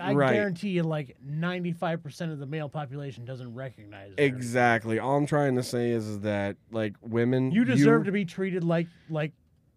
I 0.00 0.14
Right. 0.14 0.32
guarantee 0.32 0.70
you, 0.70 0.82
like 0.82 1.16
ninety-five 1.24 2.02
percent 2.02 2.32
of 2.32 2.38
the 2.38 2.46
male 2.46 2.68
population 2.68 3.24
doesn't 3.24 3.54
recognize. 3.54 4.14
their- 4.16 4.26
exactly. 4.26 4.98
All 4.98 5.16
I'm 5.16 5.26
trying 5.26 5.56
to 5.56 5.62
say 5.62 5.90
is, 5.90 6.06
is 6.06 6.20
that 6.20 6.56
like 6.70 6.94
women, 7.02 7.50
You 7.52 7.64
deserve 7.64 8.04
to 8.06 8.12
be 8.12 8.24
treated 8.24 8.64
like 8.64 8.86
like 9.10 9.32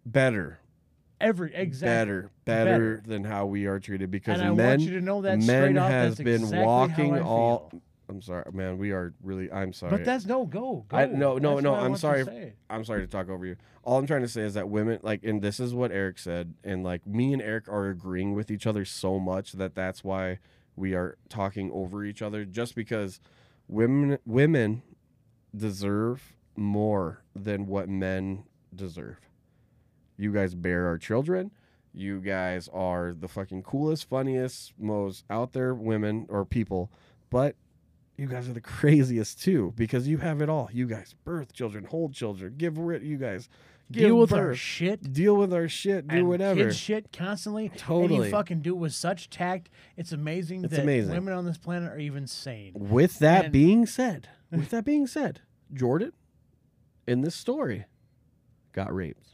better, 0.06 0.58
every 1.20 1.54
exactly. 1.54 1.88
better, 1.88 2.30
better, 2.44 2.70
Better. 2.96 3.02
than 3.06 3.24
how 3.24 3.46
we 3.46 3.66
are 3.66 3.78
treated. 3.80 4.10
Because 4.10 4.40
And 4.40 4.48
I 4.48 4.54
men, 4.54 4.66
want 4.68 4.80
you 4.82 4.90
to 4.92 5.00
know 5.00 5.22
that 5.22 5.38
men 5.38 5.42
straight 5.42 5.76
off. 5.76 5.90
has 5.90 6.16
that's 6.16 6.24
been 6.50 6.64
walking 6.64 7.18
all. 7.18 7.70
I'm 8.08 8.22
sorry, 8.22 8.44
man. 8.52 8.78
We 8.78 8.92
are 8.92 9.12
really. 9.22 9.52
I'm 9.52 9.72
sorry. 9.72 9.90
But 9.90 10.04
that's 10.04 10.24
no 10.24 10.46
go. 10.46 10.86
go. 10.88 10.96
I- 10.96 11.06
no, 11.06 11.36
no, 11.36 11.54
That's 11.54 11.62
no, 11.64 11.74
I'm 11.74 11.96
sorry. 11.96 12.54
I'm 12.70 12.84
sorry 12.84 13.02
to 13.02 13.06
talk 13.06 13.28
over 13.28 13.44
you. 13.44 13.56
All 13.82 13.98
I'm 13.98 14.06
trying 14.06 14.22
to 14.22 14.28
say 14.28 14.42
is 14.42 14.54
that 14.54 14.68
women 14.68 14.98
like, 15.02 15.24
and 15.24 15.42
this 15.42 15.60
is 15.60 15.74
what 15.74 15.92
Eric 15.92 16.18
said, 16.18 16.54
and 16.64 16.82
like 16.82 17.06
me 17.06 17.32
and 17.32 17.42
Eric 17.42 17.68
are 17.68 17.88
agreeing 17.88 18.34
with 18.34 18.50
each 18.50 18.66
other 18.66 18.84
so 18.84 19.18
much 19.18 19.52
that 19.52 19.74
that's 19.74 20.02
why 20.02 20.38
we 20.74 20.94
are 20.94 21.18
talking 21.28 21.70
over 21.72 22.04
each 22.04 22.22
other. 22.22 22.44
Just 22.44 22.74
because 22.74 23.20
women 23.66 24.18
women 24.24 24.82
deserve 25.54 26.34
more 26.56 27.22
than 27.34 27.66
what 27.66 27.88
men 27.88 28.44
deserve. 28.74 29.18
You 30.16 30.32
guys 30.32 30.54
bear 30.54 30.86
our 30.86 30.98
children. 30.98 31.50
You 31.92 32.20
guys 32.20 32.68
are 32.72 33.12
the 33.18 33.28
fucking 33.28 33.62
coolest, 33.62 34.08
funniest, 34.08 34.72
most 34.78 35.24
out 35.30 35.52
there 35.52 35.74
women 35.74 36.26
or 36.28 36.44
people, 36.44 36.90
but 37.30 37.56
you 38.18 38.26
guys 38.26 38.48
are 38.48 38.52
the 38.52 38.60
craziest 38.60 39.40
too 39.42 39.72
because 39.76 40.06
you 40.08 40.18
have 40.18 40.42
it 40.42 40.48
all. 40.50 40.68
You 40.72 40.86
guys 40.86 41.14
birth 41.24 41.52
children, 41.52 41.84
hold 41.84 42.12
children, 42.12 42.54
give 42.58 42.76
rid. 42.78 43.02
You 43.02 43.16
guys 43.16 43.48
give 43.90 44.08
Deal 44.08 44.18
with 44.18 44.32
our 44.32 44.54
shit. 44.54 45.12
deal 45.14 45.34
with 45.36 45.54
our 45.54 45.68
shit, 45.68 46.06
do 46.08 46.26
whatever. 46.26 46.64
Kid 46.66 46.74
shit 46.76 47.12
constantly. 47.12 47.70
Totally, 47.70 48.16
And 48.16 48.24
you 48.26 48.30
fucking 48.30 48.60
do 48.60 48.74
it 48.74 48.78
with 48.78 48.92
such 48.92 49.30
tact. 49.30 49.70
It's 49.96 50.12
amazing 50.12 50.64
It's 50.64 50.74
that 50.74 50.82
amazing. 50.82 51.12
women 51.14 51.32
on 51.32 51.44
this 51.46 51.56
planet 51.58 51.90
are 51.92 51.98
even 51.98 52.26
sane. 52.26 52.72
With 52.74 53.18
that 53.20 53.44
And- 53.46 53.52
being 53.52 53.86
said, 53.86 54.28
with 54.50 54.70
that 54.70 54.84
being 54.84 55.06
said, 55.06 55.40
Jordan, 55.72 56.12
in 57.06 57.20
this 57.22 57.34
story, 57.34 57.86
got 58.72 58.94
raped. 58.94 59.28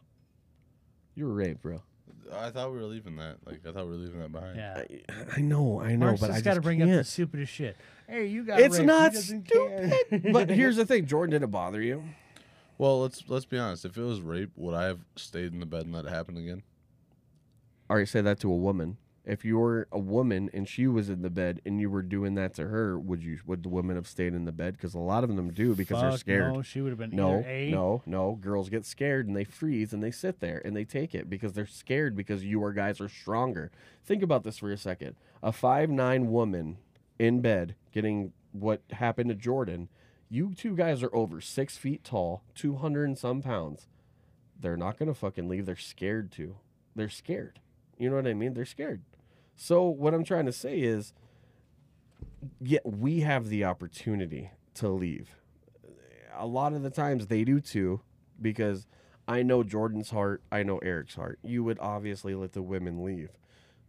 You 1.16 1.26
were 1.26 1.34
raped, 1.34 1.62
bro. 1.62 1.82
I 2.38 2.50
thought 2.50 2.72
we 2.72 2.78
were 2.78 2.84
leaving 2.84 3.16
that. 3.16 3.36
Like 3.44 3.60
I 3.66 3.72
thought 3.72 3.84
we 3.86 3.92
were 3.92 3.96
leaving 3.96 4.20
that 4.20 4.32
behind. 4.32 4.56
Yeah. 4.56 4.82
I, 5.08 5.38
I 5.38 5.40
know, 5.40 5.80
I 5.80 5.92
know, 5.96 6.06
Mark's 6.06 6.20
but 6.20 6.30
I 6.30 6.34
just 6.34 6.44
just 6.44 6.44
got 6.44 6.54
to 6.54 6.60
bring 6.60 6.78
can't. 6.78 6.90
up 6.90 6.96
the 6.98 7.04
stupidest 7.04 7.52
shit. 7.52 7.76
Hey, 8.08 8.26
you 8.26 8.44
got 8.44 8.60
It's 8.60 8.74
raped. 8.78 8.80
He 8.80 8.86
not 8.86 9.12
doesn't 9.12 9.46
stupid. 9.46 10.32
but 10.32 10.50
here's 10.50 10.76
the 10.76 10.86
thing: 10.86 11.06
Jordan 11.06 11.32
didn't 11.32 11.50
bother 11.50 11.80
you. 11.80 12.02
Well, 12.78 13.00
let's 13.02 13.24
let's 13.28 13.44
be 13.44 13.58
honest. 13.58 13.84
If 13.84 13.96
it 13.96 14.02
was 14.02 14.20
rape, 14.20 14.50
would 14.56 14.74
I 14.74 14.84
have 14.84 15.00
stayed 15.16 15.52
in 15.52 15.60
the 15.60 15.66
bed 15.66 15.82
and 15.86 15.94
let 15.94 16.04
it 16.04 16.10
happen 16.10 16.36
again? 16.36 16.62
All 17.88 17.96
right, 17.96 18.08
say 18.08 18.20
that 18.20 18.40
to 18.40 18.50
a 18.50 18.56
woman. 18.56 18.96
If 19.26 19.42
you 19.42 19.56
were 19.56 19.88
a 19.90 19.98
woman 19.98 20.50
and 20.52 20.68
she 20.68 20.86
was 20.86 21.08
in 21.08 21.22
the 21.22 21.30
bed 21.30 21.62
and 21.64 21.80
you 21.80 21.88
were 21.88 22.02
doing 22.02 22.34
that 22.34 22.52
to 22.54 22.66
her, 22.68 22.98
would 22.98 23.22
you? 23.22 23.38
Would 23.46 23.62
the 23.62 23.70
women 23.70 23.96
have 23.96 24.06
stayed 24.06 24.34
in 24.34 24.44
the 24.44 24.52
bed? 24.52 24.74
Because 24.74 24.92
a 24.94 24.98
lot 24.98 25.24
of 25.24 25.34
them 25.34 25.50
do 25.50 25.74
because 25.74 26.00
they're 26.00 26.18
scared. 26.18 26.52
No, 26.52 26.60
she 26.60 26.82
would 26.82 26.90
have 26.90 26.98
been 26.98 27.10
No, 27.16 27.42
A, 27.46 27.70
no, 27.70 28.02
no. 28.04 28.34
Girls 28.38 28.68
get 28.68 28.84
scared 28.84 29.26
and 29.26 29.34
they 29.34 29.44
freeze 29.44 29.94
and 29.94 30.02
they 30.02 30.10
sit 30.10 30.40
there 30.40 30.60
and 30.62 30.76
they 30.76 30.84
take 30.84 31.14
it 31.14 31.30
because 31.30 31.54
they're 31.54 31.66
scared 31.66 32.14
because 32.14 32.44
you 32.44 32.60
or 32.60 32.74
guys 32.74 33.00
are 33.00 33.08
stronger. 33.08 33.70
Think 34.04 34.22
about 34.22 34.44
this 34.44 34.58
for 34.58 34.70
a 34.70 34.76
second. 34.76 35.16
A 35.42 35.52
five 35.52 35.88
nine 35.88 36.30
woman 36.30 36.76
in 37.18 37.40
bed 37.40 37.76
getting 37.92 38.32
what 38.52 38.82
happened 38.92 39.30
to 39.30 39.34
Jordan. 39.34 39.88
You 40.28 40.52
two 40.54 40.76
guys 40.76 41.02
are 41.02 41.14
over 41.14 41.40
six 41.40 41.78
feet 41.78 42.04
tall, 42.04 42.42
two 42.54 42.76
hundred 42.76 43.04
and 43.04 43.16
some 43.16 43.40
pounds. 43.40 43.86
They're 44.60 44.76
not 44.76 44.98
gonna 44.98 45.14
fucking 45.14 45.48
leave. 45.48 45.64
They're 45.64 45.76
scared 45.76 46.30
to. 46.32 46.56
They're 46.94 47.08
scared. 47.08 47.60
You 47.96 48.10
know 48.10 48.16
what 48.16 48.26
I 48.26 48.34
mean? 48.34 48.52
They're 48.52 48.64
scared. 48.66 49.00
So 49.56 49.84
what 49.84 50.14
I'm 50.14 50.24
trying 50.24 50.46
to 50.46 50.52
say 50.52 50.80
is, 50.80 51.12
yeah, 52.60 52.80
we 52.84 53.20
have 53.20 53.48
the 53.48 53.64
opportunity 53.64 54.50
to 54.74 54.88
leave. 54.88 55.36
A 56.36 56.46
lot 56.46 56.72
of 56.72 56.82
the 56.82 56.90
times 56.90 57.26
they 57.28 57.44
do 57.44 57.60
too, 57.60 58.00
because 58.40 58.86
I 59.26 59.42
know 59.42 59.62
Jordan's 59.62 60.10
heart, 60.10 60.42
I 60.50 60.62
know 60.62 60.78
Eric's 60.78 61.14
heart. 61.14 61.38
You 61.42 61.64
would 61.64 61.78
obviously 61.78 62.34
let 62.34 62.52
the 62.52 62.62
women 62.62 63.04
leave, 63.04 63.30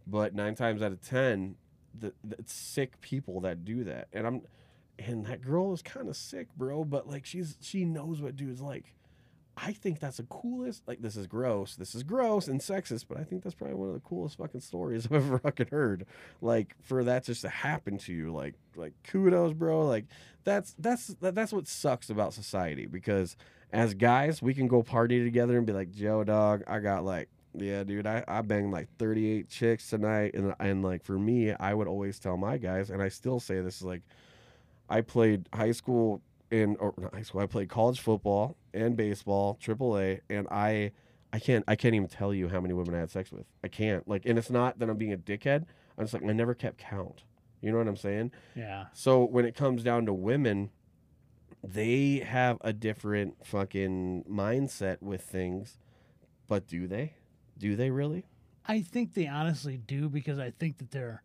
but 0.06 0.34
nine 0.34 0.54
times 0.54 0.80
out 0.80 0.92
of 0.92 1.00
ten, 1.00 1.56
the, 1.98 2.12
the 2.22 2.36
sick 2.46 3.00
people 3.00 3.40
that 3.40 3.64
do 3.64 3.84
that, 3.84 4.08
and 4.12 4.26
I'm, 4.26 4.42
and 4.98 5.26
that 5.26 5.42
girl 5.42 5.72
is 5.72 5.82
kind 5.82 6.08
of 6.08 6.16
sick, 6.16 6.48
bro. 6.56 6.84
But 6.84 7.08
like 7.08 7.26
she's 7.26 7.56
she 7.60 7.84
knows 7.84 8.20
what 8.20 8.36
dudes 8.36 8.60
like. 8.60 8.94
I 9.56 9.72
think 9.72 10.00
that's 10.00 10.18
the 10.18 10.24
coolest. 10.24 10.86
Like 10.86 11.00
this 11.00 11.16
is 11.16 11.26
gross. 11.26 11.76
This 11.76 11.94
is 11.94 12.02
gross 12.02 12.46
and 12.46 12.60
sexist, 12.60 13.06
but 13.08 13.18
I 13.18 13.24
think 13.24 13.42
that's 13.42 13.54
probably 13.54 13.76
one 13.76 13.88
of 13.88 13.94
the 13.94 14.00
coolest 14.00 14.36
fucking 14.36 14.60
stories 14.60 15.06
I've 15.10 15.14
ever 15.14 15.38
fucking 15.38 15.68
heard. 15.68 16.06
Like 16.42 16.74
for 16.82 17.02
that 17.04 17.24
just 17.24 17.40
to 17.42 17.48
happen 17.48 17.96
to 17.98 18.12
you, 18.12 18.32
like 18.32 18.54
like 18.76 18.92
kudos, 19.04 19.54
bro. 19.54 19.86
Like 19.86 20.04
that's 20.44 20.74
that's 20.78 21.16
that's 21.20 21.52
what 21.52 21.66
sucks 21.66 22.10
about 22.10 22.34
society 22.34 22.86
because 22.86 23.36
as 23.72 23.94
guys 23.94 24.42
we 24.42 24.52
can 24.52 24.68
go 24.68 24.82
party 24.82 25.24
together 25.24 25.56
and 25.56 25.66
be 25.66 25.72
like, 25.72 25.90
Joe, 25.90 26.22
dog, 26.24 26.62
I 26.66 26.80
got 26.80 27.04
like. 27.04 27.28
Yeah, 27.58 27.84
dude, 27.84 28.06
I, 28.06 28.22
I 28.28 28.42
banged 28.42 28.70
like 28.70 28.86
38 28.98 29.48
chicks 29.48 29.88
tonight. 29.88 30.34
And, 30.34 30.54
and 30.60 30.84
like 30.84 31.02
for 31.02 31.18
me, 31.18 31.52
I 31.52 31.72
would 31.72 31.88
always 31.88 32.18
tell 32.18 32.36
my 32.36 32.58
guys, 32.58 32.90
and 32.90 33.00
I 33.00 33.08
still 33.08 33.40
say 33.40 33.62
this 33.62 33.76
is 33.76 33.82
like, 33.82 34.02
I 34.90 35.00
played 35.00 35.48
high 35.54 35.72
school 35.72 36.20
in 36.50 36.76
or 36.76 36.92
not 36.98 37.14
high 37.14 37.22
school. 37.22 37.40
I 37.40 37.46
played 37.46 37.70
college 37.70 38.00
football 38.00 38.56
and 38.76 38.96
baseball, 38.96 39.58
AAA, 39.60 40.20
and 40.30 40.46
I 40.50 40.92
I 41.32 41.38
can't 41.38 41.64
I 41.66 41.76
can't 41.76 41.94
even 41.94 42.08
tell 42.08 42.32
you 42.32 42.48
how 42.48 42.60
many 42.60 42.74
women 42.74 42.94
I 42.94 43.00
had 43.00 43.10
sex 43.10 43.32
with. 43.32 43.46
I 43.64 43.68
can't. 43.68 44.06
Like 44.06 44.26
and 44.26 44.38
it's 44.38 44.50
not 44.50 44.78
that 44.78 44.88
I'm 44.88 44.96
being 44.96 45.12
a 45.12 45.18
dickhead. 45.18 45.64
I'm 45.98 46.04
just 46.04 46.14
like 46.14 46.22
I 46.22 46.32
never 46.32 46.54
kept 46.54 46.78
count. 46.78 47.24
You 47.60 47.72
know 47.72 47.78
what 47.78 47.88
I'm 47.88 47.96
saying? 47.96 48.32
Yeah. 48.54 48.86
So 48.92 49.24
when 49.24 49.44
it 49.44 49.54
comes 49.54 49.82
down 49.82 50.06
to 50.06 50.12
women, 50.12 50.70
they 51.64 52.18
have 52.18 52.58
a 52.60 52.72
different 52.72 53.44
fucking 53.44 54.24
mindset 54.30 55.02
with 55.02 55.22
things. 55.22 55.78
But 56.46 56.68
do 56.68 56.86
they? 56.86 57.14
Do 57.58 57.74
they 57.74 57.90
really? 57.90 58.26
I 58.66 58.82
think 58.82 59.14
they 59.14 59.26
honestly 59.26 59.76
do 59.76 60.08
because 60.08 60.38
I 60.38 60.50
think 60.50 60.78
that 60.78 60.90
they're 60.90 61.22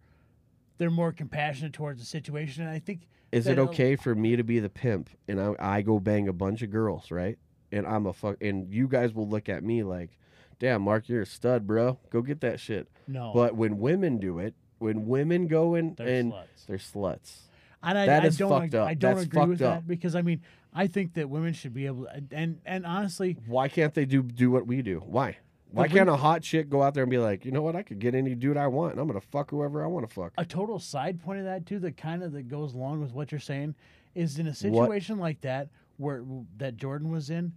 they're 0.78 0.90
more 0.90 1.12
compassionate 1.12 1.74
towards 1.74 2.00
the 2.00 2.06
situation, 2.06 2.64
and 2.64 2.72
I 2.72 2.80
think 2.80 3.08
Is 3.32 3.48
it 3.48 3.58
okay 3.60 3.96
for 3.96 4.14
me 4.14 4.36
to 4.36 4.44
be 4.44 4.60
the 4.60 4.70
pimp 4.70 5.10
and 5.28 5.40
I, 5.40 5.56
I 5.60 5.82
go 5.82 6.00
bang 6.00 6.28
a 6.28 6.34
bunch 6.34 6.62
of 6.62 6.70
girls, 6.70 7.12
right? 7.12 7.38
And 7.72 7.88
I'm 7.88 8.06
a 8.06 8.12
fuck, 8.14 8.36
and 8.42 8.72
you 8.74 8.88
guys 8.88 9.14
will 9.14 9.28
look 9.30 9.48
at 9.48 9.64
me 9.64 9.84
like, 9.84 10.18
"Damn, 10.60 10.82
Mark, 10.82 11.08
you're 11.08 11.22
a 11.22 11.26
stud, 11.26 11.66
bro. 11.66 11.98
Go 12.10 12.22
get 12.22 12.42
that 12.42 12.60
shit." 12.60 12.90
no, 13.08 13.32
But 13.34 13.56
when 13.56 13.78
women 13.78 14.18
do 14.18 14.40
it, 14.40 14.54
when 14.80 15.06
women 15.08 15.48
go 15.48 15.76
in 15.76 15.96
they're 15.96 16.08
and 16.08 16.34
sluts. 16.34 16.66
they're 16.68 16.78
sluts, 16.78 17.36
And 17.82 17.98
I, 17.98 18.06
That 18.08 18.24
I 18.24 18.28
is 18.28 18.38
don't, 18.38 18.50
fucked 18.50 18.76
up. 18.76 18.88
I 18.88 18.94
don't 18.94 19.16
That's 19.16 19.26
agree 19.28 19.46
with 19.46 19.62
up. 19.62 19.76
that 19.84 19.88
because 19.88 20.16
I 20.16 20.22
mean, 20.22 20.42
I 20.74 20.88
think 20.88 21.14
that 21.14 21.30
women 21.30 21.54
should 21.54 21.74
be 21.74 21.86
able, 21.86 22.04
to, 22.06 22.22
and 22.32 22.60
and 22.66 22.86
honestly, 22.86 23.38
why 23.48 23.70
can't 23.70 23.94
they 23.94 24.04
do 24.06 24.22
do 24.22 24.52
what 24.52 24.68
we 24.68 24.82
do? 24.82 25.00
Why? 25.06 25.38
Why 25.72 25.88
can't 25.88 26.10
a 26.10 26.16
hot 26.18 26.42
chick 26.42 26.70
go 26.70 26.82
out 26.84 26.94
there 26.94 27.04
and 27.04 27.10
be 27.10 27.18
like, 27.18 27.46
you 27.46 27.52
know 27.52 27.62
what? 27.62 27.76
I 27.76 27.84
could 27.84 28.00
get 28.00 28.14
any 28.14 28.36
dude 28.36 28.58
I 28.58 28.68
want, 28.68 28.92
and 28.94 29.00
I'm 29.02 29.08
gonna 29.08 29.22
fuck 29.22 29.52
whoever 29.52 29.84
I 29.84 29.88
want 29.88 30.08
to 30.08 30.14
fuck. 30.14 30.34
a 30.38 30.46
total 30.46 30.80
side 30.80 31.22
point 31.22 31.40
of 31.40 31.46
that 31.46 31.66
too, 31.66 31.80
that 31.80 31.98
kind 31.98 32.24
of 32.24 32.32
that 32.34 32.48
goes 32.50 32.74
along 32.74 33.02
with 33.02 33.14
what 33.14 33.32
you're 33.32 33.40
saying, 33.40 33.76
is 34.16 34.38
in 34.40 34.48
a 34.48 34.54
situation 34.54 35.18
like 35.18 35.40
that 35.42 35.70
where 35.98 36.24
that 36.58 36.76
Jordan 36.78 37.10
was 37.12 37.30
in, 37.30 37.54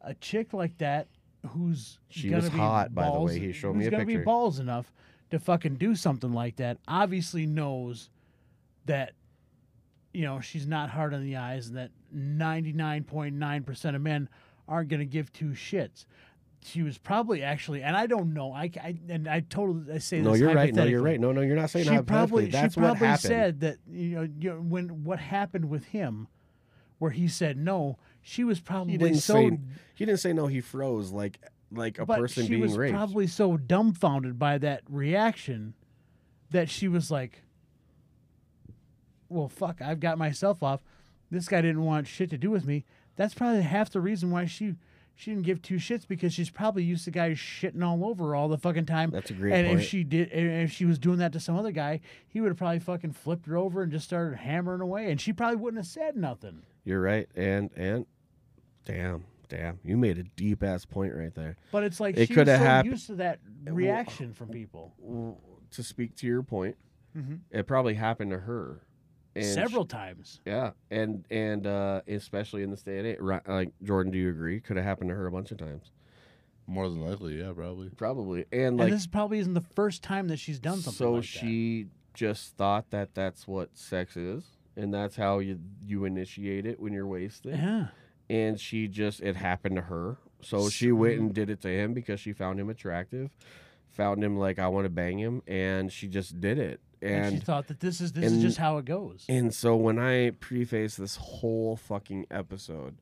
a 0.00 0.14
chick 0.14 0.52
like 0.52 0.78
that 0.78 1.08
who's 1.50 1.98
She 2.08 2.30
gonna 2.30 2.42
was 2.42 2.50
be 2.50 2.58
hot, 2.58 2.94
by 2.94 3.04
the 3.04 3.10
way. 3.10 3.16
balls- 3.16 3.34
He 3.34 3.52
showed 3.52 3.74
who's 3.74 3.80
me 3.80 3.86
a 3.86 3.90
gonna 3.90 4.04
picture. 4.06 4.18
be 4.20 4.24
balls 4.24 4.58
enough 4.58 4.92
to 5.30 5.38
fucking 5.38 5.74
do 5.76 5.94
something 5.94 6.32
like 6.32 6.56
that. 6.56 6.78
Obviously 6.88 7.44
knows 7.46 8.08
that 8.86 9.12
you 10.14 10.22
know 10.22 10.40
she's 10.40 10.66
not 10.66 10.88
hard 10.90 11.12
on 11.12 11.22
the 11.22 11.36
eyes, 11.36 11.68
and 11.68 11.76
that 11.76 11.90
99.9 12.14 13.64
percent 13.66 13.94
of 13.94 14.02
men 14.02 14.28
aren't 14.66 14.88
gonna 14.88 15.04
give 15.04 15.32
two 15.32 15.50
shits. 15.50 16.06
She 16.64 16.82
was 16.82 16.98
probably 16.98 17.42
actually, 17.42 17.82
and 17.82 17.96
I 17.96 18.06
don't 18.06 18.34
know. 18.34 18.52
I, 18.52 18.70
I 18.82 18.96
and 19.08 19.28
I 19.28 19.40
totally 19.40 19.94
I 19.94 19.98
say 19.98 20.18
this. 20.18 20.24
No, 20.24 20.32
this 20.32 20.40
you're 20.40 20.54
right. 20.54 20.74
No, 20.74 20.84
you're 20.84 21.02
right. 21.02 21.20
No, 21.20 21.32
no, 21.32 21.40
you're 21.40 21.56
not 21.56 21.70
saying 21.70 21.86
she 21.86 22.02
probably 22.02 22.46
That's 22.46 22.74
she 22.74 22.80
probably 22.80 23.16
said 23.16 23.60
that 23.60 23.78
you 23.90 24.16
know, 24.16 24.28
you 24.38 24.50
know 24.50 24.56
when 24.56 25.04
what 25.04 25.20
happened 25.20 25.70
with 25.70 25.86
him, 25.86 26.26
where 26.98 27.12
he 27.12 27.28
said 27.28 27.56
no, 27.56 27.96
she 28.20 28.44
was 28.44 28.60
probably 28.60 28.92
he 28.92 28.98
didn't 28.98 29.16
so. 29.16 29.34
say 29.34 29.58
he 29.94 30.04
didn't 30.04 30.20
say 30.20 30.32
no. 30.32 30.48
He 30.48 30.60
froze 30.60 31.12
like 31.12 31.38
like 31.70 31.98
a 31.98 32.06
person 32.06 32.44
she 32.44 32.50
being 32.50 32.62
was 32.62 32.76
raped. 32.76 32.94
probably 32.94 33.26
so 33.26 33.56
dumbfounded 33.56 34.38
by 34.38 34.58
that 34.58 34.82
reaction 34.88 35.74
that 36.50 36.68
she 36.68 36.88
was 36.88 37.10
like, 37.10 37.44
"Well, 39.28 39.48
fuck, 39.48 39.80
I've 39.80 40.00
got 40.00 40.18
myself 40.18 40.62
off. 40.62 40.80
This 41.30 41.46
guy 41.46 41.60
didn't 41.60 41.84
want 41.84 42.08
shit 42.08 42.30
to 42.30 42.38
do 42.38 42.50
with 42.50 42.66
me." 42.66 42.84
That's 43.16 43.34
probably 43.34 43.62
half 43.62 43.90
the 43.90 44.00
reason 44.00 44.30
why 44.30 44.46
she 44.46 44.74
she 45.18 45.32
didn't 45.32 45.46
give 45.46 45.60
two 45.60 45.74
shits 45.76 46.06
because 46.06 46.32
she's 46.32 46.48
probably 46.48 46.84
used 46.84 47.04
to 47.04 47.10
guys 47.10 47.38
shitting 47.38 47.82
all 47.84 48.04
over 48.04 48.28
her 48.28 48.34
all 48.36 48.46
the 48.48 48.56
fucking 48.56 48.86
time. 48.86 49.10
That's 49.10 49.30
a 49.30 49.34
great 49.34 49.52
and 49.52 49.66
point. 49.66 49.80
if 49.80 49.86
she 49.88 50.04
did, 50.04 50.30
and 50.30 50.62
if 50.62 50.70
she 50.70 50.84
was 50.84 50.96
doing 50.96 51.18
that 51.18 51.32
to 51.32 51.40
some 51.40 51.56
other 51.56 51.72
guy, 51.72 51.98
he 52.28 52.40
would 52.40 52.48
have 52.50 52.56
probably 52.56 52.78
fucking 52.78 53.12
flipped 53.14 53.46
her 53.46 53.56
over 53.56 53.82
and 53.82 53.90
just 53.90 54.04
started 54.04 54.36
hammering 54.36 54.80
away, 54.80 55.10
and 55.10 55.20
she 55.20 55.32
probably 55.32 55.56
wouldn't 55.56 55.82
have 55.82 55.88
said 55.90 56.14
nothing. 56.16 56.62
You're 56.84 57.00
right. 57.00 57.28
And 57.34 57.70
and 57.76 58.06
damn, 58.84 59.24
damn, 59.48 59.80
you 59.84 59.96
made 59.96 60.18
a 60.18 60.22
deep 60.22 60.62
ass 60.62 60.84
point 60.84 61.12
right 61.16 61.34
there. 61.34 61.56
But 61.72 61.82
it's 61.82 61.98
like 61.98 62.16
It 62.16 62.28
she 62.28 62.34
coulda 62.34 62.52
was 62.52 62.60
so 62.60 62.64
hap- 62.64 62.84
used 62.84 63.06
to 63.08 63.14
that 63.16 63.40
reaction 63.64 64.32
from 64.32 64.50
people 64.50 64.94
To 65.72 65.82
speak 65.82 66.14
to 66.18 66.26
your 66.28 66.42
point, 66.44 66.76
Mhm. 67.16 67.40
it 67.50 67.66
probably 67.66 67.94
happened 67.94 68.30
to 68.30 68.38
her. 68.38 68.82
And 69.38 69.46
she- 69.46 69.52
several 69.52 69.84
times. 69.86 70.40
yeah, 70.44 70.70
and 70.90 71.24
and 71.30 71.66
uh, 71.66 72.02
especially 72.06 72.62
in 72.62 72.70
this 72.70 72.82
day 72.82 72.98
and 72.98 73.06
age, 73.06 73.18
right, 73.20 73.46
like 73.48 73.72
Jordan, 73.82 74.12
do 74.12 74.18
you 74.18 74.30
agree? 74.30 74.60
Could 74.60 74.76
have 74.76 74.84
happened 74.86 75.10
to 75.10 75.16
her 75.16 75.26
a 75.26 75.32
bunch 75.32 75.50
of 75.50 75.58
times, 75.58 75.90
More 76.66 76.88
than 76.88 77.00
likely, 77.00 77.38
yeah, 77.40 77.52
probably. 77.54 77.90
probably. 77.90 78.44
And 78.52 78.62
and 78.62 78.76
like, 78.78 78.90
this 78.92 79.06
probably 79.06 79.38
isn't 79.38 79.54
the 79.54 79.60
first 79.60 80.02
time 80.02 80.28
that 80.28 80.38
she's 80.38 80.58
done 80.58 80.78
something 80.78 80.92
so 81.06 81.12
like 81.14 81.24
she 81.24 81.86
just 82.14 82.56
thought 82.56 82.90
that 82.90 83.14
that's 83.14 83.46
what 83.46 83.76
sex 83.76 84.16
is, 84.16 84.44
and 84.76 84.92
that's 84.92 85.16
how 85.16 85.38
you 85.38 85.58
you 85.86 86.04
initiate 86.04 86.66
it 86.66 86.80
when 86.80 86.92
you're 86.92 87.06
wasted. 87.06 87.56
Yeah. 87.56 87.88
and 88.28 88.58
she 88.60 88.88
just 88.88 89.20
it 89.20 89.36
happened 89.36 89.76
to 89.76 89.82
her 89.82 90.18
so 90.42 90.68
she 90.68 90.92
went 90.92 91.18
and 91.18 91.32
did 91.34 91.48
it 91.50 91.60
to 91.62 91.68
him 91.68 91.94
because 91.94 92.20
she 92.20 92.32
found 92.32 92.60
him 92.60 92.68
attractive 92.68 93.30
found 93.90 94.22
him 94.22 94.36
like 94.36 94.58
i 94.60 94.68
want 94.68 94.84
to 94.84 94.88
bang 94.90 95.18
him 95.18 95.42
and 95.48 95.90
she 95.92 96.06
just 96.06 96.38
did 96.40 96.58
it 96.58 96.80
And, 97.00 97.34
she 97.34 97.40
thought 97.40 97.68
that 97.68 97.80
this 97.80 98.00
is 98.00 98.12
this 98.12 98.32
is 98.32 98.42
just 98.42 98.58
how 98.58 98.78
it 98.78 98.84
goes. 98.84 99.24
and 99.28 99.54
so 99.54 99.76
when 99.76 99.98
i 99.98 100.30
preface 100.30 100.96
this 100.96 101.16
whole 101.16 101.76
fucking 101.76 102.26
episode 102.30 102.96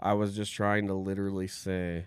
i 0.00 0.14
was 0.14 0.34
just 0.34 0.52
trying 0.54 0.86
to 0.86 0.94
literally 0.94 1.46
say 1.48 2.06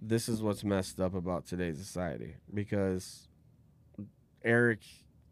this 0.00 0.28
is 0.28 0.42
what's 0.42 0.62
messed 0.62 1.00
up 1.00 1.14
about 1.14 1.46
today's 1.46 1.78
society 1.78 2.34
because 2.52 3.28
eric 4.44 4.80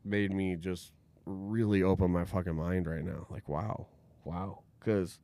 made 0.04 0.32
me 0.32 0.56
just 0.56 0.92
really 1.26 1.82
open 1.82 2.10
my 2.10 2.24
fucking 2.24 2.54
mind 2.54 2.86
right 2.86 3.04
now 3.04 3.26
like 3.30 3.48
wow 3.48 3.86
wow 4.24 4.60
because 4.80 5.18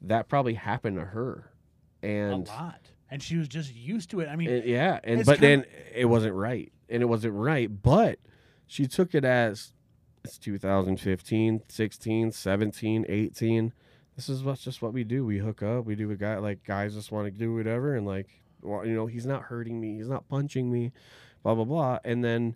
that 0.00 0.28
probably 0.28 0.54
happened 0.54 0.96
to 0.96 1.04
her 1.04 1.50
and 2.02 2.46
a 2.46 2.50
lot. 2.50 2.80
And 3.10 3.22
she 3.22 3.36
was 3.36 3.48
just 3.48 3.72
used 3.74 4.10
to 4.10 4.20
it. 4.20 4.28
I 4.28 4.34
mean, 4.36 4.50
and- 4.50 4.64
yeah, 4.64 4.98
and 5.04 5.24
but 5.24 5.38
then 5.40 5.64
it 5.94 6.04
wasn't 6.06 6.34
right, 6.34 6.72
and 6.88 7.00
it 7.00 7.06
wasn't 7.06 7.34
right. 7.34 7.70
But 7.82 8.18
she 8.66 8.86
took 8.86 9.14
it 9.14 9.24
as 9.24 9.72
it's 10.24 10.38
2015, 10.38 11.62
16, 11.68 12.32
17, 12.32 13.06
18. 13.08 13.72
This 14.16 14.28
is 14.28 14.42
what's 14.42 14.62
just 14.62 14.80
what 14.80 14.92
we 14.92 15.04
do. 15.04 15.24
We 15.26 15.38
hook 15.38 15.62
up. 15.62 15.84
We 15.84 15.94
do 15.96 16.10
a 16.10 16.16
guy 16.16 16.38
like 16.38 16.64
guys 16.64 16.94
just 16.94 17.10
want 17.12 17.26
to 17.26 17.30
do 17.30 17.54
whatever, 17.54 17.94
and 17.96 18.06
like 18.06 18.28
well, 18.62 18.86
you 18.86 18.94
know 18.94 19.06
he's 19.06 19.26
not 19.26 19.42
hurting 19.42 19.80
me, 19.80 19.96
he's 19.96 20.08
not 20.08 20.28
punching 20.28 20.70
me, 20.72 20.92
blah 21.42 21.54
blah 21.54 21.64
blah, 21.64 21.98
and 22.04 22.24
then 22.24 22.54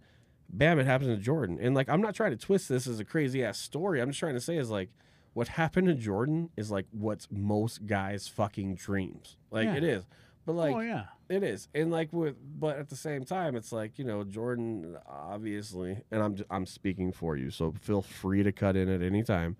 bam, 0.48 0.78
it 0.78 0.86
happens 0.86 1.10
to 1.14 1.22
Jordan. 1.22 1.58
And 1.60 1.74
like 1.74 1.88
I'm 1.88 2.00
not 2.00 2.14
trying 2.14 2.30
to 2.30 2.36
twist 2.36 2.68
this 2.68 2.86
as 2.86 3.00
a 3.00 3.04
crazy 3.04 3.44
ass 3.44 3.58
story. 3.58 4.00
I'm 4.00 4.10
just 4.10 4.20
trying 4.20 4.34
to 4.34 4.40
say 4.40 4.56
is 4.56 4.70
like 4.70 4.90
what 5.34 5.48
happened 5.48 5.88
to 5.88 5.94
Jordan 5.94 6.50
is 6.56 6.70
like 6.70 6.86
what's 6.92 7.28
most 7.30 7.86
guys' 7.86 8.28
fucking 8.28 8.76
dreams. 8.76 9.36
Like 9.50 9.66
Yeah. 9.66 9.76
it 9.76 9.84
is. 9.84 10.04
But 10.48 10.54
like 10.54 10.74
oh 10.74 10.80
yeah. 10.80 11.04
it 11.28 11.42
is, 11.42 11.68
and 11.74 11.90
like 11.90 12.10
with, 12.10 12.36
but 12.58 12.78
at 12.78 12.88
the 12.88 12.96
same 12.96 13.26
time, 13.26 13.54
it's 13.54 13.70
like 13.70 13.98
you 13.98 14.04
know 14.06 14.24
Jordan, 14.24 14.96
obviously, 15.06 15.98
and 16.10 16.22
I'm 16.22 16.36
I'm 16.48 16.64
speaking 16.64 17.12
for 17.12 17.36
you, 17.36 17.50
so 17.50 17.74
feel 17.82 18.00
free 18.00 18.42
to 18.42 18.50
cut 18.50 18.74
in 18.74 18.88
at 18.88 19.02
any 19.02 19.22
time. 19.22 19.58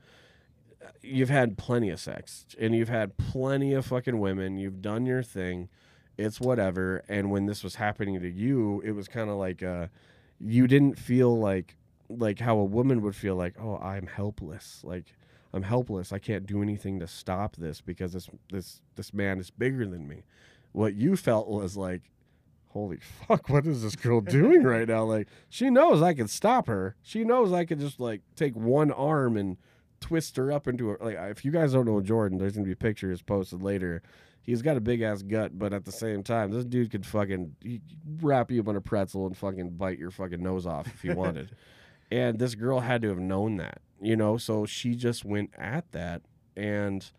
You've 1.03 1.28
had 1.28 1.59
plenty 1.59 1.91
of 1.91 2.01
sex, 2.01 2.47
and 2.59 2.74
you've 2.74 2.89
had 2.89 3.18
plenty 3.18 3.74
of 3.74 3.84
fucking 3.84 4.18
women. 4.18 4.57
You've 4.57 4.80
done 4.80 5.05
your 5.05 5.22
thing. 5.22 5.68
It's 6.16 6.41
whatever. 6.41 7.05
And 7.07 7.30
when 7.30 7.45
this 7.45 7.62
was 7.62 7.74
happening 7.74 8.18
to 8.22 8.30
you, 8.30 8.80
it 8.82 8.93
was 8.93 9.09
kind 9.09 9.28
of 9.28 9.36
like 9.36 9.62
uh, 9.62 9.89
you 10.41 10.66
didn't 10.66 10.99
feel 10.99 11.39
like 11.39 11.76
like 12.09 12.39
how 12.39 12.57
a 12.57 12.64
woman 12.64 13.03
would 13.03 13.14
feel 13.14 13.36
like, 13.36 13.57
oh, 13.61 13.76
I'm 13.76 14.07
helpless. 14.07 14.80
Like 14.82 15.14
I'm 15.53 15.64
helpless. 15.64 16.14
I 16.14 16.18
can't 16.18 16.47
do 16.47 16.62
anything 16.62 16.99
to 17.01 17.07
stop 17.07 17.57
this 17.57 17.82
because 17.82 18.14
this 18.14 18.30
this 18.51 18.80
this 18.97 19.12
man 19.12 19.39
is 19.39 19.51
bigger 19.51 19.86
than 19.86 20.09
me 20.09 20.22
what 20.73 20.95
you 20.95 21.16
felt 21.16 21.49
was 21.49 21.77
like 21.77 22.03
holy 22.79 22.99
fuck, 23.27 23.49
what 23.49 23.66
is 23.66 23.83
this 23.83 23.97
girl 23.97 24.21
doing 24.21 24.62
right 24.62 24.89
now? 24.89 25.05
Like, 25.05 25.29
she 25.49 25.71
knows 25.71 26.03
I 26.03 26.14
can 26.14 26.29
stop 26.29 26.66
her. 26.69 26.97
She 27.03 27.25
knows 27.25 27.53
I 27.53 27.64
can 27.64 27.81
just 27.81 27.99
like 27.99 28.23
take 28.37 28.55
one 28.55 28.93
arm 28.93 29.37
and 29.37 29.57
twist 30.01 30.37
her 30.37 30.53
up 30.53 30.69
into 30.69 30.93
a 30.93 30.97
like. 31.01 31.16
If 31.16 31.45
you 31.45 31.51
guys 31.51 31.73
don't 31.73 31.87
know 31.87 32.01
Jordan, 32.01 32.39
there's 32.39 32.55
gonna 32.55 32.66
be 32.66 32.75
pictures 32.75 33.23
posted 33.23 33.62
later. 33.62 34.03
He's 34.43 34.62
got 34.62 34.79
a 34.79 34.81
big 34.81 35.03
ass 35.03 35.23
gut, 35.23 35.59
but 35.59 35.75
at 35.75 35.85
the 35.85 35.93
same 35.93 36.23
time, 36.23 36.51
this 36.51 36.64
dude 36.64 36.91
could 36.91 37.05
fucking 37.05 37.57
he 37.62 37.81
wrap 38.23 38.51
you 38.51 38.61
up 38.61 38.69
in 38.69 38.77
a 38.77 38.81
pretzel 38.81 39.27
and 39.27 39.37
fucking 39.37 39.71
bite 39.71 39.99
your 39.99 40.11
fucking 40.11 40.43
nose 40.43 40.66
off 40.66 40.87
if 40.87 41.03
he 41.03 41.11
wanted. 41.11 41.55
and 42.11 42.39
this 42.39 42.55
girl 42.55 42.81
had 42.81 43.03
to 43.03 43.09
have 43.09 43.19
known 43.19 43.57
that, 43.57 43.81
you 44.01 44.16
know. 44.16 44.37
So 44.37 44.64
she 44.64 44.95
just 44.95 45.25
went 45.25 45.51
at 45.59 45.91
that 45.93 46.23
and 46.57 47.11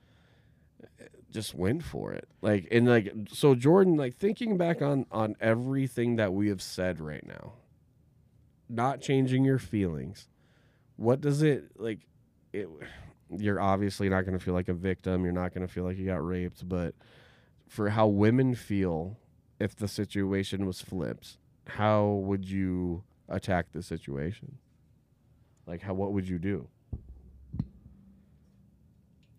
just 1.32 1.54
went 1.54 1.84
for 1.84 2.12
it. 2.14 2.28
Like 2.42 2.68
and 2.72 2.88
like 2.88 3.14
so 3.32 3.56
Jordan, 3.56 3.96
like 3.96 4.16
thinking 4.16 4.58
back 4.58 4.82
on 4.82 5.06
on 5.12 5.36
everything 5.40 6.16
that 6.18 6.34
we 6.34 6.50
have 6.50 6.62
said 6.62 7.00
right 7.00 7.26
now, 7.26 7.54
not 8.68 9.02
changing 9.02 9.44
your 9.46 9.60
feelings. 9.60 10.28
What 10.96 11.22
does 11.22 11.42
it 11.42 11.72
like 11.78 12.00
it 12.54 12.68
you're 13.38 13.62
obviously 13.62 14.10
not 14.10 14.26
going 14.26 14.38
to 14.38 14.44
feel 14.44 14.56
like 14.56 14.70
a 14.70 14.74
victim, 14.74 15.24
you're 15.24 15.32
not 15.32 15.54
going 15.54 15.66
to 15.66 15.72
feel 15.72 15.84
like 15.84 15.98
you 15.98 16.06
got 16.06 16.26
raped, 16.26 16.68
but 16.68 16.96
for 17.68 17.90
how 17.90 18.08
women 18.08 18.56
feel 18.56 19.20
if 19.60 19.76
the 19.76 19.88
situation 19.88 20.66
was 20.66 20.82
flipped, 20.82 21.38
how 21.68 22.06
would 22.08 22.50
you 22.50 23.04
attack 23.28 23.72
the 23.72 23.84
situation? 23.84 24.58
Like 25.68 25.82
how 25.82 25.94
what 25.94 26.14
would 26.14 26.28
you 26.28 26.40
do? 26.40 26.68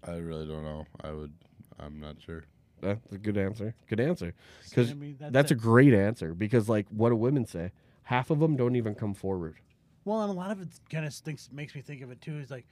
I 0.07 0.17
really 0.17 0.47
don't 0.47 0.65
know. 0.65 0.87
I 1.03 1.11
would. 1.11 1.33
I'm 1.81 1.99
not 2.01 2.17
sure. 2.21 2.45
That's 2.81 3.13
a 3.13 3.19
good 3.19 3.37
answer. 3.37 3.75
Good 3.89 4.01
answer. 4.01 4.35
'Cause 4.73 4.91
I 4.91 4.95
mean, 4.95 5.17
That's 5.19 5.51
a 5.51 5.55
great 5.55 5.93
answer 5.93 6.35
because, 6.35 6.69
like, 6.69 6.87
what 6.89 7.11
do 7.11 7.17
women 7.17 7.45
say? 7.47 7.73
Half 8.05 8.31
of 8.31 8.39
them 8.41 8.57
don't 8.57 8.77
even 8.77 8.95
come 8.95 9.15
forward. 9.15 9.57
Well, 10.05 10.23
and 10.23 10.31
a 10.31 10.35
lot 10.35 10.51
of 10.51 10.63
it 10.63 10.69
kind 10.89 11.05
of 11.05 11.13
thinks 11.15 11.51
makes 11.53 11.75
me 11.75 11.83
think 11.83 12.01
of 12.03 12.11
it 12.11 12.21
too. 12.21 12.39
Is 12.39 12.51
like, 12.51 12.67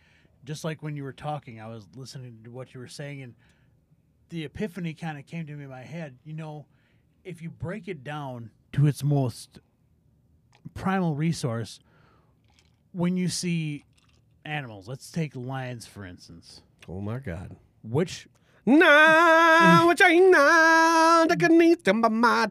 just 0.45 0.65
like 0.65 0.83
when 0.83 0.97
you 0.97 1.03
were 1.05 1.13
talking, 1.13 1.61
I 1.61 1.69
was 1.69 1.87
listening 1.95 2.39
to 2.45 2.51
what 2.51 2.73
you 2.75 2.81
were 2.81 2.89
saying, 2.89 3.23
and 3.23 3.35
the 4.31 4.45
epiphany 4.45 4.95
kind 4.95 5.19
of 5.19 5.27
came 5.27 5.47
to 5.47 5.55
me 5.55 5.65
in 5.65 5.71
my 5.71 5.83
head. 5.83 6.19
You 6.25 6.33
know, 6.33 6.67
if 7.25 7.43
you 7.43 7.51
break 7.51 7.87
it 7.89 8.03
down 8.03 8.51
to 8.73 8.87
its 8.87 9.05
most 9.05 9.61
primal 10.75 11.15
resource, 11.15 11.81
when 12.93 13.17
you 13.17 13.29
see 13.29 13.85
animals, 14.45 14.89
let's 14.89 15.11
take 15.11 15.37
lions 15.37 15.87
for 15.87 16.05
instance. 16.07 16.63
Oh 16.89 17.01
my 17.01 17.19
God. 17.19 17.57
Which 17.83 18.27
Nah, 18.77 19.87
which 19.89 20.01
ain't 20.03 20.31
good 21.39 21.51
needs 21.53 21.83
them 21.83 22.01
by 22.03 22.09
my 22.09 22.49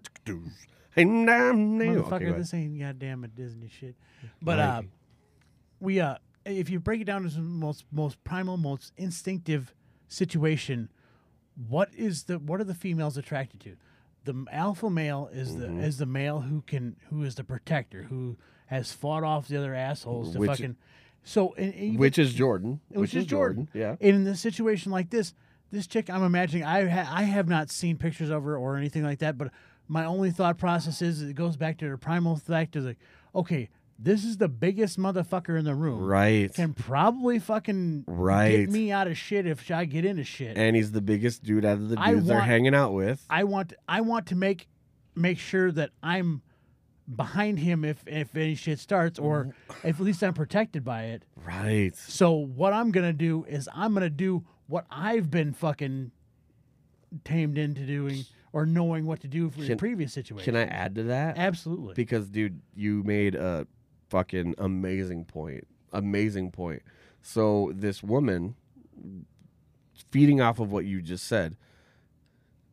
nah, 1.26 1.52
nah. 1.52 1.84
Okay, 1.84 2.02
motherfucker, 2.02 2.22
ahead. 2.30 2.40
this 2.40 2.54
ain't 2.54 2.80
goddamn 2.80 3.24
a 3.24 3.28
Disney 3.28 3.70
shit. 3.70 3.96
But 4.42 4.60
uh, 4.60 4.82
we 5.80 6.00
uh, 6.00 6.16
if 6.46 6.70
you 6.70 6.80
break 6.80 7.02
it 7.02 7.06
down 7.06 7.24
to 7.24 7.30
the 7.30 7.40
most 7.42 7.86
most 7.92 8.24
primal, 8.24 8.58
most 8.58 8.94
instinctive 8.98 9.74
situation, 10.08 10.90
what 11.68 11.90
is 11.96 12.24
the 12.24 12.40
what 12.40 12.60
are 12.60 12.64
the 12.66 12.74
females 12.74 13.18
attracted 13.18 13.60
to? 13.62 13.76
The 14.24 14.46
alpha 14.52 14.90
male 14.90 15.30
is 15.32 15.52
Mm-hmm. 15.52 15.78
the 15.80 15.86
is 15.86 15.98
the 15.98 16.06
male 16.08 16.42
who 16.42 16.62
can 16.62 16.96
who 17.10 17.24
is 17.24 17.36
the 17.36 17.44
protector 17.44 18.04
who 18.10 18.38
has 18.68 18.92
fought 18.92 19.24
off 19.24 19.48
the 19.48 19.58
other 19.58 19.74
assholes 19.76 20.34
to 20.34 20.40
Which- 20.40 20.50
fucking. 20.50 20.76
So 21.24 21.54
and 21.58 21.74
even- 21.76 21.98
which 22.00 22.18
is 22.18 22.34
Jordan. 22.34 22.80
which, 22.90 23.14
is 23.14 23.26
Jordan. 23.26 23.68
Yeah. 23.74 23.98
And 24.00 24.16
in 24.16 24.28
a 24.28 24.36
situation 24.36 24.92
like 24.94 25.10
this, 25.10 25.34
this 25.72 25.88
chick, 25.88 26.10
I'm 26.10 26.24
imagining, 26.24 26.64
I 26.64 26.88
ha- 26.88 27.12
I 27.14 27.24
have 27.24 27.48
not 27.48 27.70
seen 27.70 27.98
pictures 27.98 28.30
of 28.30 28.44
her 28.44 28.58
or 28.58 28.78
anything 28.78 29.04
like 29.04 29.20
that, 29.20 29.38
but 29.38 29.52
my 29.88 30.06
only 30.06 30.32
thought 30.32 30.58
process 30.58 31.02
is 31.02 31.22
it 31.22 31.36
goes 31.36 31.58
back 31.58 31.78
to 31.80 31.86
her 31.88 31.98
primal 31.98 32.36
fact 32.36 32.76
is 32.76 32.86
like, 32.86 32.98
okay, 33.36 33.70
this 34.00 34.24
is 34.24 34.38
the 34.38 34.48
biggest 34.48 35.00
motherfucker 35.00 35.58
in 35.58 35.66
the 35.66 35.74
room. 35.74 36.00
Right. 36.04 36.54
Can 36.54 36.74
probably 36.74 37.40
fucking 37.40 38.04
Right. 38.06 38.58
get 38.58 38.70
me 38.70 38.92
out 38.92 39.08
of 39.08 39.18
shit 39.18 39.48
if 39.48 39.70
I 39.72 39.86
get 39.86 40.06
into 40.06 40.24
shit. 40.24 40.56
And 40.58 40.76
he's 40.76 40.92
the 40.92 41.02
biggest 41.02 41.44
dude 41.44 41.66
out 41.66 41.78
of 41.78 41.90
the 41.90 41.96
dudes 41.96 42.28
they're 42.28 42.40
hanging 42.42 42.76
out 42.76 42.94
with. 42.94 43.26
I 43.30 43.44
want 43.46 43.74
I 43.90 44.02
want 44.02 44.28
to 44.28 44.36
make 44.36 44.68
make 45.16 45.40
sure 45.40 45.72
that 45.72 45.90
I'm 46.04 46.44
behind 47.16 47.60
him 47.60 47.84
if 47.86 48.04
if 48.06 48.36
any 48.36 48.54
shit 48.56 48.78
starts, 48.80 49.18
or 49.18 49.56
if 49.84 50.00
at 50.00 50.02
least 50.02 50.22
I'm 50.24 50.34
protected 50.34 50.84
by 50.84 51.04
it. 51.06 51.24
right. 51.46 51.96
So 51.96 52.34
what 52.34 52.74
I'm 52.74 52.92
gonna 52.92 53.14
do 53.14 53.46
is 53.46 53.68
I'm 53.74 53.94
gonna 53.94 54.10
do 54.10 54.46
what 54.68 54.86
I've 54.92 55.30
been 55.32 55.54
fucking 55.54 56.12
tamed 57.24 57.58
into 57.58 57.86
doing 57.86 58.26
or 58.54 58.66
knowing 58.66 59.06
what 59.06 59.22
to 59.22 59.28
do 59.28 59.50
for 59.50 59.62
the 59.62 59.68
Can- 59.68 59.78
previous 59.78 60.14
situation. 60.14 60.54
Can 60.54 60.56
I 60.56 60.66
add 60.72 60.96
to 60.96 61.04
that? 61.04 61.38
Absolutely. 61.38 61.94
because 61.94 62.28
dude 62.30 62.60
you 62.76 63.04
made 63.04 63.36
a 63.36 63.66
fucking 64.10 64.56
amazing 64.58 65.26
point 65.26 65.66
amazing 65.94 66.52
point 66.52 66.82
so 67.22 67.72
this 67.76 68.02
woman 68.04 68.56
feeding 70.12 70.42
off 70.42 70.60
of 70.60 70.72
what 70.72 70.86
you 70.86 71.02
just 71.02 71.26
said 71.26 71.56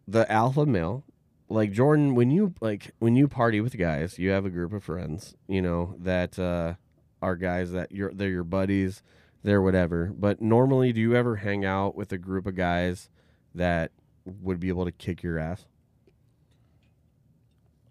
the 0.06 0.30
alpha 0.30 0.66
male 0.66 1.04
like 1.48 1.72
jordan 1.72 2.14
when 2.14 2.30
you 2.30 2.54
like 2.60 2.90
when 2.98 3.16
you 3.16 3.26
party 3.26 3.60
with 3.60 3.76
guys 3.78 4.18
you 4.18 4.30
have 4.30 4.44
a 4.44 4.50
group 4.50 4.72
of 4.72 4.82
friends 4.84 5.34
you 5.48 5.60
know 5.62 5.94
that 5.98 6.38
uh 6.38 6.74
are 7.22 7.36
guys 7.36 7.72
that 7.72 7.90
you're 7.90 8.12
they're 8.12 8.28
your 8.30 8.44
buddies 8.44 9.02
they're 9.44 9.62
whatever 9.62 10.12
but 10.18 10.42
normally 10.42 10.92
do 10.92 11.00
you 11.00 11.14
ever 11.14 11.36
hang 11.36 11.64
out 11.64 11.94
with 11.94 12.10
a 12.10 12.18
group 12.18 12.46
of 12.46 12.56
guys 12.56 13.08
that 13.54 13.92
would 14.24 14.58
be 14.58 14.68
able 14.68 14.84
to 14.84 14.92
kick 14.92 15.22
your 15.22 15.38
ass 15.38 15.66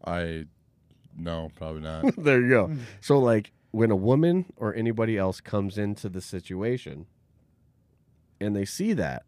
I. 0.03 0.45
No, 1.17 1.51
probably 1.55 1.81
not. 1.81 2.15
there 2.17 2.41
you 2.41 2.49
go. 2.49 2.75
So 3.01 3.19
like 3.19 3.51
when 3.71 3.91
a 3.91 3.95
woman 3.95 4.45
or 4.57 4.73
anybody 4.73 5.17
else 5.17 5.41
comes 5.41 5.77
into 5.77 6.09
the 6.09 6.21
situation 6.21 7.05
and 8.39 8.55
they 8.55 8.65
see 8.65 8.93
that, 8.93 9.23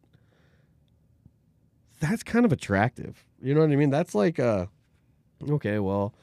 that's 2.00 2.24
kind 2.24 2.46
of 2.46 2.52
attractive. 2.52 3.26
You 3.42 3.54
know 3.54 3.62
what 3.62 3.72
I 3.72 3.76
mean? 3.76 3.90
That's 3.90 4.16
like 4.16 4.40
uh 4.40 4.66
okay, 5.50 5.80
well, 5.80 6.14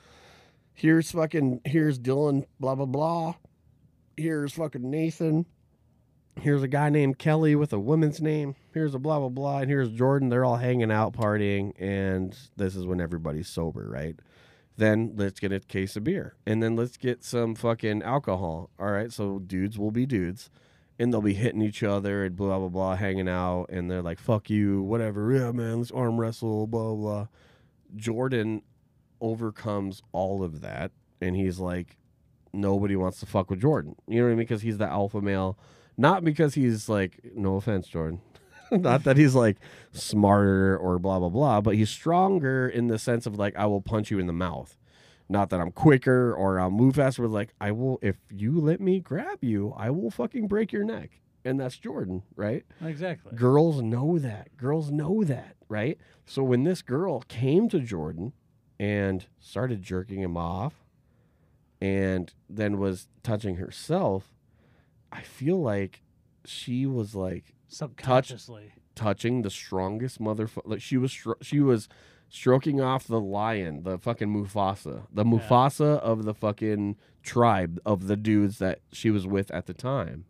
here's 0.74 1.10
fucking 1.12 1.60
here's 1.64 1.98
Dylan, 1.98 2.44
blah 2.60 2.74
blah 2.74 2.86
blah. 2.86 3.34
Here's 4.16 4.52
fucking 4.52 4.90
Nathan. 4.90 5.46
Here's 6.40 6.62
a 6.62 6.68
guy 6.68 6.88
named 6.88 7.18
Kelly 7.18 7.54
with 7.54 7.72
a 7.72 7.78
woman's 7.78 8.20
name. 8.20 8.54
Here's 8.72 8.94
a 8.94 8.98
blah 8.98 9.18
blah 9.18 9.28
blah, 9.28 9.58
and 9.58 9.70
here's 9.70 9.90
Jordan. 9.90 10.28
They're 10.28 10.44
all 10.44 10.56
hanging 10.56 10.90
out, 10.90 11.12
partying, 11.12 11.72
and 11.78 12.36
this 12.56 12.74
is 12.74 12.86
when 12.86 13.00
everybody's 13.00 13.48
sober, 13.48 13.88
right? 13.88 14.18
then 14.76 15.12
let's 15.16 15.40
get 15.40 15.52
a 15.52 15.60
case 15.60 15.96
of 15.96 16.04
beer. 16.04 16.34
And 16.46 16.62
then 16.62 16.76
let's 16.76 16.96
get 16.96 17.24
some 17.24 17.54
fucking 17.54 18.02
alcohol. 18.02 18.70
All 18.78 18.90
right. 18.90 19.12
So 19.12 19.38
dudes 19.38 19.78
will 19.78 19.90
be 19.90 20.06
dudes. 20.06 20.50
And 20.98 21.12
they'll 21.12 21.22
be 21.22 21.34
hitting 21.34 21.62
each 21.62 21.82
other 21.82 22.24
and 22.24 22.36
blah 22.36 22.58
blah 22.58 22.68
blah 22.68 22.96
hanging 22.96 23.28
out. 23.28 23.66
And 23.70 23.90
they're 23.90 24.02
like 24.02 24.18
fuck 24.18 24.50
you 24.50 24.82
whatever. 24.82 25.32
Yeah 25.32 25.52
man 25.52 25.78
let's 25.78 25.90
arm 25.90 26.20
wrestle 26.20 26.66
blah 26.66 26.94
blah 26.94 27.26
jordan 27.96 28.62
overcomes 29.20 30.02
all 30.12 30.42
of 30.44 30.60
that. 30.60 30.92
And 31.20 31.34
he's 31.34 31.58
like 31.58 31.96
nobody 32.52 32.94
wants 32.94 33.20
to 33.20 33.26
fuck 33.26 33.50
with 33.50 33.60
jordan. 33.60 33.96
You 34.06 34.20
know 34.20 34.26
what 34.26 34.32
i 34.32 34.34
mean? 34.34 34.38
Because 34.38 34.62
he's 34.62 34.78
the 34.78 34.88
alpha 34.88 35.20
male 35.20 35.58
not 35.96 36.24
because 36.24 36.54
he's 36.54 36.88
like 36.88 37.20
no 37.34 37.56
offense 37.56 37.86
jordan 37.86 38.20
not 38.72 39.04
that 39.04 39.16
he's 39.18 39.34
like 39.34 39.58
smarter 39.92 40.76
or 40.78 40.98
blah 40.98 41.18
blah 41.18 41.28
blah, 41.28 41.60
but 41.60 41.74
he's 41.74 41.90
stronger 41.90 42.66
in 42.66 42.86
the 42.86 42.98
sense 42.98 43.26
of 43.26 43.38
like 43.38 43.54
I 43.56 43.66
will 43.66 43.82
punch 43.82 44.10
you 44.10 44.18
in 44.18 44.26
the 44.26 44.32
mouth. 44.32 44.78
Not 45.28 45.50
that 45.50 45.60
I'm 45.60 45.72
quicker 45.72 46.34
or 46.34 46.58
I'll 46.58 46.70
move 46.70 46.96
faster, 46.96 47.22
but 47.22 47.30
like 47.30 47.54
I 47.60 47.72
will 47.72 47.98
if 48.00 48.16
you 48.30 48.58
let 48.58 48.80
me 48.80 49.00
grab 49.00 49.44
you, 49.44 49.74
I 49.76 49.90
will 49.90 50.10
fucking 50.10 50.48
break 50.48 50.72
your 50.72 50.84
neck. 50.84 51.20
And 51.44 51.58
that's 51.60 51.76
Jordan, 51.76 52.22
right? 52.36 52.64
exactly. 52.82 53.36
Girls 53.36 53.82
know 53.82 54.18
that. 54.18 54.56
Girls 54.56 54.90
know 54.90 55.24
that, 55.24 55.56
right? 55.68 55.98
So 56.24 56.42
when 56.42 56.62
this 56.62 56.82
girl 56.82 57.20
came 57.28 57.68
to 57.70 57.80
Jordan 57.80 58.32
and 58.78 59.26
started 59.40 59.82
jerking 59.82 60.20
him 60.22 60.36
off 60.36 60.84
and 61.80 62.32
then 62.48 62.78
was 62.78 63.08
touching 63.24 63.56
herself, 63.56 64.31
I 65.12 65.20
feel 65.22 65.60
like 65.60 66.02
she 66.44 66.86
was 66.86 67.14
like 67.14 67.54
Subconsciously. 67.68 68.72
touching 68.94 69.42
the 69.42 69.50
strongest 69.50 70.20
motherfucker. 70.20 70.62
Like 70.64 70.80
she 70.82 70.96
was, 70.96 71.10
stro- 71.12 71.42
she 71.42 71.60
was 71.60 71.88
stroking 72.28 72.80
off 72.80 73.06
the 73.06 73.20
lion, 73.20 73.82
the 73.82 73.98
fucking 73.98 74.28
Mufasa, 74.28 75.02
the 75.12 75.24
Mufasa 75.24 75.98
of 76.00 76.24
the 76.24 76.34
fucking 76.34 76.96
tribe 77.22 77.78
of 77.84 78.06
the 78.06 78.16
dudes 78.16 78.58
that 78.58 78.80
she 78.90 79.10
was 79.10 79.26
with 79.26 79.50
at 79.50 79.66
the 79.66 79.74
time, 79.74 80.24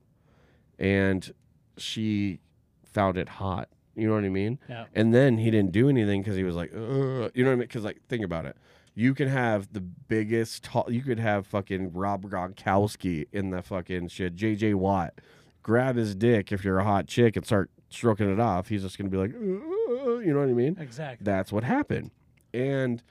and 0.78 1.32
she 1.76 2.40
found 2.84 3.16
it 3.16 3.28
hot. 3.28 3.68
You 3.94 4.08
know 4.08 4.14
what 4.14 4.24
I 4.24 4.30
mean? 4.30 4.58
Yeah. 4.68 4.86
And 4.94 5.12
then 5.14 5.38
he 5.38 5.50
didn't 5.50 5.72
do 5.72 5.88
anything 5.88 6.22
because 6.22 6.36
he 6.36 6.44
was 6.44 6.56
like, 6.56 6.70
Ugh. 6.74 7.30
you 7.34 7.44
know 7.44 7.50
what 7.50 7.52
I 7.52 7.56
mean? 7.56 7.58
Because 7.60 7.84
like, 7.84 8.00
think 8.08 8.24
about 8.24 8.46
it. 8.46 8.56
You 8.94 9.14
can 9.14 9.28
have 9.28 9.72
the 9.72 9.80
biggest, 9.80 10.64
tall, 10.64 10.86
you 10.90 11.02
could 11.02 11.18
have 11.18 11.46
fucking 11.46 11.92
Rob 11.92 12.28
Gronkowski 12.28 13.26
in 13.32 13.50
the 13.50 13.62
fucking 13.62 14.08
shit. 14.08 14.36
JJ 14.36 14.74
Watt, 14.74 15.14
grab 15.62 15.96
his 15.96 16.14
dick 16.14 16.52
if 16.52 16.64
you're 16.64 16.78
a 16.78 16.84
hot 16.84 17.06
chick 17.06 17.36
and 17.36 17.44
start 17.46 17.70
stroking 17.88 18.30
it 18.30 18.40
off. 18.40 18.68
He's 18.68 18.82
just 18.82 18.98
gonna 18.98 19.10
be 19.10 19.16
like, 19.16 19.34
Ugh. 19.34 20.22
you 20.24 20.32
know 20.32 20.40
what 20.40 20.48
I 20.48 20.52
mean? 20.52 20.76
Exactly. 20.78 21.24
That's 21.24 21.52
what 21.52 21.64
happened. 21.64 22.10
And 22.52 23.02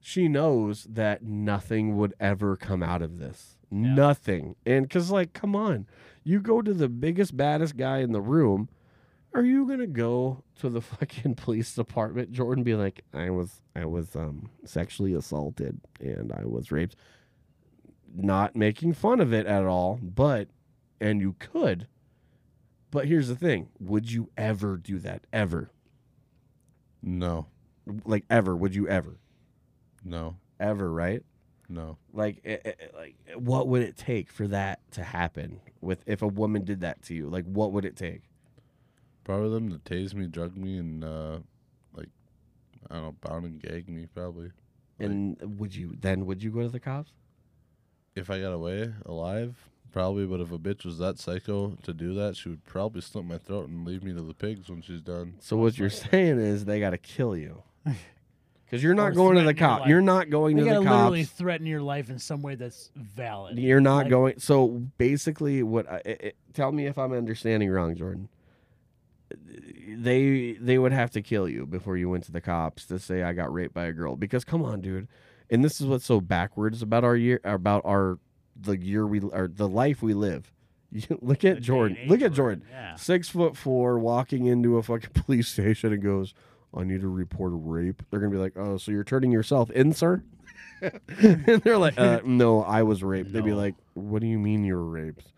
she 0.00 0.28
knows 0.28 0.84
that 0.84 1.22
nothing 1.22 1.96
would 1.96 2.14
ever 2.20 2.56
come 2.56 2.82
out 2.82 3.02
of 3.02 3.18
this. 3.18 3.56
Nothing. 3.70 4.54
And 4.64 4.88
cuz 4.88 5.10
like 5.10 5.32
come 5.32 5.56
on. 5.56 5.86
You 6.22 6.40
go 6.40 6.62
to 6.62 6.72
the 6.72 6.88
biggest 6.88 7.36
baddest 7.36 7.76
guy 7.76 7.98
in 7.98 8.12
the 8.12 8.20
room, 8.20 8.68
are 9.34 9.44
you 9.44 9.66
going 9.66 9.80
to 9.80 9.86
go 9.86 10.42
to 10.60 10.68
the 10.68 10.80
fucking 10.80 11.34
police 11.34 11.74
department 11.74 12.32
Jordan 12.32 12.64
be 12.64 12.74
like 12.74 13.02
I 13.12 13.30
was 13.30 13.60
I 13.74 13.84
was 13.84 14.14
um 14.16 14.50
sexually 14.64 15.14
assaulted 15.14 15.80
and 16.00 16.32
I 16.32 16.44
was 16.44 16.70
raped? 16.70 16.96
Not 18.16 18.54
making 18.54 18.92
fun 18.94 19.20
of 19.20 19.32
it 19.32 19.46
at 19.46 19.64
all, 19.64 19.98
but 20.02 20.48
and 21.00 21.20
you 21.20 21.34
could. 21.38 21.88
But 22.90 23.08
here's 23.08 23.26
the 23.26 23.34
thing, 23.34 23.70
would 23.80 24.10
you 24.12 24.30
ever 24.36 24.76
do 24.76 25.00
that 25.00 25.26
ever? 25.32 25.72
No, 27.02 27.46
Like 28.04 28.24
ever, 28.30 28.56
would 28.56 28.74
you 28.74 28.88
ever? 28.88 29.18
no, 30.04 30.36
Ever, 30.60 30.92
right? 30.92 31.22
no. 31.68 31.98
Like, 32.12 32.40
eh, 32.44 32.58
eh, 32.64 32.72
eh, 32.78 32.86
like, 32.94 33.16
what 33.36 33.66
would 33.68 33.82
it 33.82 33.96
take 33.96 34.30
for 34.30 34.46
that 34.48 34.78
to 34.92 35.02
happen? 35.02 35.60
With 35.80 36.04
if 36.06 36.22
a 36.22 36.28
woman 36.28 36.64
did 36.64 36.80
that 36.82 37.02
to 37.04 37.14
you, 37.14 37.28
like, 37.28 37.44
what 37.46 37.72
would 37.72 37.84
it 37.84 37.96
take? 37.96 38.22
Probably 39.24 39.50
them 39.50 39.70
to 39.70 39.78
tase 39.78 40.14
me, 40.14 40.26
drug 40.26 40.56
me, 40.56 40.78
and 40.78 41.02
uh, 41.04 41.38
like 41.96 42.08
I 42.90 42.94
don't 42.94 43.02
know, 43.04 43.16
bound 43.22 43.44
and 43.46 43.60
gag 43.62 43.88
me. 43.88 44.06
Probably. 44.14 44.44
Like- 44.98 45.08
And 45.10 45.58
would 45.58 45.74
you 45.74 45.96
then 46.00 46.26
would 46.26 46.42
you 46.42 46.50
go 46.50 46.60
to 46.62 46.68
the 46.68 46.80
cops? 46.80 47.10
If 48.14 48.30
I 48.30 48.38
got 48.40 48.52
away 48.52 48.92
alive, 49.06 49.56
probably. 49.90 50.24
But 50.26 50.40
if 50.40 50.52
a 50.52 50.58
bitch 50.58 50.84
was 50.84 50.98
that 50.98 51.18
psycho 51.18 51.76
to 51.82 51.92
do 51.92 52.14
that, 52.14 52.36
she 52.36 52.48
would 52.50 52.64
probably 52.64 53.00
slit 53.00 53.24
my 53.24 53.38
throat 53.38 53.68
and 53.68 53.84
leave 53.84 54.04
me 54.04 54.12
to 54.14 54.22
the 54.22 54.34
pigs 54.34 54.68
when 54.68 54.82
she's 54.82 55.00
done. 55.00 55.34
So 55.40 55.56
what 55.56 55.76
you're 55.78 55.90
saying 55.90 56.38
is 56.38 56.64
they 56.64 56.78
got 56.78 56.90
to 56.90 56.98
kill 56.98 57.36
you, 57.36 57.62
because 58.64 58.84
you're 58.84 58.92
Or 58.92 58.94
not 58.94 59.14
going 59.14 59.34
to 59.36 59.40
the 59.42 59.46
threaten 59.52 59.58
your 59.58 59.68
cop. 59.68 59.80
life. 59.80 59.88
You're 59.88 60.00
not 60.00 60.30
going 60.30 60.56
They 60.56 60.62
to 60.62 60.68
the 60.68 60.74
gotta 60.84 60.90
literally 60.96 61.24
cops. 61.24 61.32
threaten 61.36 61.66
your 61.66 61.80
life 61.82 62.08
in 62.08 62.20
some 62.20 62.40
way 62.40 62.54
that's 62.54 62.90
valid. 62.94 63.58
You're 63.58 63.80
not 63.80 63.96
Like- 64.04 64.10
going. 64.10 64.38
So 64.38 64.68
basically, 64.96 65.64
what? 65.64 65.90
I, 65.90 65.96
it, 66.04 66.20
it- 66.20 66.36
tell 66.52 66.70
me 66.70 66.86
if 66.86 66.98
I'm 66.98 67.12
understanding 67.12 67.68
wrong, 67.70 67.96
Jordan. 67.96 68.28
They 69.30 70.52
they 70.60 70.78
would 70.78 70.92
have 70.92 71.10
to 71.12 71.22
kill 71.22 71.48
you 71.48 71.66
before 71.66 71.96
you 71.96 72.08
went 72.10 72.24
to 72.24 72.32
the 72.32 72.40
cops 72.40 72.86
to 72.86 72.98
say 72.98 73.22
I 73.22 73.32
got 73.32 73.52
raped 73.52 73.74
by 73.74 73.84
a 73.86 73.92
girl. 73.92 74.16
Because 74.16 74.44
come 74.44 74.62
on, 74.62 74.80
dude. 74.80 75.08
And 75.50 75.64
this 75.64 75.80
is 75.80 75.86
what's 75.86 76.04
so 76.04 76.20
backwards 76.20 76.82
about 76.82 77.04
our 77.04 77.16
year, 77.16 77.40
about 77.44 77.82
our 77.84 78.18
the 78.56 78.76
year 78.78 79.06
we 79.06 79.20
or 79.20 79.48
the 79.48 79.68
life 79.68 80.02
we 80.02 80.14
live. 80.14 80.50
You, 80.94 81.18
look 81.20 81.44
at 81.44 81.60
Jordan. 81.60 81.98
Look 82.06 82.22
at 82.22 82.32
Jordan. 82.32 82.62
Yeah. 82.70 82.94
Six 82.94 83.28
foot 83.28 83.56
four, 83.56 83.98
walking 83.98 84.46
into 84.46 84.76
a 84.76 84.82
fucking 84.84 85.10
police 85.24 85.48
station 85.48 85.92
and 85.92 86.00
goes, 86.00 86.34
"I 86.72 86.84
need 86.84 87.00
to 87.00 87.08
report 87.08 87.52
a 87.52 87.56
rape." 87.56 88.00
They're 88.10 88.20
gonna 88.20 88.30
be 88.30 88.38
like, 88.38 88.56
"Oh, 88.56 88.76
so 88.76 88.92
you're 88.92 89.02
turning 89.02 89.32
yourself 89.32 89.72
in, 89.72 89.92
sir?" 89.92 90.22
and 90.80 91.62
they're 91.64 91.78
like, 91.78 91.98
uh, 91.98 92.20
"No, 92.24 92.62
I 92.62 92.84
was 92.84 93.02
raped." 93.02 93.32
They'd 93.32 93.44
be 93.44 93.54
like, 93.54 93.74
"What 93.94 94.20
do 94.20 94.28
you 94.28 94.38
mean 94.38 94.62
you 94.62 94.76
were 94.76 94.88
raped?" 94.88 95.32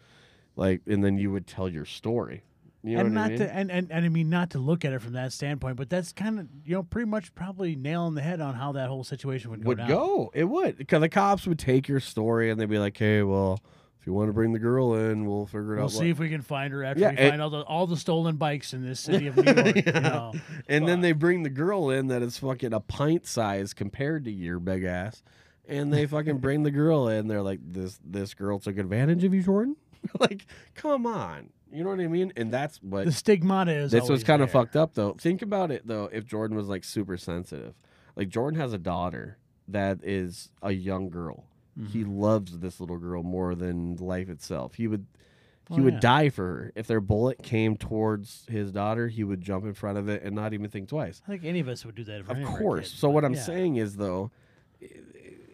Like, 0.57 0.83
and 0.87 1.03
then 1.03 1.17
you 1.17 1.31
would 1.33 1.47
tell 1.47 1.71
your 1.71 1.87
story. 1.87 2.43
You 2.87 2.95
know 2.95 3.01
and 3.01 3.15
what 3.17 3.21
not 3.21 3.25
I 3.25 3.29
mean? 3.31 3.39
to 3.39 3.55
and, 3.55 3.71
and, 3.73 3.91
and 3.91 4.05
I 4.05 4.09
mean 4.09 4.31
not 4.31 4.51
to 4.51 4.59
look 4.59 4.85
at 4.85 4.93
it 4.93 5.01
from 5.03 5.15
that 5.15 5.33
standpoint, 5.33 5.77
but 5.77 5.91
that's 5.91 6.13
kind 6.13 6.39
of 6.39 6.47
you 6.65 6.77
know 6.77 6.85
pretty 6.85 7.11
much 7.11 7.35
probably 7.35 7.75
nailing 7.75 8.15
the 8.15 8.23
head 8.23 8.41
on 8.41 8.55
how 8.55 8.73
that 8.73 8.89
whole 8.89 9.03
situation 9.03 9.51
would 9.51 9.65
go. 9.65 9.69
would 9.69 9.79
down. 9.79 9.89
go. 9.89 10.31
It 10.35 10.45
would 10.45 10.79
because 10.79 11.01
the 11.01 11.09
cops 11.09 11.47
would 11.49 11.59
take 11.59 11.89
your 11.89 11.99
story 11.99 12.49
and 12.49 12.61
they'd 12.61 12.71
be 12.71 12.79
like, 12.79 12.97
"Hey, 12.97 13.23
well, 13.23 13.59
if 14.01 14.07
you 14.07 14.13
want 14.13 14.29
to 14.29 14.33
bring 14.33 14.53
the 14.53 14.61
girl 14.61 14.95
in, 14.95 15.27
we'll 15.27 15.47
figure 15.47 15.75
it 15.75 15.75
out. 15.75 15.77
We'll 15.77 15.85
out." 15.87 15.91
see 15.91 16.11
if 16.11 16.21
we 16.21 16.29
can 16.29 16.43
find 16.43 16.73
her 16.73 16.85
after 16.85 17.01
Yeah, 17.01 17.11
we 17.11 17.17
find 17.17 17.43
all 17.43 17.51
the 17.51 17.63
all 17.63 17.89
the 17.89 17.97
stolen 17.97 18.37
bikes 18.37 18.73
in 18.73 18.85
this 18.87 19.01
city 19.09 19.27
of 19.27 19.37
New 19.37 19.53
York. 19.53 19.85
you 19.85 19.93
know. 19.93 20.33
And 20.69 20.87
then 20.87 21.01
they 21.01 21.11
bring 21.11 21.43
the 21.43 21.51
girl 21.51 21.91
in 21.91 22.07
that 22.07 22.23
is 22.23 22.39
fucking 22.39 22.73
a 22.73 22.81
pint 22.81 23.27
size 23.27 23.75
compared 23.75 24.25
to 24.27 24.31
your 24.31 24.61
big 24.61 24.85
ass. 24.85 25.25
And 25.69 25.93
they 25.93 26.07
fucking 26.07 26.39
bring 26.39 26.63
the 26.63 26.71
girl 26.71 27.09
in. 27.09 27.27
They're 27.27 27.43
like, 27.43 27.59
this 27.61 27.99
this 28.05 28.35
girl 28.35 28.61
took 28.61 28.79
advantage 28.79 29.25
of 29.25 29.35
you, 29.35 29.43
Jordan? 29.43 29.75
like, 30.21 30.47
come 30.77 31.07
on. 31.07 31.51
You 31.73 31.83
know 31.85 31.91
what 31.91 32.01
I 32.01 32.07
mean? 32.07 32.33
And 32.37 32.53
that's 32.53 32.79
what 32.83 33.05
The 33.07 33.13
stigmata 33.13 33.73
is. 33.73 33.91
This 33.91 34.09
was 34.09 34.23
kind 34.25 34.41
of 34.43 34.51
fucked 34.51 34.77
up 34.77 34.95
though. 34.95 35.15
Think 35.15 35.43
about 35.43 35.71
it 35.71 35.87
though, 35.87 36.09
if 36.13 36.25
Jordan 36.25 36.57
was 36.57 36.69
like 36.69 36.85
super 36.85 37.17
sensitive. 37.17 37.75
Like 38.15 38.29
Jordan 38.29 38.59
has 38.61 38.73
a 38.73 38.79
daughter 38.79 39.39
that 39.69 39.99
is 40.03 40.51
a 40.63 40.73
young 40.73 41.11
girl. 41.11 41.45
He 41.93 42.01
Mm-hmm. 42.05 42.19
loves 42.19 42.59
this 42.61 42.81
little 42.81 42.97
girl 42.97 43.23
more 43.23 43.55
than 43.55 43.97
life 43.97 44.29
itself. 44.31 44.75
He 44.77 44.87
would 44.87 45.07
he 45.69 45.81
Oh, 45.81 45.83
would 45.83 45.95
yeah. 45.95 46.01
die 46.01 46.29
for 46.31 46.45
her. 46.45 46.73
If 46.77 46.87
their 46.87 47.01
bullet 47.01 47.43
came 47.43 47.77
towards 47.77 48.47
his 48.49 48.71
daughter, 48.71 49.09
he 49.09 49.25
would 49.25 49.41
jump 49.43 49.65
in 49.65 49.75
front 49.75 49.99
of 49.99 50.09
it 50.09 50.23
and 50.23 50.35
not 50.37 50.55
even 50.55 50.71
think 50.71 50.89
twice. 50.89 51.21
I 51.27 51.33
think 51.33 51.45
any 51.45 51.59
of 51.59 51.67
us 51.69 51.85
would 51.85 51.97
do 51.97 52.05
that. 52.05 52.21
Of 52.31 52.43
course. 52.45 52.91
kids, 52.91 52.99
So 53.01 53.11
what 53.11 53.25
I'm 53.25 53.35
yeah. 53.35 53.43
saying 53.43 53.77
is 53.77 53.97
though, 53.97 54.31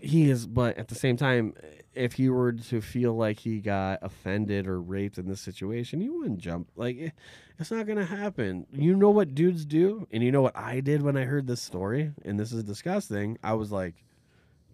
he 0.00 0.28
is. 0.30 0.46
But 0.46 0.76
at 0.78 0.88
the 0.88 0.94
same 0.94 1.16
time, 1.16 1.54
if 1.94 2.14
he 2.14 2.28
were 2.28 2.52
to 2.52 2.80
feel 2.80 3.14
like 3.14 3.38
he 3.40 3.60
got 3.60 3.98
offended 4.02 4.66
or 4.66 4.80
raped 4.80 5.18
in 5.18 5.28
this 5.28 5.40
situation, 5.40 6.00
he 6.00 6.08
wouldn't 6.08 6.38
jump. 6.38 6.68
Like 6.76 6.96
eh, 7.00 7.10
it's 7.58 7.70
not 7.70 7.86
gonna 7.86 8.04
happen. 8.04 8.66
You 8.72 8.96
know 8.96 9.10
what 9.10 9.34
dudes 9.34 9.64
do, 9.64 10.06
and 10.10 10.22
you 10.22 10.32
know 10.32 10.42
what 10.42 10.56
I 10.56 10.80
did 10.80 11.02
when 11.02 11.16
I 11.16 11.24
heard 11.24 11.46
this 11.46 11.62
story, 11.62 12.12
and 12.24 12.38
this 12.38 12.52
is 12.52 12.64
disgusting. 12.64 13.38
I 13.42 13.54
was 13.54 13.72
like. 13.72 13.94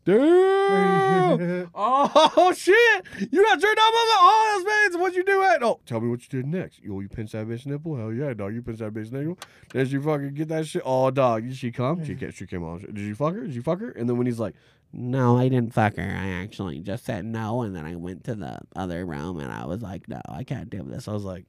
Damn! 0.05 1.71
oh 1.75 2.53
shit! 2.57 3.05
You 3.31 3.43
got 3.45 3.61
turned 3.61 3.79
on 3.79 3.93
by 3.93 4.17
oh 4.21 4.63
that's 4.65 4.95
man. 4.95 5.03
What 5.03 5.15
you 5.15 5.23
do 5.23 5.43
at? 5.43 5.63
Oh, 5.63 5.81
tell 5.85 6.01
me 6.01 6.09
what 6.09 6.23
you 6.23 6.29
did 6.41 6.47
next. 6.47 6.83
Yo, 6.83 7.01
you 7.01 7.11
pinched 7.11 7.33
that 7.33 7.47
bitch 7.47 7.67
nipple? 7.67 7.95
Hell 7.95 8.15
yeah, 8.15 8.33
dog. 8.33 8.55
You 8.55 8.63
pinched 8.63 8.81
that 8.81 8.95
bitch 8.95 9.13
nipple. 9.13 9.39
Did 9.69 9.93
you 9.93 10.01
fucking 10.01 10.33
get 10.33 10.49
that 10.49 10.67
shit? 10.67 10.81
Oh, 10.83 11.11
dog. 11.11 11.47
Did 11.47 11.57
she 11.57 11.71
come? 11.71 12.03
She 12.07 12.15
came 12.15 12.65
on. 12.65 12.79
Did 12.79 12.99
you 12.99 13.15
fuck 13.15 13.35
her? 13.35 13.43
Did 13.43 13.55
you 13.55 13.61
fuck 13.61 13.81
her? 13.81 13.91
And 13.91 14.09
then 14.09 14.17
when 14.17 14.27
he's 14.27 14.41
like, 14.41 14.55
No, 14.93 15.37
I 15.37 15.49
didn't 15.49 15.75
fuck 15.75 15.97
her. 15.97 16.03
I 16.03 16.43
actually 16.43 16.81
just 16.81 17.05
said 17.05 17.25
no, 17.25 17.63
and 17.63 17.77
then 17.77 17.85
I 17.85 17.95
went 17.97 18.25
to 18.25 18.35
the 18.35 18.59
other 18.75 19.05
room 19.05 19.39
and 19.39 19.53
I 19.53 19.67
was 19.67 19.83
like, 19.83 20.09
no, 20.09 20.21
I 20.29 20.45
can't 20.45 20.71
do 20.71 20.83
this. 20.83 21.09
I 21.09 21.13
was 21.13 21.25
like, 21.25 21.45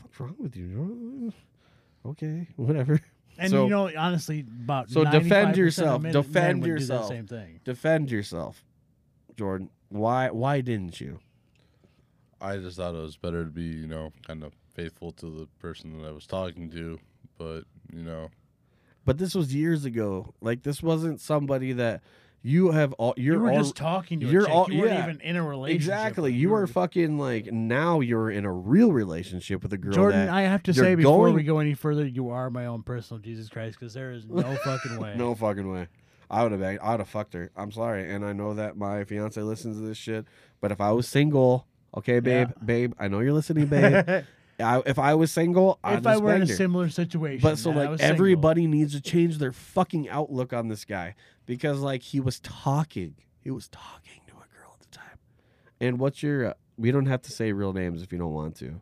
what's 0.00 0.18
wrong 0.18 0.36
with 0.38 0.56
you? 0.56 1.32
Okay, 2.06 2.48
whatever. 2.56 3.00
And 3.38 3.50
So- 3.50 3.64
you 3.64 3.70
know, 3.70 3.90
honestly, 3.96 4.40
about 4.40 4.88
So 4.90 5.04
defend 5.04 5.48
95% 5.48 5.50
of 5.50 5.56
yourself. 5.58 6.02
men- 6.02 6.12
Defend 6.12 6.34
men 6.34 6.60
would 6.60 6.68
yourself. 6.80 7.08
same 7.08 7.26
thing. 7.26 7.60
Defend 7.64 8.10
yourself, 8.10 8.64
Jordan. 9.36 9.70
Why 9.90 10.30
why 10.30 10.60
didn't 10.60 11.00
you? 11.00 11.20
I 12.40 12.56
just 12.56 12.76
thought 12.78 12.94
it 12.94 12.98
was 13.02 13.16
better 13.16 13.44
to 13.44 13.50
be, 13.50 13.64
you 13.64 13.86
know, 13.86 14.12
kind 14.26 14.42
of 14.44 14.52
faithful 14.74 15.12
to 15.12 15.26
the 15.26 15.46
person 15.58 16.00
that 16.00 16.08
I 16.08 16.12
was 16.12 16.26
talking 16.26 16.70
to. 16.70 16.98
But 17.36 17.64
you 17.92 18.02
know, 18.02 18.30
But 19.04 19.18
this 19.18 19.34
was 19.34 19.54
years 19.54 19.84
ago. 19.84 20.32
Like 20.40 20.62
this 20.62 20.82
wasn't 20.82 21.20
somebody 21.20 21.72
that 21.74 22.02
you 22.42 22.70
have 22.70 22.92
all. 22.94 23.14
You're 23.16 23.34
you 23.36 23.40
were 23.40 23.50
all, 23.50 23.58
just 23.58 23.76
talking 23.76 24.20
to 24.20 24.26
you're 24.26 24.42
a 24.42 24.46
chick. 24.46 24.54
all- 24.54 24.70
you 24.70 24.80
weren't 24.80 24.92
yeah. 24.92 25.04
even 25.04 25.20
in 25.20 25.36
a 25.36 25.42
relationship. 25.42 25.92
Exactly. 25.92 26.32
You 26.32 26.50
were 26.50 26.62
are 26.62 26.66
fucking 26.66 27.18
like 27.18 27.52
now 27.52 28.00
you're 28.00 28.30
in 28.30 28.44
a 28.44 28.52
real 28.52 28.92
relationship 28.92 29.62
with 29.62 29.72
a 29.72 29.78
girl. 29.78 29.92
Jordan, 29.92 30.28
I 30.28 30.42
have 30.42 30.62
to 30.64 30.74
say 30.74 30.94
before 30.94 31.26
going- 31.26 31.34
we 31.34 31.42
go 31.42 31.58
any 31.58 31.74
further, 31.74 32.06
you 32.06 32.30
are 32.30 32.48
my 32.50 32.66
own 32.66 32.82
personal 32.82 33.20
Jesus 33.20 33.48
Christ 33.48 33.78
because 33.78 33.94
there 33.94 34.12
is 34.12 34.26
no 34.26 34.56
fucking 34.64 34.98
way. 34.98 35.14
no 35.16 35.34
fucking 35.34 35.70
way. 35.70 35.88
I 36.30 36.42
would 36.44 36.52
have. 36.52 36.62
I 36.62 36.90
would 36.92 37.00
have 37.00 37.08
fucked 37.08 37.34
her. 37.34 37.50
I'm 37.56 37.72
sorry, 37.72 38.08
and 38.10 38.24
I 38.24 38.32
know 38.32 38.54
that 38.54 38.76
my 38.76 39.04
fiance 39.04 39.40
listens 39.40 39.76
to 39.78 39.82
this 39.82 39.98
shit. 39.98 40.26
But 40.60 40.70
if 40.70 40.80
I 40.80 40.92
was 40.92 41.08
single, 41.08 41.66
okay, 41.96 42.20
babe, 42.20 42.48
Yeah. 42.56 42.64
babe, 42.64 42.92
I 42.98 43.08
know 43.08 43.18
you're 43.20 43.32
listening, 43.32 43.66
babe. 43.66 44.24
I, 44.60 44.82
if 44.86 44.98
I 44.98 45.14
was 45.14 45.30
single, 45.32 45.78
I'd 45.82 45.98
if 45.98 46.06
I 46.06 46.16
were 46.18 46.34
in 46.34 46.42
a 46.42 46.46
her. 46.46 46.54
similar 46.54 46.88
situation, 46.88 47.40
But 47.42 47.58
so 47.58 47.70
like 47.70 47.90
was 47.90 48.00
single, 48.00 48.14
everybody 48.14 48.66
needs 48.66 48.92
to 48.94 49.00
change 49.00 49.38
their 49.38 49.52
fucking 49.52 50.08
outlook 50.08 50.52
on 50.52 50.68
this 50.68 50.84
guy 50.84 51.14
because 51.46 51.80
like 51.80 52.02
he 52.02 52.20
was 52.20 52.40
talking, 52.40 53.14
he 53.40 53.50
was 53.50 53.68
talking 53.68 54.22
to 54.26 54.34
a 54.34 54.58
girl 54.58 54.72
at 54.74 54.80
the 54.80 54.96
time. 54.96 55.18
And 55.80 55.98
what's 55.98 56.22
your? 56.22 56.46
Uh, 56.50 56.54
we 56.76 56.90
don't 56.90 57.06
have 57.06 57.22
to 57.22 57.32
say 57.32 57.52
real 57.52 57.72
names 57.72 58.02
if 58.02 58.12
you 58.12 58.18
don't 58.18 58.32
want 58.32 58.56
to, 58.56 58.80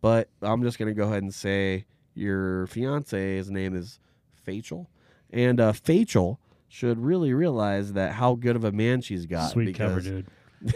but 0.00 0.28
I'm 0.42 0.62
just 0.62 0.78
gonna 0.78 0.94
go 0.94 1.04
ahead 1.04 1.22
and 1.22 1.32
say 1.34 1.86
your 2.14 2.66
fiance. 2.66 3.36
His 3.36 3.50
name 3.50 3.74
is 3.76 4.00
Fachel, 4.46 4.86
and 5.30 5.60
uh, 5.60 5.72
Fachel 5.72 6.38
should 6.68 6.98
really 6.98 7.32
realize 7.32 7.94
that 7.94 8.12
how 8.12 8.34
good 8.34 8.54
of 8.56 8.64
a 8.64 8.72
man 8.72 9.00
she's 9.00 9.24
got. 9.26 9.50
sweet 9.50 9.74
cover, 9.76 10.00
dude. 10.00 10.26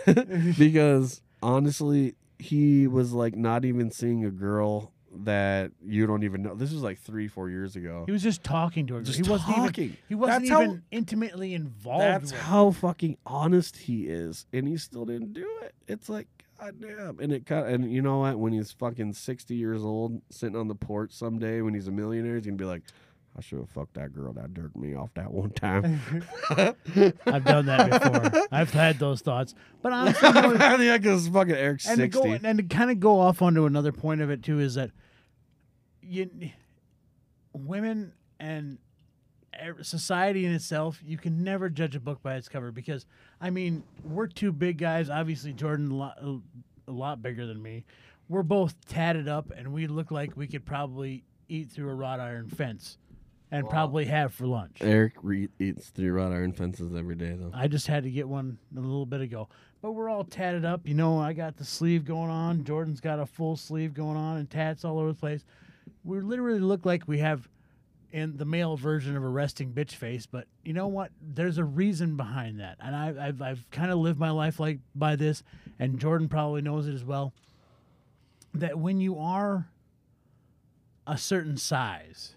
because 0.58 1.20
honestly, 1.42 2.14
he 2.42 2.86
was 2.86 3.12
like 3.12 3.36
not 3.36 3.64
even 3.64 3.90
seeing 3.90 4.24
a 4.24 4.30
girl 4.30 4.92
that 5.24 5.70
you 5.84 6.06
don't 6.06 6.24
even 6.24 6.42
know. 6.42 6.54
This 6.54 6.72
was 6.72 6.82
like 6.82 6.98
three, 6.98 7.28
four 7.28 7.50
years 7.50 7.76
ago. 7.76 8.04
He 8.06 8.12
was 8.12 8.22
just 8.22 8.42
talking 8.42 8.86
to 8.86 8.94
her. 8.94 9.02
Just 9.02 9.22
he 9.24 9.30
wasn't 9.30 9.54
talking. 9.56 9.84
even. 9.84 9.96
He 10.08 10.14
wasn't 10.14 10.40
That's 10.44 10.50
how- 10.50 10.62
even 10.62 10.82
intimately 10.90 11.54
involved. 11.54 12.02
That's 12.02 12.30
her. 12.30 12.38
how 12.38 12.70
fucking 12.70 13.18
honest 13.26 13.76
he 13.76 14.06
is, 14.08 14.46
and 14.52 14.66
he 14.66 14.76
still 14.78 15.04
didn't 15.04 15.34
do 15.34 15.46
it. 15.62 15.74
It's 15.86 16.08
like 16.08 16.28
goddamn, 16.58 17.18
and 17.20 17.30
it 17.32 17.44
cut. 17.44 17.66
And 17.66 17.92
you 17.92 18.00
know 18.00 18.20
what? 18.20 18.38
When 18.38 18.52
he's 18.54 18.72
fucking 18.72 19.12
sixty 19.12 19.54
years 19.54 19.84
old, 19.84 20.22
sitting 20.30 20.56
on 20.56 20.68
the 20.68 20.74
porch 20.74 21.12
someday, 21.12 21.60
when 21.60 21.74
he's 21.74 21.88
a 21.88 21.92
millionaire, 21.92 22.36
he's 22.36 22.46
gonna 22.46 22.56
be 22.56 22.64
like, 22.64 22.82
"I 23.36 23.40
should 23.40 23.58
have 23.58 23.70
fucked 23.70 23.94
that 23.94 24.12
girl 24.12 24.32
that 24.34 24.52
jerked 24.54 24.76
me 24.76 24.94
off 24.94 25.12
that 25.14 25.32
one 25.32 25.50
time." 25.50 26.00
I've 26.50 27.44
done 27.44 27.66
that 27.66 27.90
before. 28.30 28.46
I've 28.50 28.70
had 28.70 28.98
those 28.98 29.20
thoughts, 29.20 29.54
but 29.82 29.92
honestly, 29.92 30.28
you 30.28 30.34
know, 30.34 30.54
I 30.58 30.76
think 30.76 31.02
because 31.02 31.28
fucking 31.28 31.54
Eric 31.54 31.80
and 31.86 31.96
to 31.98 32.04
sixty. 32.04 32.22
go 32.38 32.38
and 32.48 32.58
to 32.58 32.64
kind 32.64 32.90
of 32.90 33.00
go 33.00 33.20
off 33.20 33.42
onto 33.42 33.66
another 33.66 33.92
point 33.92 34.20
of 34.20 34.30
it 34.30 34.42
too 34.42 34.58
is 34.60 34.74
that 34.74 34.90
you 36.02 36.28
women 37.52 38.12
and 38.40 38.78
ev- 39.54 39.86
society 39.86 40.44
in 40.46 40.52
itself, 40.52 41.00
you 41.04 41.16
can 41.18 41.44
never 41.44 41.68
judge 41.68 41.94
a 41.96 42.00
book 42.00 42.22
by 42.22 42.36
its 42.36 42.48
cover 42.48 42.72
because, 42.72 43.06
I 43.40 43.50
mean, 43.50 43.84
we're 44.04 44.26
two 44.26 44.52
big 44.52 44.78
guys. 44.78 45.10
Obviously, 45.10 45.52
Jordan 45.52 45.90
a 45.90 45.94
lot, 45.94 46.18
a 46.22 46.90
lot 46.90 47.22
bigger 47.22 47.46
than 47.46 47.62
me. 47.62 47.84
We're 48.28 48.42
both 48.42 48.74
tatted 48.86 49.28
up, 49.28 49.50
and 49.54 49.72
we 49.72 49.86
look 49.86 50.10
like 50.10 50.36
we 50.36 50.46
could 50.46 50.64
probably 50.64 51.24
eat 51.48 51.70
through 51.70 51.90
a 51.90 51.94
wrought 51.94 52.20
iron 52.20 52.48
fence, 52.48 52.96
and 53.52 53.68
probably 53.68 54.06
have 54.06 54.32
for 54.32 54.46
lunch. 54.46 54.78
Eric 54.80 55.12
re- 55.22 55.50
eats 55.58 55.90
through 55.90 56.12
wrought 56.12 56.32
iron 56.32 56.52
fences 56.52 56.96
every 56.96 57.14
day, 57.14 57.36
though. 57.38 57.50
I 57.52 57.68
just 57.68 57.86
had 57.86 58.02
to 58.04 58.10
get 58.10 58.26
one 58.26 58.58
a 58.74 58.80
little 58.80 59.06
bit 59.06 59.20
ago. 59.20 59.48
But 59.82 59.92
we're 59.92 60.08
all 60.08 60.24
tatted 60.24 60.64
up. 60.64 60.80
You 60.84 60.94
know, 60.94 61.20
I 61.20 61.34
got 61.34 61.56
the 61.56 61.64
sleeve 61.64 62.04
going 62.04 62.30
on. 62.30 62.64
Jordan's 62.64 63.00
got 63.00 63.18
a 63.18 63.26
full 63.26 63.56
sleeve 63.56 63.92
going 63.92 64.16
on 64.16 64.38
and 64.38 64.48
tats 64.48 64.84
all 64.84 64.98
over 64.98 65.08
the 65.08 65.14
place. 65.14 65.44
We 66.02 66.20
literally 66.20 66.60
look 66.60 66.86
like 66.86 67.06
we 67.06 67.18
have 67.18 67.46
in 68.10 68.36
the 68.36 68.44
male 68.44 68.76
version 68.76 69.16
of 69.16 69.22
a 69.22 69.28
resting 69.28 69.72
bitch 69.72 69.92
face. 69.92 70.24
But 70.24 70.46
you 70.64 70.72
know 70.72 70.86
what? 70.86 71.10
There's 71.20 71.58
a 71.58 71.64
reason 71.64 72.16
behind 72.16 72.60
that. 72.60 72.78
And 72.80 72.96
I, 72.96 73.28
I've, 73.28 73.42
I've 73.42 73.70
kind 73.70 73.90
of 73.90 73.98
lived 73.98 74.18
my 74.18 74.30
life 74.30 74.58
like 74.60 74.78
by 74.94 75.16
this, 75.16 75.42
and 75.78 75.98
Jordan 75.98 76.28
probably 76.28 76.62
knows 76.62 76.88
it 76.88 76.94
as 76.94 77.04
well. 77.04 77.34
That 78.54 78.78
when 78.78 79.00
you 79.00 79.18
are 79.18 79.68
a 81.06 81.18
certain 81.18 81.56
size, 81.56 82.34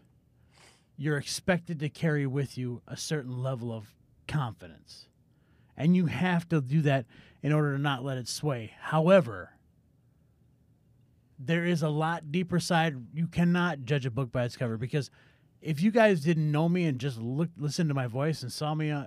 you're 0.98 1.18
expected 1.18 1.80
to 1.80 1.90
carry 1.90 2.26
with 2.26 2.58
you 2.58 2.82
a 2.88 2.98
certain 2.98 3.42
level 3.42 3.72
of 3.72 3.94
confidence. 4.28 5.08
And 5.78 5.96
you 5.96 6.06
have 6.06 6.48
to 6.50 6.62
do 6.62 6.82
that 6.82 7.06
in 7.44 7.52
order 7.52 7.76
to 7.76 7.82
not 7.82 8.04
let 8.04 8.18
it 8.18 8.28
sway. 8.28 8.74
However, 8.80 9.52
there 11.38 11.66
is 11.66 11.82
a 11.82 11.90
lot 11.90 12.32
deeper 12.32 12.60
side. 12.60 12.96
You 13.14 13.28
cannot 13.28 13.84
judge 13.84 14.06
a 14.06 14.12
book 14.12 14.32
by 14.32 14.46
its 14.46 14.56
cover 14.56 14.78
because 14.78 15.12
if 15.62 15.82
you 15.82 15.92
guys 15.92 16.22
didn't 16.22 16.52
know 16.52 16.70
me 16.70 16.86
and 16.86 17.00
just 17.00 17.18
look, 17.18 17.50
listened 17.58 17.90
to 17.90 17.96
my 17.96 18.08
voice 18.08 18.42
and 18.42 18.52
saw 18.52 18.74
me, 18.74 18.92
uh, 18.92 19.06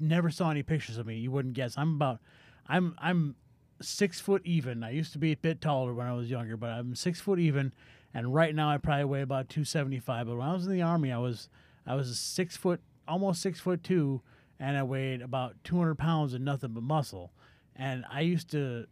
never 0.00 0.30
saw 0.30 0.50
any 0.50 0.62
pictures 0.62 0.98
of 0.98 1.06
me, 1.06 1.16
you 1.16 1.30
wouldn't 1.30 1.54
guess. 1.54 1.74
I'm 1.76 1.94
about, 1.94 2.18
I'm, 2.66 2.96
I'm 2.98 3.36
six 3.80 4.18
foot 4.18 4.42
even. 4.44 4.82
I 4.82 4.90
used 4.90 5.12
to 5.12 5.18
be 5.18 5.32
a 5.32 5.36
bit 5.36 5.60
taller 5.60 5.92
when 5.92 6.06
I 6.06 6.14
was 6.14 6.30
younger, 6.30 6.56
but 6.56 6.70
I'm 6.70 6.94
six 6.94 7.20
foot 7.20 7.38
even, 7.38 7.72
and 8.14 8.34
right 8.34 8.54
now 8.54 8.70
I 8.70 8.78
probably 8.78 9.04
weigh 9.04 9.22
about 9.22 9.48
two 9.48 9.64
seventy 9.64 9.98
five. 9.98 10.26
But 10.26 10.36
when 10.36 10.46
I 10.46 10.52
was 10.52 10.66
in 10.66 10.72
the 10.72 10.82
army, 10.82 11.12
I 11.12 11.18
was, 11.18 11.48
I 11.86 11.94
was 11.94 12.18
six 12.18 12.56
foot, 12.56 12.80
almost 13.06 13.42
six 13.42 13.60
foot 13.60 13.82
two, 13.82 14.22
and 14.58 14.76
I 14.76 14.82
weighed 14.82 15.22
about 15.22 15.56
two 15.64 15.76
hundred 15.76 15.98
pounds 15.98 16.34
and 16.34 16.44
nothing 16.44 16.70
but 16.72 16.82
muscle. 16.82 17.32
And 17.74 18.04
I 18.10 18.20
used 18.20 18.50
to 18.50 18.86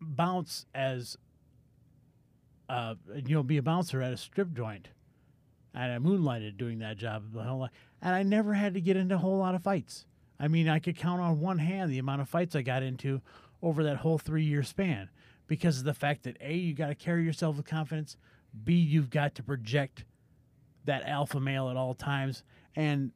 bounce 0.00 0.66
as, 0.74 1.16
uh, 2.68 2.94
you 3.14 3.34
know, 3.34 3.42
be 3.42 3.56
a 3.56 3.62
bouncer 3.62 4.00
at 4.00 4.12
a 4.12 4.16
strip 4.16 4.52
joint 4.52 4.88
and 5.74 5.92
I 5.92 5.98
moonlighted 5.98 6.56
doing 6.56 6.78
that 6.78 6.96
job 6.96 7.32
the 7.32 7.42
whole 7.42 7.60
life. 7.60 7.70
And 8.00 8.14
I 8.14 8.22
never 8.22 8.54
had 8.54 8.74
to 8.74 8.80
get 8.80 8.96
into 8.96 9.16
a 9.16 9.18
whole 9.18 9.38
lot 9.38 9.54
of 9.54 9.62
fights. 9.62 10.06
I 10.38 10.48
mean, 10.48 10.68
I 10.68 10.78
could 10.78 10.96
count 10.96 11.20
on 11.20 11.40
one 11.40 11.58
hand 11.58 11.90
the 11.90 11.98
amount 11.98 12.22
of 12.22 12.28
fights 12.28 12.54
I 12.54 12.62
got 12.62 12.82
into 12.82 13.20
over 13.62 13.82
that 13.84 13.98
whole 13.98 14.18
three 14.18 14.44
year 14.44 14.62
span 14.62 15.08
because 15.46 15.78
of 15.78 15.84
the 15.84 15.94
fact 15.94 16.24
that 16.24 16.36
A, 16.40 16.54
you 16.54 16.74
got 16.74 16.88
to 16.88 16.94
carry 16.94 17.24
yourself 17.24 17.56
with 17.56 17.66
confidence, 17.66 18.16
B, 18.64 18.74
you've 18.74 19.10
got 19.10 19.34
to 19.36 19.42
project 19.42 20.04
that 20.84 21.06
alpha 21.06 21.40
male 21.40 21.68
at 21.70 21.76
all 21.76 21.94
times. 21.94 22.42
And 22.76 23.12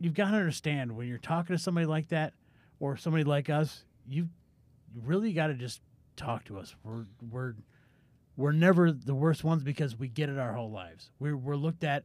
you've 0.00 0.14
got 0.14 0.30
to 0.30 0.36
understand 0.36 0.92
when 0.92 1.08
you're 1.08 1.18
talking 1.18 1.56
to 1.56 1.62
somebody 1.62 1.86
like 1.86 2.08
that 2.08 2.32
or 2.80 2.96
somebody 2.96 3.24
like 3.24 3.50
us, 3.50 3.84
you 4.08 4.28
really 5.04 5.32
got 5.32 5.48
to 5.48 5.54
just 5.54 5.80
talk 6.16 6.44
to 6.44 6.58
us. 6.58 6.74
We're, 6.82 7.06
we're, 7.30 7.54
we're 8.36 8.52
never 8.52 8.92
the 8.92 9.14
worst 9.14 9.44
ones 9.44 9.62
because 9.62 9.98
we 9.98 10.08
get 10.08 10.28
it 10.28 10.38
our 10.38 10.52
whole 10.52 10.70
lives. 10.70 11.10
We're, 11.18 11.36
we're 11.36 11.56
looked 11.56 11.84
at 11.84 12.04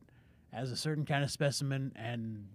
as 0.53 0.71
a 0.71 0.77
certain 0.77 1.05
kind 1.05 1.23
of 1.23 1.31
specimen, 1.31 1.93
and 1.95 2.47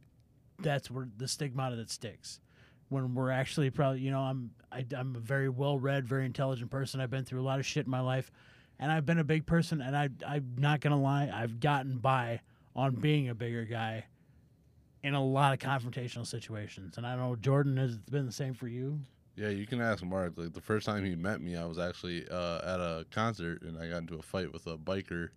that's 0.59 0.91
where 0.91 1.09
the 1.17 1.29
stigmata 1.29 1.77
that 1.77 1.91
sticks. 1.91 2.41
When 2.89 3.15
we're 3.15 3.31
actually 3.31 3.71
probably, 3.71 4.01
you 4.01 4.11
know, 4.11 4.21
I'm 4.21 4.51
I, 4.71 4.85
I'm 4.97 5.17
a 5.17 5.19
very 5.19 5.49
well 5.49 5.79
read, 5.79 6.07
very 6.07 6.27
intelligent 6.27 6.71
person. 6.71 7.01
I've 7.01 7.11
been 7.11 7.25
through 7.25 7.41
a 7.41 7.43
lot 7.43 7.59
of 7.59 7.67
shit 7.67 7.87
in 7.87 7.91
my 7.91 8.01
life, 8.01 8.31
and 8.79 8.93
I've 8.93 9.07
been 9.07 9.19
a 9.19 9.25
big 9.25 9.47
person. 9.47 9.81
And 9.81 9.97
I 9.97 10.09
I'm 10.27 10.55
not 10.59 10.81
gonna 10.81 11.01
lie, 11.01 11.31
I've 11.33 11.61
gotten 11.61 11.99
by 11.99 12.41
on 12.75 12.95
being 12.95 13.29
a 13.29 13.35
bigger 13.35 13.65
guy 13.65 14.05
in 15.03 15.15
a 15.15 15.25
lot 15.25 15.53
of 15.53 15.59
confrontational 15.59 16.27
situations. 16.27 16.97
And 16.97 17.07
I 17.07 17.17
know 17.17 17.37
Jordan 17.37 17.77
has 17.77 17.97
been 17.97 18.27
the 18.27 18.33
same 18.33 18.55
for 18.55 18.69
you. 18.69 19.01
Yeah, 19.37 19.49
you 19.51 19.67
can 19.67 19.81
ask 19.81 20.03
Mark. 20.03 20.33
Like 20.37 20.53
the 20.53 20.61
first 20.61 20.87
time 20.87 21.05
he 21.05 21.15
met 21.15 21.41
me, 21.41 21.57
I 21.57 21.65
was 21.67 21.79
actually 21.79 22.27
uh, 22.29 22.59
at 22.59 22.81
a 22.81 23.07
concert 23.11 23.63
and 23.63 23.79
I 23.79 23.89
got 23.89 23.99
into 23.99 24.17
a 24.17 24.23
fight 24.23 24.53
with 24.53 24.67
a 24.67 24.77
biker, 24.79 25.29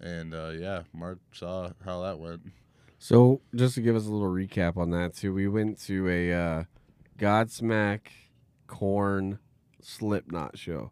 and 0.00 0.34
uh, 0.34 0.52
yeah, 0.54 0.82
Mark 0.92 1.18
saw 1.32 1.70
how 1.84 2.02
that 2.02 2.18
went. 2.18 2.42
So, 3.04 3.42
just 3.54 3.74
to 3.74 3.82
give 3.82 3.96
us 3.96 4.06
a 4.06 4.10
little 4.10 4.32
recap 4.32 4.78
on 4.78 4.88
that 4.92 5.14
too, 5.14 5.34
we 5.34 5.46
went 5.46 5.78
to 5.82 6.08
a 6.08 6.32
uh, 6.32 6.64
Godsmack, 7.18 8.00
Korn, 8.66 9.38
Slipknot 9.82 10.56
show. 10.56 10.90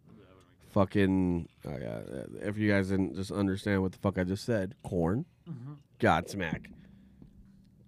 Fucking, 0.72 1.48
oh 1.66 1.78
yeah, 1.80 2.00
if 2.42 2.58
you 2.58 2.70
guys 2.70 2.90
didn't 2.90 3.14
just 3.14 3.30
understand 3.30 3.80
what 3.80 3.92
the 3.92 3.98
fuck 3.98 4.18
I 4.18 4.24
just 4.24 4.44
said, 4.44 4.74
Korn, 4.82 5.24
Godsmack. 6.00 6.66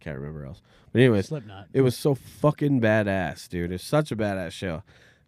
Can't 0.01 0.16
remember 0.16 0.47
else. 0.47 0.62
But 0.91 1.03
anyways, 1.03 1.29
Slipknot. 1.29 1.66
it 1.75 1.83
was 1.83 1.95
so 1.95 2.14
fucking 2.14 2.81
badass, 2.81 3.47
dude. 3.51 3.72
It's 3.72 3.85
such 3.85 4.11
a 4.11 4.16
badass 4.16 4.53
show. 4.53 4.85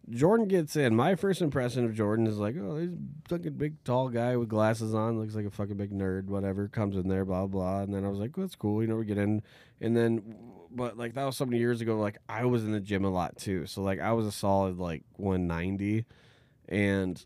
Jordan 0.09 0.47
gets 0.47 0.75
in. 0.75 0.95
My 0.95 1.15
first 1.15 1.41
impression 1.41 1.83
of 1.83 1.93
Jordan 1.93 2.27
is 2.27 2.37
like, 2.37 2.55
oh, 2.57 2.77
he's 2.77 2.91
fucking 3.27 3.53
big, 3.53 3.83
tall 3.83 4.07
guy 4.09 4.37
with 4.37 4.47
glasses 4.47 4.95
on, 4.95 5.19
looks 5.19 5.35
like 5.35 5.45
a 5.45 5.51
fucking 5.51 5.75
big 5.75 5.91
nerd, 5.91 6.25
whatever. 6.27 6.67
Comes 6.69 6.95
in 6.95 7.09
there, 7.09 7.25
blah 7.25 7.45
blah. 7.45 7.81
And 7.81 7.93
then 7.93 8.05
I 8.05 8.09
was 8.09 8.19
like, 8.19 8.37
well, 8.37 8.45
that's 8.45 8.55
cool. 8.55 8.81
You 8.81 8.87
know, 8.87 8.95
we 8.95 9.05
get 9.05 9.17
in, 9.17 9.41
and 9.81 9.97
then, 9.97 10.37
but 10.71 10.97
like 10.97 11.13
that 11.15 11.25
was 11.25 11.35
so 11.35 11.45
many 11.45 11.57
years 11.57 11.81
ago. 11.81 11.99
Like 11.99 12.19
I 12.29 12.45
was 12.45 12.63
in 12.63 12.71
the 12.71 12.79
gym 12.79 13.03
a 13.03 13.09
lot 13.09 13.37
too, 13.37 13.65
so 13.65 13.81
like 13.81 13.99
I 13.99 14.13
was 14.13 14.25
a 14.25 14.31
solid 14.31 14.77
like 14.77 15.03
190, 15.17 16.05
and 16.69 17.25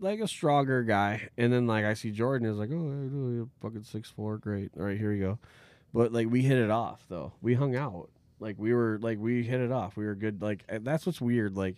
like 0.00 0.20
a 0.20 0.28
stronger 0.28 0.82
guy. 0.82 1.28
And 1.36 1.52
then 1.52 1.66
like 1.66 1.84
I 1.84 1.92
see 1.92 2.10
Jordan 2.10 2.48
is 2.48 2.56
like, 2.56 2.70
oh, 2.72 3.32
you're 3.34 3.48
fucking 3.60 3.84
six 3.84 4.08
four, 4.08 4.38
great. 4.38 4.70
All 4.78 4.84
right, 4.84 4.98
here 4.98 5.12
you 5.12 5.22
go. 5.22 5.38
But 5.92 6.10
like 6.12 6.28
we 6.30 6.40
hit 6.40 6.58
it 6.58 6.70
off 6.70 7.04
though. 7.10 7.32
We 7.42 7.54
hung 7.54 7.76
out. 7.76 8.08
Like 8.40 8.56
we 8.58 8.72
were 8.72 8.98
like 9.00 9.18
we 9.18 9.42
hit 9.42 9.60
it 9.60 9.70
off. 9.70 9.96
We 9.96 10.06
were 10.06 10.14
good. 10.14 10.40
Like 10.40 10.64
that's 10.68 11.04
what's 11.04 11.20
weird. 11.20 11.56
Like 11.56 11.76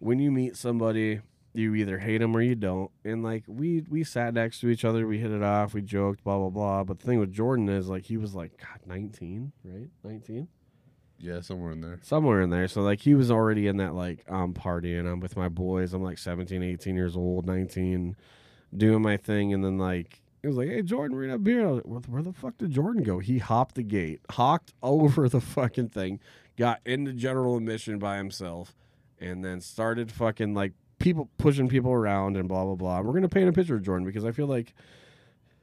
when 0.00 0.18
you 0.18 0.30
meet 0.30 0.56
somebody, 0.56 1.20
you 1.54 1.74
either 1.74 1.98
hate 1.98 2.18
them 2.18 2.36
or 2.36 2.42
you 2.42 2.54
don't. 2.54 2.90
And 3.04 3.22
like 3.22 3.44
we 3.46 3.84
we 3.88 4.04
sat 4.04 4.34
next 4.34 4.60
to 4.60 4.68
each 4.68 4.84
other. 4.84 5.06
We 5.06 5.18
hit 5.18 5.30
it 5.30 5.42
off. 5.42 5.72
We 5.74 5.82
joked. 5.82 6.24
Blah 6.24 6.38
blah 6.38 6.50
blah. 6.50 6.84
But 6.84 6.98
the 6.98 7.06
thing 7.06 7.18
with 7.20 7.32
Jordan 7.32 7.68
is 7.68 7.88
like 7.88 8.04
he 8.06 8.16
was 8.16 8.34
like 8.34 8.52
God 8.58 8.80
nineteen, 8.86 9.52
right? 9.64 9.88
Nineteen 10.04 10.48
Yeah, 11.18 11.40
somewhere 11.40 11.72
in 11.72 11.80
there. 11.80 11.98
somewhere 12.02 12.40
in 12.42 12.50
there. 12.50 12.68
So 12.68 12.82
like 12.82 13.00
he 13.00 13.14
was 13.14 13.30
already 13.30 13.66
in 13.66 13.76
that 13.78 13.94
like 13.94 14.24
I'm 14.28 14.54
partying. 14.54 15.10
I'm 15.10 15.20
with 15.20 15.36
my 15.36 15.48
boys. 15.48 15.92
I'm 15.92 16.02
like 16.02 16.18
17, 16.18 16.62
18 16.62 16.94
years 16.96 17.16
old, 17.16 17.46
19, 17.46 18.16
doing 18.76 19.02
my 19.02 19.16
thing, 19.16 19.52
and 19.52 19.64
then 19.64 19.76
like 19.78 20.22
it 20.42 20.46
was 20.46 20.56
like, 20.56 20.68
hey 20.68 20.82
Jordan, 20.82 21.16
we're 21.16 21.22
gonna 21.24 21.32
have 21.34 21.44
beer. 21.44 21.68
Like, 21.68 21.84
where, 21.84 22.00
where 22.00 22.22
the 22.22 22.32
fuck 22.32 22.56
did 22.58 22.70
Jordan 22.70 23.02
go? 23.02 23.18
He 23.18 23.38
hopped 23.38 23.74
the 23.74 23.82
gate, 23.82 24.20
hawked 24.30 24.72
over 24.82 25.28
the 25.28 25.40
fucking 25.40 25.88
thing, 25.90 26.20
got 26.56 26.80
into 26.86 27.12
general 27.12 27.56
admission 27.56 27.98
by 27.98 28.16
himself, 28.16 28.74
and 29.20 29.44
then 29.44 29.60
started 29.60 30.10
fucking 30.10 30.54
like 30.54 30.72
people 30.98 31.28
pushing 31.38 31.68
people 31.68 31.92
around 31.92 32.36
and 32.36 32.48
blah 32.48 32.64
blah 32.64 32.74
blah. 32.74 33.00
We're 33.00 33.12
gonna 33.12 33.28
paint 33.28 33.48
a 33.48 33.52
picture 33.52 33.76
of 33.76 33.82
Jordan 33.82 34.06
because 34.06 34.24
I 34.24 34.32
feel 34.32 34.46
like 34.46 34.74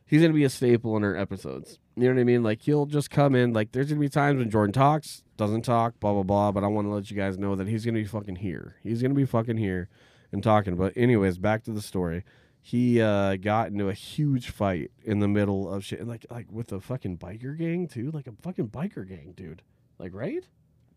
he's 0.06 0.22
gonna 0.22 0.34
be 0.34 0.44
a 0.44 0.50
staple 0.50 0.98
in 0.98 1.04
our 1.04 1.16
episodes. 1.16 1.80
You 1.96 2.04
know 2.04 2.16
what 2.16 2.22
I 2.22 2.24
mean? 2.26 2.44
Like 2.44 2.62
he'll 2.62 2.86
just 2.86 3.10
come 3.10 3.36
in. 3.36 3.54
Like 3.54 3.72
there's 3.72 3.90
gonna 3.90 4.02
be 4.02 4.10
times 4.10 4.40
when 4.40 4.50
Jordan 4.50 4.74
talks, 4.74 5.24
doesn't 5.38 5.64
talk, 5.64 6.00
blah 6.00 6.14
blah 6.14 6.24
blah. 6.24 6.52
But 6.52 6.64
I 6.64 6.68
want 6.68 6.88
to 6.88 6.92
let 6.92 7.10
you 7.10 7.18
guys 7.18 7.38
know 7.38 7.56
that 7.56 7.68
he's 7.68 7.86
gonna 7.86 8.00
be 8.00 8.06
fucking 8.06 8.38
here. 8.38 8.76
He's 8.84 9.02
gonna 9.02 9.14
be 9.14 9.26
fucking 9.26 9.58
here 9.58 9.90
and 10.32 10.44
talking. 10.44 10.76
But 10.76 10.94
anyways, 10.96 11.38
back 11.38 11.64
to 11.64 11.72
the 11.72 11.82
story. 11.82 12.24
He 12.62 13.02
uh, 13.02 13.38
got 13.38 13.70
into 13.70 13.88
a 13.88 13.94
huge 13.94 14.50
fight 14.50 14.92
in 15.06 15.20
the 15.20 15.28
middle 15.28 15.72
of 15.74 15.86
shit, 15.86 16.06
like 16.06 16.26
like 16.30 16.52
with 16.52 16.72
a 16.72 16.82
fucking 16.82 17.18
biker 17.18 17.58
gang 17.58 17.88
too, 17.88 18.12
like 18.12 18.28
a 18.28 18.34
fucking 18.42 18.70
biker 18.70 19.08
gang, 19.08 19.34
dude. 19.36 19.62
Like 20.00 20.14
right? 20.14 20.46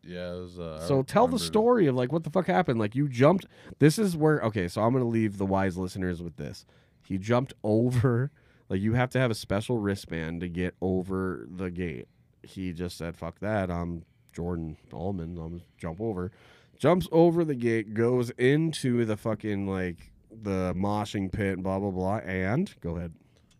Yeah, 0.02 0.32
it 0.34 0.40
was. 0.40 0.58
Uh, 0.58 0.80
So 0.86 1.02
tell 1.02 1.26
the 1.28 1.38
story 1.38 1.86
of 1.86 1.94
like 1.94 2.10
what 2.12 2.24
the 2.24 2.30
fuck 2.30 2.46
happened. 2.46 2.78
Like 2.80 2.94
you 2.94 3.08
jumped. 3.08 3.46
This 3.78 3.98
is 3.98 4.16
where 4.16 4.40
okay. 4.42 4.66
So 4.68 4.82
I'm 4.82 4.92
gonna 4.92 5.04
leave 5.04 5.38
the 5.38 5.46
wise 5.46 5.76
listeners 5.76 6.22
with 6.22 6.36
this. 6.36 6.64
He 7.04 7.18
jumped 7.18 7.52
over. 7.64 8.30
Like 8.68 8.80
you 8.80 8.94
have 8.94 9.10
to 9.10 9.18
have 9.18 9.30
a 9.30 9.34
special 9.34 9.78
wristband 9.78 10.40
to 10.42 10.48
get 10.48 10.74
over 10.80 11.46
the 11.50 11.70
gate. 11.70 12.08
He 12.42 12.72
just 12.72 12.96
said, 12.96 13.16
"Fuck 13.16 13.40
that." 13.40 13.70
I'm 13.70 14.04
Jordan 14.32 14.76
Allman. 14.92 15.36
I'm 15.36 15.48
gonna 15.50 15.60
jump 15.76 16.00
over. 16.00 16.30
Jumps 16.78 17.06
over 17.12 17.44
the 17.44 17.54
gate, 17.54 17.92
goes 17.92 18.30
into 18.38 19.04
the 19.04 19.16
fucking 19.18 19.66
like 19.66 20.12
the 20.30 20.72
moshing 20.74 21.30
pit, 21.30 21.62
blah 21.62 21.78
blah 21.78 21.90
blah. 21.90 22.18
And 22.18 22.72
go 22.80 22.96
ahead. 22.96 23.12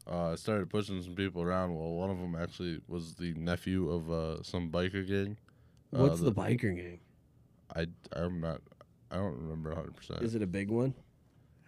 Uh, 0.07 0.35
started 0.37 0.71
pushing 0.71 1.03
some 1.03 1.15
people 1.15 1.43
around. 1.43 1.75
Well, 1.75 1.91
one 1.93 2.09
of 2.11 2.19
them 2.19 2.35
actually 2.35 2.81
was 2.89 3.15
the 3.15 3.35
nephew 3.35 3.91
of 3.91 4.11
uh, 4.11 4.43
some 4.43 4.71
biker 4.71 5.07
gang. 5.07 5.37
Uh, 5.95 5.99
What's 6.03 6.21
the 6.21 6.33
biker 6.33 6.75
gang? 6.77 7.01
I 7.75 7.87
I'm 8.13 8.41
not. 8.41 8.61
I 9.11 9.17
don't 9.17 9.37
remember 9.37 9.71
100. 9.71 9.97
percent 9.97 10.23
Is 10.23 10.35
it 10.35 10.43
a 10.43 10.47
big 10.47 10.71
one? 10.71 10.95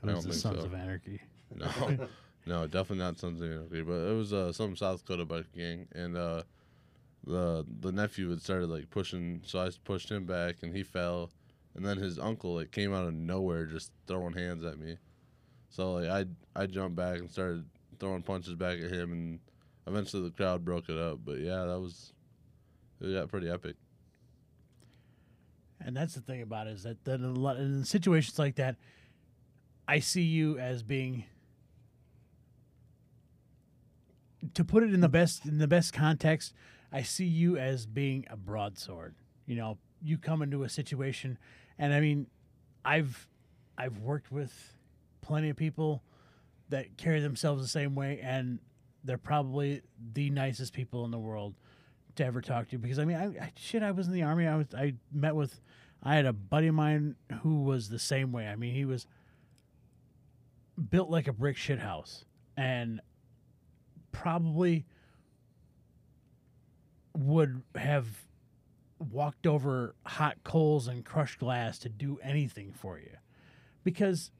It 0.02 0.08
I 0.08 0.14
was 0.14 0.14
don't 0.14 0.22
the 0.22 0.28
think 0.30 0.42
Sons 0.42 0.60
so. 0.60 0.66
of 0.66 0.74
Anarchy. 0.74 1.20
No, 1.54 1.68
no, 2.46 2.66
definitely 2.66 3.04
not 3.04 3.18
Sons 3.18 3.40
of 3.40 3.50
Anarchy. 3.50 3.82
But 3.82 3.92
it 4.10 4.16
was 4.16 4.32
uh, 4.32 4.52
some 4.52 4.74
South 4.74 5.04
Dakota 5.04 5.26
biker 5.26 5.52
gang, 5.54 5.86
and 5.94 6.16
uh, 6.16 6.42
the 7.24 7.66
the 7.80 7.92
nephew 7.92 8.30
had 8.30 8.40
started 8.40 8.68
like 8.68 8.88
pushing, 8.90 9.42
so 9.44 9.60
I 9.60 9.70
pushed 9.84 10.10
him 10.10 10.24
back, 10.24 10.56
and 10.62 10.74
he 10.74 10.82
fell, 10.82 11.30
and 11.74 11.84
then 11.84 11.98
his 11.98 12.18
uncle 12.18 12.54
like 12.56 12.70
came 12.70 12.94
out 12.94 13.06
of 13.06 13.14
nowhere, 13.14 13.66
just 13.66 13.92
throwing 14.06 14.32
hands 14.32 14.64
at 14.64 14.78
me. 14.78 14.96
So 15.68 15.94
like 15.94 16.08
I 16.08 16.60
I 16.60 16.66
jumped 16.66 16.96
back 16.96 17.18
and 17.18 17.30
started 17.30 17.64
throwing 18.00 18.22
punches 18.22 18.54
back 18.54 18.78
at 18.80 18.90
him, 18.90 19.12
and 19.12 19.40
eventually 19.86 20.22
the 20.22 20.30
crowd 20.34 20.64
broke 20.64 20.88
it 20.88 20.96
up. 20.98 21.18
But 21.24 21.38
yeah, 21.38 21.64
that 21.66 21.78
was 21.80 22.12
it 23.00 23.12
got 23.12 23.28
pretty 23.28 23.50
epic. 23.50 23.76
And 25.84 25.96
that's 25.96 26.14
the 26.14 26.20
thing 26.20 26.42
about 26.42 26.66
it 26.66 26.74
is 26.74 26.82
that, 26.84 26.98
in 27.06 27.84
situations 27.84 28.38
like 28.38 28.56
that, 28.56 28.76
I 29.88 29.98
see 29.98 30.22
you 30.22 30.58
as 30.58 30.82
being 30.82 31.24
to 34.54 34.64
put 34.64 34.82
it 34.82 34.92
in 34.92 35.00
the 35.00 35.08
best 35.08 35.44
in 35.44 35.58
the 35.58 35.68
best 35.68 35.92
context. 35.92 36.54
I 36.92 37.02
see 37.02 37.24
you 37.24 37.56
as 37.56 37.86
being 37.86 38.26
a 38.30 38.36
broadsword. 38.36 39.14
You 39.46 39.56
know, 39.56 39.78
you 40.02 40.18
come 40.18 40.42
into 40.42 40.62
a 40.62 40.68
situation, 40.68 41.38
and 41.78 41.92
I 41.92 42.00
mean, 42.00 42.26
I've 42.84 43.28
I've 43.76 43.98
worked 43.98 44.30
with 44.30 44.76
plenty 45.20 45.48
of 45.50 45.56
people 45.56 46.02
that 46.68 46.96
carry 46.96 47.20
themselves 47.20 47.62
the 47.62 47.68
same 47.68 47.94
way, 47.94 48.20
and 48.22 48.60
they're 49.04 49.18
probably 49.18 49.82
the 50.12 50.30
nicest 50.30 50.72
people 50.72 51.04
in 51.04 51.10
the 51.10 51.18
world 51.18 51.54
to 52.16 52.24
ever 52.24 52.40
talk 52.40 52.68
to. 52.68 52.72
You 52.72 52.78
because 52.78 52.98
I 52.98 53.04
mean, 53.04 53.16
I, 53.16 53.44
I 53.44 53.52
shit, 53.56 53.82
I 53.82 53.90
was 53.90 54.06
in 54.06 54.12
the 54.12 54.22
army. 54.22 54.46
I 54.46 54.56
was 54.56 54.66
I 54.76 54.94
met 55.12 55.34
with, 55.34 55.60
I 56.02 56.14
had 56.14 56.26
a 56.26 56.32
buddy 56.32 56.68
of 56.68 56.74
mine 56.74 57.16
who 57.42 57.62
was 57.62 57.88
the 57.88 57.98
same 57.98 58.32
way. 58.32 58.46
I 58.46 58.56
mean, 58.56 58.74
he 58.74 58.84
was 58.84 59.06
built 60.90 61.10
like 61.10 61.28
a 61.28 61.32
brick 61.32 61.56
shit 61.56 61.78
house, 61.78 62.24
and 62.56 63.00
probably 64.10 64.86
would 67.16 67.62
have 67.74 68.06
walked 69.10 69.46
over 69.46 69.94
hot 70.06 70.36
coals 70.44 70.86
and 70.88 71.04
crushed 71.04 71.38
glass 71.38 71.78
to 71.78 71.88
do 71.88 72.18
anything 72.22 72.72
for 72.72 72.98
you 72.98 73.10
because 73.84 74.30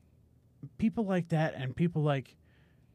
people 0.79 1.05
like 1.05 1.29
that 1.29 1.55
and 1.55 1.75
people 1.75 2.03
like 2.03 2.37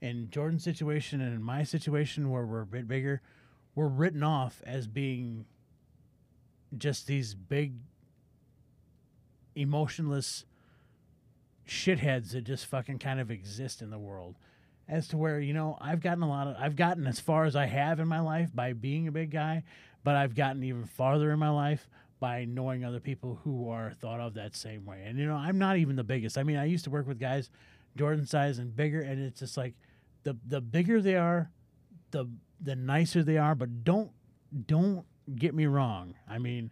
in 0.01 0.29
Jordan's 0.29 0.63
situation 0.63 1.21
and 1.21 1.33
in 1.33 1.41
my 1.41 1.63
situation 1.63 2.29
where 2.29 2.45
we're 2.45 2.61
a 2.61 2.65
bit 2.65 2.87
bigger, 2.87 3.21
we're 3.77 3.87
written 3.87 4.23
off 4.23 4.63
as 4.65 4.87
being 4.87 5.45
just 6.75 7.05
these 7.05 7.35
big 7.35 7.73
emotionless 9.55 10.45
shitheads 11.67 12.31
that 12.31 12.41
just 12.41 12.65
fucking 12.65 12.97
kind 12.97 13.19
of 13.19 13.29
exist 13.29 13.83
in 13.83 13.91
the 13.91 13.99
world. 13.99 14.35
As 14.89 15.07
to 15.09 15.17
where, 15.17 15.39
you 15.39 15.53
know, 15.53 15.77
I've 15.79 15.99
gotten 15.99 16.23
a 16.23 16.27
lot 16.27 16.47
of 16.47 16.55
I've 16.59 16.75
gotten 16.75 17.05
as 17.05 17.19
far 17.19 17.45
as 17.45 17.55
I 17.55 17.67
have 17.67 17.99
in 17.99 18.07
my 18.07 18.19
life 18.19 18.49
by 18.51 18.73
being 18.73 19.07
a 19.07 19.11
big 19.11 19.29
guy, 19.29 19.63
but 20.03 20.15
I've 20.15 20.33
gotten 20.33 20.63
even 20.63 20.85
farther 20.85 21.29
in 21.29 21.37
my 21.37 21.49
life 21.49 21.87
by 22.19 22.45
knowing 22.45 22.83
other 22.83 22.99
people 22.99 23.39
who 23.43 23.69
are 23.69 23.91
thought 23.91 24.19
of 24.19 24.33
that 24.33 24.55
same 24.55 24.87
way. 24.87 25.03
And 25.05 25.19
you 25.19 25.27
know, 25.27 25.35
I'm 25.35 25.59
not 25.59 25.77
even 25.77 25.95
the 25.95 26.03
biggest. 26.03 26.35
I 26.35 26.41
mean, 26.41 26.57
I 26.57 26.65
used 26.65 26.85
to 26.85 26.89
work 26.89 27.05
with 27.07 27.19
guys 27.19 27.51
Jordan 27.95 28.25
size 28.25 28.57
and 28.57 28.75
bigger, 28.75 29.01
and 29.01 29.21
it's 29.21 29.41
just 29.41 29.55
like 29.55 29.75
the 30.23 30.35
the 30.47 30.61
bigger 30.61 30.99
they 30.99 31.15
are, 31.15 31.51
the 32.09 32.27
the 32.61 32.75
nicer 32.75 33.23
they 33.23 33.37
are. 33.37 33.55
But 33.55 33.83
don't 33.83 34.11
don't 34.65 35.05
get 35.35 35.53
me 35.53 35.65
wrong. 35.65 36.15
I 36.27 36.37
mean, 36.37 36.71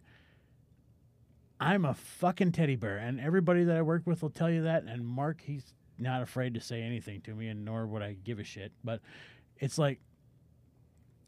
I'm 1.60 1.84
a 1.84 1.94
fucking 1.94 2.52
teddy 2.52 2.76
bear, 2.76 2.98
and 2.98 3.20
everybody 3.20 3.64
that 3.64 3.76
I 3.76 3.82
work 3.82 4.02
with 4.06 4.22
will 4.22 4.30
tell 4.30 4.50
you 4.50 4.62
that. 4.62 4.84
And 4.84 5.06
Mark, 5.06 5.40
he's 5.42 5.74
not 5.98 6.22
afraid 6.22 6.54
to 6.54 6.60
say 6.60 6.82
anything 6.82 7.20
to 7.22 7.34
me, 7.34 7.48
and 7.48 7.64
nor 7.64 7.86
would 7.86 8.02
I 8.02 8.16
give 8.24 8.38
a 8.38 8.44
shit. 8.44 8.72
But 8.84 9.00
it's 9.58 9.78
like 9.78 10.00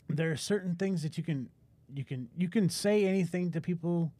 there 0.09 0.31
are 0.31 0.37
certain 0.37 0.75
things 0.75 1.03
that 1.03 1.19
you 1.19 1.25
can 1.25 1.49
you 1.95 2.05
can 2.05 2.29
you 2.37 2.49
can 2.49 2.69
say 2.69 3.05
anything 3.05 3.51
to 3.53 3.61
people 3.61 4.13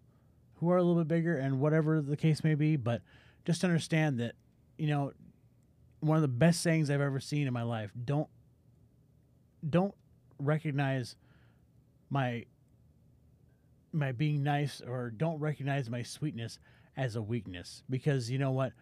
who 0.57 0.71
are 0.71 0.77
a 0.77 0.83
little 0.83 1.03
bit 1.03 1.09
bigger 1.09 1.37
and 1.37 1.61
whatever 1.61 2.01
the 2.01 2.17
case 2.17 2.43
may 2.43 2.55
be, 2.55 2.77
but 2.77 3.03
just 3.45 3.65
understand 3.65 4.19
that 4.21 4.35
you 4.77 4.87
know 4.87 5.13
one 6.01 6.17
of 6.17 6.23
the 6.23 6.29
best 6.29 6.63
sayings 6.63 6.91
I've 6.91 7.01
ever 7.01 7.21
seen 7.21 7.47
in 7.47 7.53
my 7.53 7.63
life. 7.63 7.91
Don't 8.05 8.29
don't 9.69 9.95
recognize 10.39 11.17
my 12.11 12.45
my 13.93 14.13
being 14.13 14.43
nice 14.43 14.81
or 14.87 15.11
don't 15.11 15.39
recognize 15.41 15.89
my 15.89 16.03
sweetness 16.03 16.59
as 16.97 17.17
a 17.17 17.23
weakness 17.23 17.83
because 17.89 18.31
you 18.31 18.39
know 18.39 18.51
what 18.51 18.73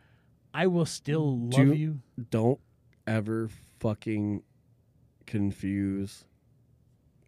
I 0.53 0.67
will 0.67 0.87
still 0.87 1.39
love 1.39 1.53
Do- 1.69 1.75
you. 1.75 2.01
Don't 2.31 2.59
ever 3.07 3.49
fucking 3.79 4.43
confuse 5.27 6.25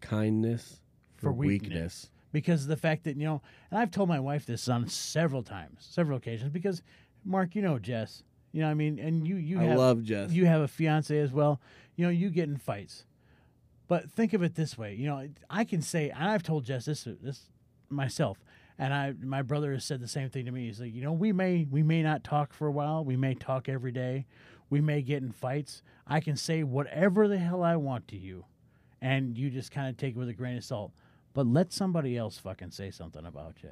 kindness 0.01 0.81
For 1.17 1.23
for, 1.27 1.33
weakness. 1.33 1.71
weakness. 1.73 2.11
because 2.33 2.67
the 2.67 2.77
fact 2.77 3.05
that 3.05 3.17
you 3.17 3.25
know, 3.27 3.43
and 3.71 3.79
I've 3.79 3.91
told 3.91 4.09
my 4.09 4.21
wife 4.21 4.47
this 4.47 4.69
on 4.69 4.89
several 4.89 5.43
times, 5.43 5.87
several 5.91 6.17
occasions. 6.19 6.51
Because 6.51 6.83
Mark, 7.25 7.55
you 7.55 7.63
know 7.63 7.79
Jess, 7.79 8.23
you 8.53 8.63
know 8.63 8.69
I 8.71 8.75
mean, 8.75 8.99
and 8.99 9.27
you 9.27 9.37
you 9.37 9.61
I 9.61 9.65
have 9.65 9.79
love 9.79 10.03
Jess. 10.03 10.31
you 10.33 10.47
have 10.47 10.61
a 10.63 10.69
fiance 10.69 11.17
as 11.19 11.33
well. 11.33 11.61
You 11.97 12.05
know, 12.07 12.11
you 12.11 12.31
get 12.31 12.49
in 12.49 12.57
fights, 12.57 13.05
but 13.89 14.11
think 14.11 14.35
of 14.35 14.43
it 14.43 14.55
this 14.55 14.79
way. 14.79 14.95
You 14.95 15.07
know, 15.07 15.29
I 15.51 15.65
can 15.65 15.83
say, 15.83 16.11
and 16.11 16.25
I've 16.31 16.43
told 16.43 16.65
Jess 16.65 16.85
this 16.85 17.09
this 17.23 17.47
myself, 17.89 18.39
and 18.79 18.95
I 18.95 19.15
my 19.21 19.43
brother 19.43 19.73
has 19.73 19.85
said 19.85 20.01
the 20.01 20.09
same 20.09 20.29
thing 20.29 20.45
to 20.45 20.53
me. 20.53 20.67
He's 20.67 20.81
like, 20.81 20.95
you 20.95 21.03
know, 21.03 21.13
we 21.13 21.33
may 21.33 21.67
we 21.69 21.83
may 21.83 22.03
not 22.03 22.23
talk 22.23 22.53
for 22.53 22.67
a 22.67 22.73
while. 22.73 23.05
We 23.05 23.17
may 23.17 23.35
talk 23.35 23.69
every 23.69 23.93
day. 23.93 24.27
We 24.71 24.83
may 24.83 25.01
get 25.01 25.23
in 25.23 25.33
fights. 25.33 25.83
I 26.07 26.21
can 26.21 26.37
say 26.37 26.63
whatever 26.63 27.27
the 27.27 27.39
hell 27.39 27.63
I 27.63 27.77
want 27.77 28.07
to 28.09 28.17
you, 28.17 28.45
and 29.01 29.37
you 29.37 29.51
just 29.51 29.73
kind 29.73 29.89
of 29.89 29.97
take 29.97 30.15
it 30.15 30.19
with 30.19 30.29
a 30.29 30.35
grain 30.35 30.59
of 30.59 30.65
salt. 30.65 30.93
But 31.33 31.47
let 31.47 31.73
somebody 31.73 32.17
else 32.17 32.39
fucking 32.39 32.73
say 32.73 32.91
something 32.91 33.25
about 33.25 33.57
you. 33.63 33.71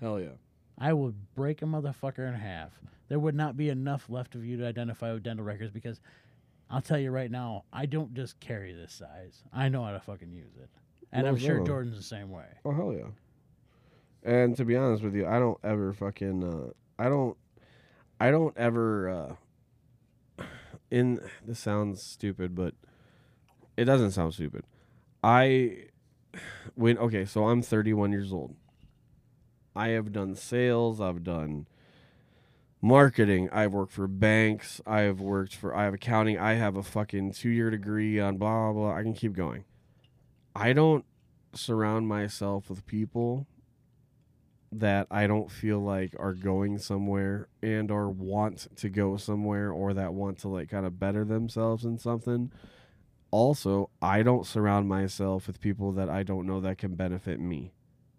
Hell 0.00 0.20
yeah. 0.20 0.36
I 0.78 0.94
would 0.94 1.34
break 1.34 1.60
a 1.60 1.66
motherfucker 1.66 2.26
in 2.26 2.34
half. 2.34 2.72
There 3.08 3.18
would 3.18 3.34
not 3.34 3.56
be 3.56 3.68
enough 3.68 4.08
left 4.08 4.34
of 4.34 4.44
you 4.44 4.56
to 4.58 4.66
identify 4.66 5.12
with 5.12 5.24
dental 5.24 5.44
records 5.44 5.72
because 5.72 6.00
I'll 6.70 6.80
tell 6.80 6.98
you 6.98 7.10
right 7.10 7.30
now, 7.30 7.64
I 7.72 7.86
don't 7.86 8.14
just 8.14 8.38
carry 8.38 8.72
this 8.72 8.92
size. 8.92 9.42
I 9.52 9.68
know 9.68 9.84
how 9.84 9.90
to 9.90 10.00
fucking 10.00 10.32
use 10.32 10.56
it. 10.56 10.70
And 11.12 11.26
I'm 11.26 11.36
sure. 11.36 11.64
Jordan's 11.64 11.96
the 11.96 12.02
same 12.02 12.30
way. 12.30 12.46
Oh 12.64 12.72
hell 12.72 12.92
yeah. 12.92 13.08
And 14.22 14.56
to 14.56 14.64
be 14.64 14.76
honest 14.76 15.02
with 15.02 15.14
you, 15.14 15.26
I 15.26 15.40
don't 15.40 15.58
ever 15.64 15.92
fucking 15.92 16.44
uh 16.44 16.70
I 17.02 17.08
don't 17.08 17.36
I 18.20 18.30
don't 18.30 18.56
ever 18.56 19.36
uh 20.38 20.44
in 20.90 21.20
this 21.44 21.58
sounds 21.58 22.02
stupid, 22.02 22.54
but 22.54 22.74
it 23.76 23.86
doesn't 23.86 24.12
sound 24.12 24.34
stupid. 24.34 24.64
I 25.24 25.86
when 26.76 26.98
okay, 26.98 27.24
so 27.24 27.48
I'm 27.48 27.62
31 27.62 28.12
years 28.12 28.32
old. 28.32 28.54
I 29.74 29.88
have 29.88 30.12
done 30.12 30.36
sales, 30.36 31.00
I've 31.00 31.24
done 31.24 31.66
marketing, 32.80 33.48
I've 33.52 33.72
worked 33.72 33.92
for 33.92 34.06
banks, 34.06 34.80
I've 34.86 35.20
worked 35.20 35.54
for 35.54 35.74
I 35.74 35.84
have 35.84 35.94
accounting, 35.94 36.38
I 36.38 36.54
have 36.54 36.76
a 36.76 36.82
fucking 36.82 37.32
2-year 37.32 37.70
degree 37.70 38.18
on 38.20 38.36
blah 38.36 38.72
blah 38.72 38.72
blah. 38.72 38.94
I 38.96 39.02
can 39.02 39.14
keep 39.14 39.34
going. 39.34 39.64
I 40.54 40.72
don't 40.72 41.04
surround 41.52 42.08
myself 42.08 42.70
with 42.70 42.86
people 42.86 43.46
that 44.72 45.06
I 45.10 45.26
don't 45.26 45.50
feel 45.50 45.80
like 45.80 46.14
are 46.18 46.32
going 46.32 46.78
somewhere 46.78 47.48
and 47.60 47.90
or 47.90 48.08
want 48.08 48.68
to 48.76 48.88
go 48.88 49.16
somewhere 49.16 49.72
or 49.72 49.92
that 49.94 50.14
want 50.14 50.38
to 50.38 50.48
like 50.48 50.68
kind 50.70 50.86
of 50.86 50.98
better 50.98 51.24
themselves 51.24 51.84
in 51.84 51.98
something. 51.98 52.52
Also, 53.32 53.90
I 54.00 54.22
don't 54.22 54.46
surround 54.46 54.88
myself 54.88 55.46
with 55.46 55.60
people 55.60 55.92
that 55.92 56.08
I 56.08 56.22
don't 56.22 56.46
know 56.46 56.60
that 56.60 56.78
can 56.78 56.94
benefit 56.94 57.40
me. 57.40 57.72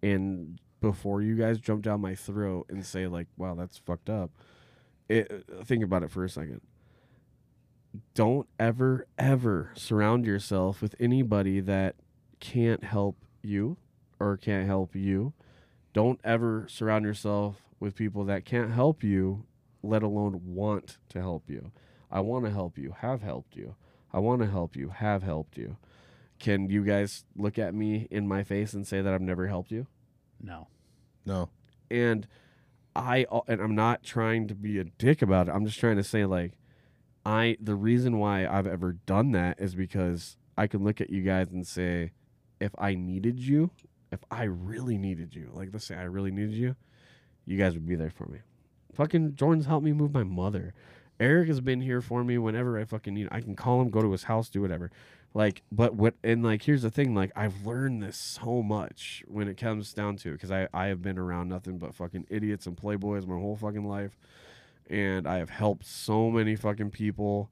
And 0.03 0.59
before 0.81 1.21
you 1.21 1.35
guys 1.35 1.59
jump 1.59 1.83
down 1.83 2.01
my 2.01 2.15
throat 2.15 2.65
and 2.69 2.85
say 2.85 3.07
like, 3.07 3.27
"Wow, 3.37 3.55
that's 3.55 3.77
fucked 3.77 4.09
up." 4.09 4.31
It, 5.11 5.45
think 5.65 5.83
about 5.83 6.03
it 6.03 6.11
for 6.11 6.23
a 6.23 6.29
second. 6.29 6.61
Don't 8.13 8.47
ever 8.57 9.05
ever 9.17 9.71
surround 9.75 10.25
yourself 10.25 10.81
with 10.81 10.95
anybody 10.99 11.59
that 11.59 11.95
can't 12.39 12.83
help 12.83 13.17
you 13.41 13.77
or 14.19 14.37
can't 14.37 14.65
help 14.65 14.95
you. 14.95 15.33
Don't 15.93 16.19
ever 16.23 16.65
surround 16.69 17.03
yourself 17.03 17.57
with 17.79 17.95
people 17.95 18.23
that 18.25 18.45
can't 18.45 18.71
help 18.71 19.03
you, 19.03 19.45
let 19.83 20.03
alone 20.03 20.39
want 20.45 20.97
to 21.09 21.19
help 21.19 21.49
you. 21.49 21.71
I 22.09 22.21
want 22.21 22.45
to 22.45 22.51
help 22.51 22.77
you, 22.77 22.95
have 22.99 23.21
helped 23.21 23.55
you. 23.55 23.75
I 24.13 24.19
want 24.19 24.41
to 24.41 24.47
help 24.47 24.77
you, 24.77 24.89
have 24.89 25.23
helped 25.23 25.57
you. 25.57 25.77
Can 26.39 26.69
you 26.69 26.83
guys 26.85 27.25
look 27.35 27.59
at 27.59 27.73
me 27.73 28.07
in 28.09 28.27
my 28.27 28.43
face 28.43 28.73
and 28.73 28.87
say 28.87 29.01
that 29.01 29.13
I've 29.13 29.21
never 29.21 29.47
helped 29.47 29.71
you? 29.71 29.87
No. 30.41 30.67
No. 31.25 31.49
and 31.89 32.27
I 32.95 33.25
and 33.47 33.61
I'm 33.61 33.75
not 33.75 34.03
trying 34.03 34.47
to 34.47 34.55
be 34.55 34.79
a 34.79 34.83
dick 34.83 35.21
about 35.21 35.47
it. 35.47 35.51
I'm 35.51 35.65
just 35.65 35.79
trying 35.79 35.97
to 35.97 36.03
say 36.03 36.25
like 36.25 36.53
I 37.25 37.57
the 37.59 37.75
reason 37.75 38.17
why 38.17 38.47
I've 38.47 38.67
ever 38.67 38.93
done 39.05 39.31
that 39.31 39.59
is 39.59 39.75
because 39.75 40.37
I 40.57 40.67
can 40.67 40.83
look 40.83 40.99
at 40.99 41.09
you 41.09 41.23
guys 41.23 41.49
and 41.51 41.65
say 41.65 42.11
if 42.59 42.71
I 42.77 42.95
needed 42.95 43.39
you, 43.39 43.71
if 44.11 44.19
I 44.29 44.43
really 44.43 44.97
needed 44.97 45.35
you, 45.35 45.51
like 45.53 45.69
let's 45.71 45.85
say 45.85 45.95
I 45.95 46.03
really 46.03 46.31
needed 46.31 46.53
you, 46.53 46.75
you 47.45 47.57
guys 47.57 47.73
would 47.73 47.87
be 47.87 47.95
there 47.95 48.09
for 48.09 48.27
me. 48.27 48.39
Fucking 48.93 49.35
Jordan's 49.35 49.65
helped 49.67 49.85
me 49.85 49.93
move 49.93 50.13
my 50.13 50.23
mother. 50.23 50.73
Eric 51.19 51.47
has 51.47 51.61
been 51.61 51.81
here 51.81 52.01
for 52.01 52.23
me 52.23 52.37
whenever 52.37 52.79
I 52.79 52.83
fucking 52.83 53.13
need. 53.13 53.27
I 53.31 53.41
can 53.41 53.55
call 53.55 53.79
him, 53.81 53.89
go 53.89 54.01
to 54.01 54.11
his 54.11 54.23
house, 54.23 54.49
do 54.49 54.61
whatever. 54.61 54.91
Like, 55.33 55.61
but 55.71 55.95
what 55.95 56.15
and 56.23 56.43
like 56.43 56.63
here's 56.63 56.81
the 56.81 56.91
thing, 56.91 57.15
like 57.15 57.31
I've 57.35 57.65
learned 57.65 58.03
this 58.03 58.17
so 58.17 58.61
much 58.61 59.23
when 59.27 59.47
it 59.47 59.55
comes 59.55 59.93
down 59.93 60.17
to 60.17 60.29
it, 60.29 60.33
because 60.33 60.51
I 60.51 60.67
I 60.73 60.87
have 60.87 61.01
been 61.01 61.17
around 61.17 61.47
nothing 61.47 61.77
but 61.77 61.95
fucking 61.95 62.27
idiots 62.29 62.65
and 62.65 62.75
playboys 62.75 63.25
my 63.25 63.35
whole 63.35 63.55
fucking 63.55 63.85
life, 63.85 64.17
and 64.89 65.25
I 65.27 65.37
have 65.37 65.49
helped 65.49 65.85
so 65.85 66.29
many 66.29 66.55
fucking 66.55 66.91
people. 66.91 67.49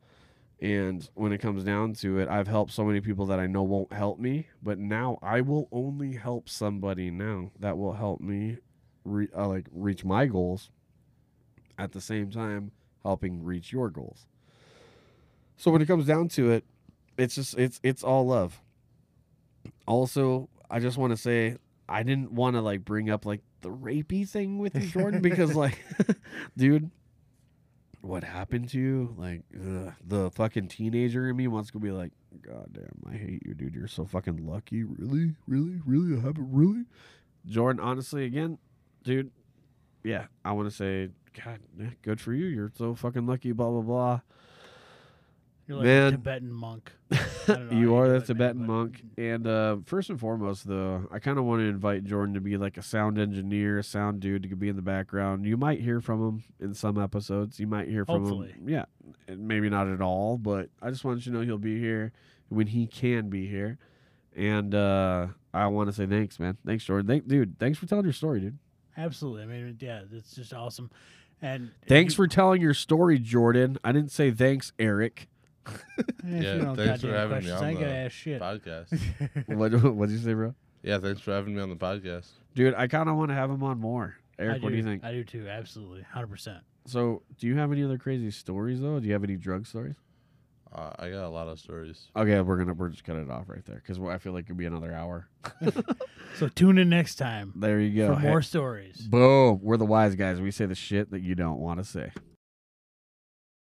And 0.61 1.09
when 1.13 1.31
it 1.31 1.37
comes 1.37 1.63
down 1.63 1.93
to 1.93 2.19
it, 2.19 2.27
I've 2.27 2.49
helped 2.49 2.73
so 2.73 2.83
many 2.83 2.99
people 2.99 3.25
that 3.27 3.39
I 3.39 3.47
know 3.47 3.63
won't 3.63 3.93
help 3.93 4.19
me, 4.19 4.47
but 4.61 4.77
now 4.77 5.17
I 5.21 5.39
will 5.39 5.69
only 5.71 6.15
help 6.15 6.49
somebody 6.49 7.09
now 7.09 7.51
that 7.59 7.77
will 7.77 7.93
help 7.93 8.19
me 8.19 8.57
re- 9.05 9.29
uh, 9.33 9.47
like 9.47 9.67
reach 9.71 10.03
my 10.03 10.25
goals 10.25 10.69
at 11.77 11.93
the 11.93 12.01
same 12.01 12.29
time 12.29 12.71
helping 13.03 13.41
reach 13.41 13.71
your 13.71 13.89
goals. 13.89 14.27
So 15.55 15.71
when 15.71 15.81
it 15.81 15.85
comes 15.85 16.05
down 16.05 16.27
to 16.29 16.51
it, 16.51 16.65
it's 17.19 17.35
just 17.35 17.57
it's 17.57 17.79
it's 17.83 18.03
all 18.03 18.27
love. 18.27 18.61
Also, 19.85 20.49
I 20.69 20.79
just 20.79 20.97
want 20.97 21.11
to 21.11 21.17
say 21.17 21.57
I 21.87 22.03
didn't 22.03 22.31
want 22.31 22.55
to 22.55 22.61
like 22.61 22.85
bring 22.85 23.09
up 23.09 23.25
like 23.25 23.41
the 23.61 23.69
rapey 23.69 24.27
thing 24.27 24.59
with 24.59 24.75
you, 24.75 24.87
Jordan, 24.87 25.21
because 25.21 25.55
like, 25.55 25.83
dude, 26.57 26.91
what 28.01 28.23
happened 28.23 28.69
to 28.69 28.79
you? 28.79 29.15
Like, 29.17 29.41
ugh, 29.55 29.93
the 30.05 30.31
fucking 30.31 30.69
teenager 30.69 31.29
in 31.29 31.35
me 31.35 31.47
wants 31.47 31.71
to 31.71 31.79
be 31.79 31.91
like, 31.91 32.11
God 32.41 32.67
damn, 32.71 33.13
I 33.13 33.17
hate 33.17 33.41
you, 33.45 33.53
dude. 33.53 33.75
You're 33.75 33.87
so 33.87 34.05
fucking 34.05 34.45
lucky. 34.45 34.83
Really, 34.83 35.35
really, 35.47 35.81
really, 35.85 36.15
that 36.15 36.21
happened. 36.21 36.47
Really, 36.51 36.85
Jordan. 37.45 37.81
Honestly, 37.81 38.25
again, 38.25 38.57
dude, 39.03 39.31
yeah, 40.03 40.27
I 40.45 40.51
want 40.53 40.69
to 40.69 40.75
say, 40.75 41.09
God, 41.45 41.59
good 42.01 42.21
for 42.21 42.33
you. 42.33 42.45
You're 42.45 42.71
so 42.77 42.95
fucking 42.95 43.25
lucky. 43.25 43.51
Blah 43.51 43.69
blah 43.71 43.81
blah. 43.81 44.19
You're 45.69 45.77
like 45.77 45.85
Man. 45.85 46.07
a 46.07 46.11
Tibetan 46.11 46.51
monk. 46.51 46.91
I 47.11 47.17
don't 47.47 47.71
know 47.71 47.77
you 47.77 47.95
are 47.95 48.09
the 48.09 48.19
Tibetan 48.21 48.65
monk. 48.65 49.03
And 49.17 49.45
uh, 49.45 49.77
first 49.85 50.09
and 50.09 50.19
foremost, 50.19 50.67
though, 50.67 51.07
I 51.11 51.19
kind 51.19 51.37
of 51.37 51.45
want 51.45 51.61
to 51.61 51.65
invite 51.65 52.03
Jordan 52.05 52.33
to 52.33 52.41
be 52.41 52.57
like 52.57 52.77
a 52.77 52.81
sound 52.81 53.19
engineer, 53.19 53.77
a 53.77 53.83
sound 53.83 54.19
dude 54.19 54.43
to 54.49 54.55
be 54.55 54.67
in 54.67 54.75
the 54.75 54.81
background. 54.81 55.45
You 55.45 55.57
might 55.57 55.79
hear 55.79 56.01
from 56.01 56.27
him 56.27 56.43
in 56.59 56.73
some 56.73 56.99
episodes. 56.99 57.59
You 57.59 57.67
might 57.67 57.87
hear 57.87 58.03
from 58.05 58.21
Hopefully. 58.23 58.49
him. 58.49 58.67
Yeah, 58.67 58.85
and 59.27 59.47
maybe 59.47 59.69
not 59.69 59.87
at 59.87 60.01
all, 60.01 60.37
but 60.37 60.69
I 60.81 60.89
just 60.89 61.03
want 61.05 61.25
you 61.25 61.31
to 61.31 61.37
know 61.37 61.43
he'll 61.45 61.57
be 61.59 61.79
here 61.79 62.11
when 62.49 62.65
he 62.67 62.87
can 62.87 63.29
be 63.29 63.45
here. 63.47 63.77
And 64.35 64.73
uh, 64.73 65.27
I 65.53 65.67
want 65.67 65.89
to 65.89 65.93
say 65.93 66.07
thanks, 66.07 66.39
man. 66.39 66.57
Thanks, 66.65 66.83
Jordan. 66.83 67.07
Thank, 67.07 67.27
dude. 67.27 67.59
Thanks 67.59 67.77
for 67.77 67.85
telling 67.85 68.05
your 68.05 68.13
story, 68.13 68.39
dude. 68.39 68.57
Absolutely. 68.97 69.43
I 69.43 69.45
mean, 69.45 69.77
yeah, 69.79 70.01
it's 70.11 70.33
just 70.33 70.53
awesome. 70.53 70.89
And 71.41 71.71
Thanks 71.87 72.13
you- 72.13 72.17
for 72.17 72.27
telling 72.27 72.61
your 72.61 72.73
story, 72.73 73.19
Jordan. 73.19 73.77
I 73.83 73.91
didn't 73.91 74.11
say 74.11 74.31
thanks, 74.31 74.71
Eric. 74.79 75.27
If 75.97 76.43
Yeah, 76.43 76.53
you 76.55 76.61
don't 76.61 76.75
thanks 76.75 77.01
for 77.01 77.07
goddamn 77.07 77.29
having 77.31 77.45
me 77.45 77.51
on 77.51 77.63
I 77.63 77.69
ain't 77.69 77.79
gonna 77.79 77.91
the 77.91 77.97
ask 77.97 78.13
shit. 78.15 78.41
podcast. 78.41 79.47
what 79.47 79.71
What'd 79.95 80.11
you 80.13 80.21
say, 80.21 80.33
bro? 80.33 80.53
yeah, 80.83 80.97
thanks 80.99 81.21
for 81.21 81.31
having 81.31 81.55
me 81.55 81.61
on 81.61 81.69
the 81.69 81.75
podcast. 81.75 82.27
Dude, 82.55 82.73
I 82.75 82.87
kind 82.87 83.09
of 83.09 83.15
want 83.15 83.29
to 83.29 83.35
have 83.35 83.49
him 83.49 83.63
on 83.63 83.79
more. 83.79 84.15
I 84.37 84.43
Eric, 84.43 84.63
what 84.63 84.69
do 84.71 84.77
you 84.77 84.83
think? 84.83 85.03
I 85.03 85.11
do 85.11 85.23
too. 85.23 85.47
Absolutely, 85.49 86.01
hundred 86.03 86.27
percent. 86.27 86.59
So, 86.85 87.23
do 87.37 87.47
you 87.47 87.57
have 87.57 87.71
any 87.71 87.83
other 87.83 87.97
crazy 87.97 88.31
stories 88.31 88.79
though? 88.81 88.99
Do 88.99 89.05
you 89.07 89.13
have 89.13 89.23
any 89.23 89.35
drug 89.35 89.67
stories? 89.67 89.95
Uh, 90.73 90.91
I 90.99 91.09
got 91.09 91.25
a 91.25 91.29
lot 91.29 91.47
of 91.47 91.59
stories. 91.59 92.07
Okay, 92.15 92.39
we're 92.41 92.57
gonna 92.57 92.73
we're 92.73 92.89
just 92.89 93.03
cut 93.03 93.15
it 93.15 93.29
off 93.29 93.49
right 93.49 93.65
there 93.65 93.77
because 93.83 93.97
I 93.99 94.17
feel 94.19 94.33
like 94.33 94.45
it'd 94.45 94.55
be 94.57 94.65
another 94.65 94.93
hour. 94.93 95.27
So 96.35 96.47
tune 96.47 96.77
in 96.77 96.89
next 96.89 97.15
time 97.15 97.53
There 97.55 97.79
you 97.81 98.01
go. 98.05 98.13
for 98.13 98.19
Hey, 98.21 98.27
more 98.29 98.41
stories. 98.43 98.97
boom. 99.01 99.59
We're 99.63 99.77
the 99.77 99.85
wise 99.85 100.15
guys. 100.15 100.39
We 100.39 100.51
say 100.51 100.67
the 100.67 100.75
shit 100.75 101.09
that 101.11 101.21
you 101.21 101.33
don't 101.35 101.59
want 101.59 101.79
to 101.79 101.83
say. 101.83 102.11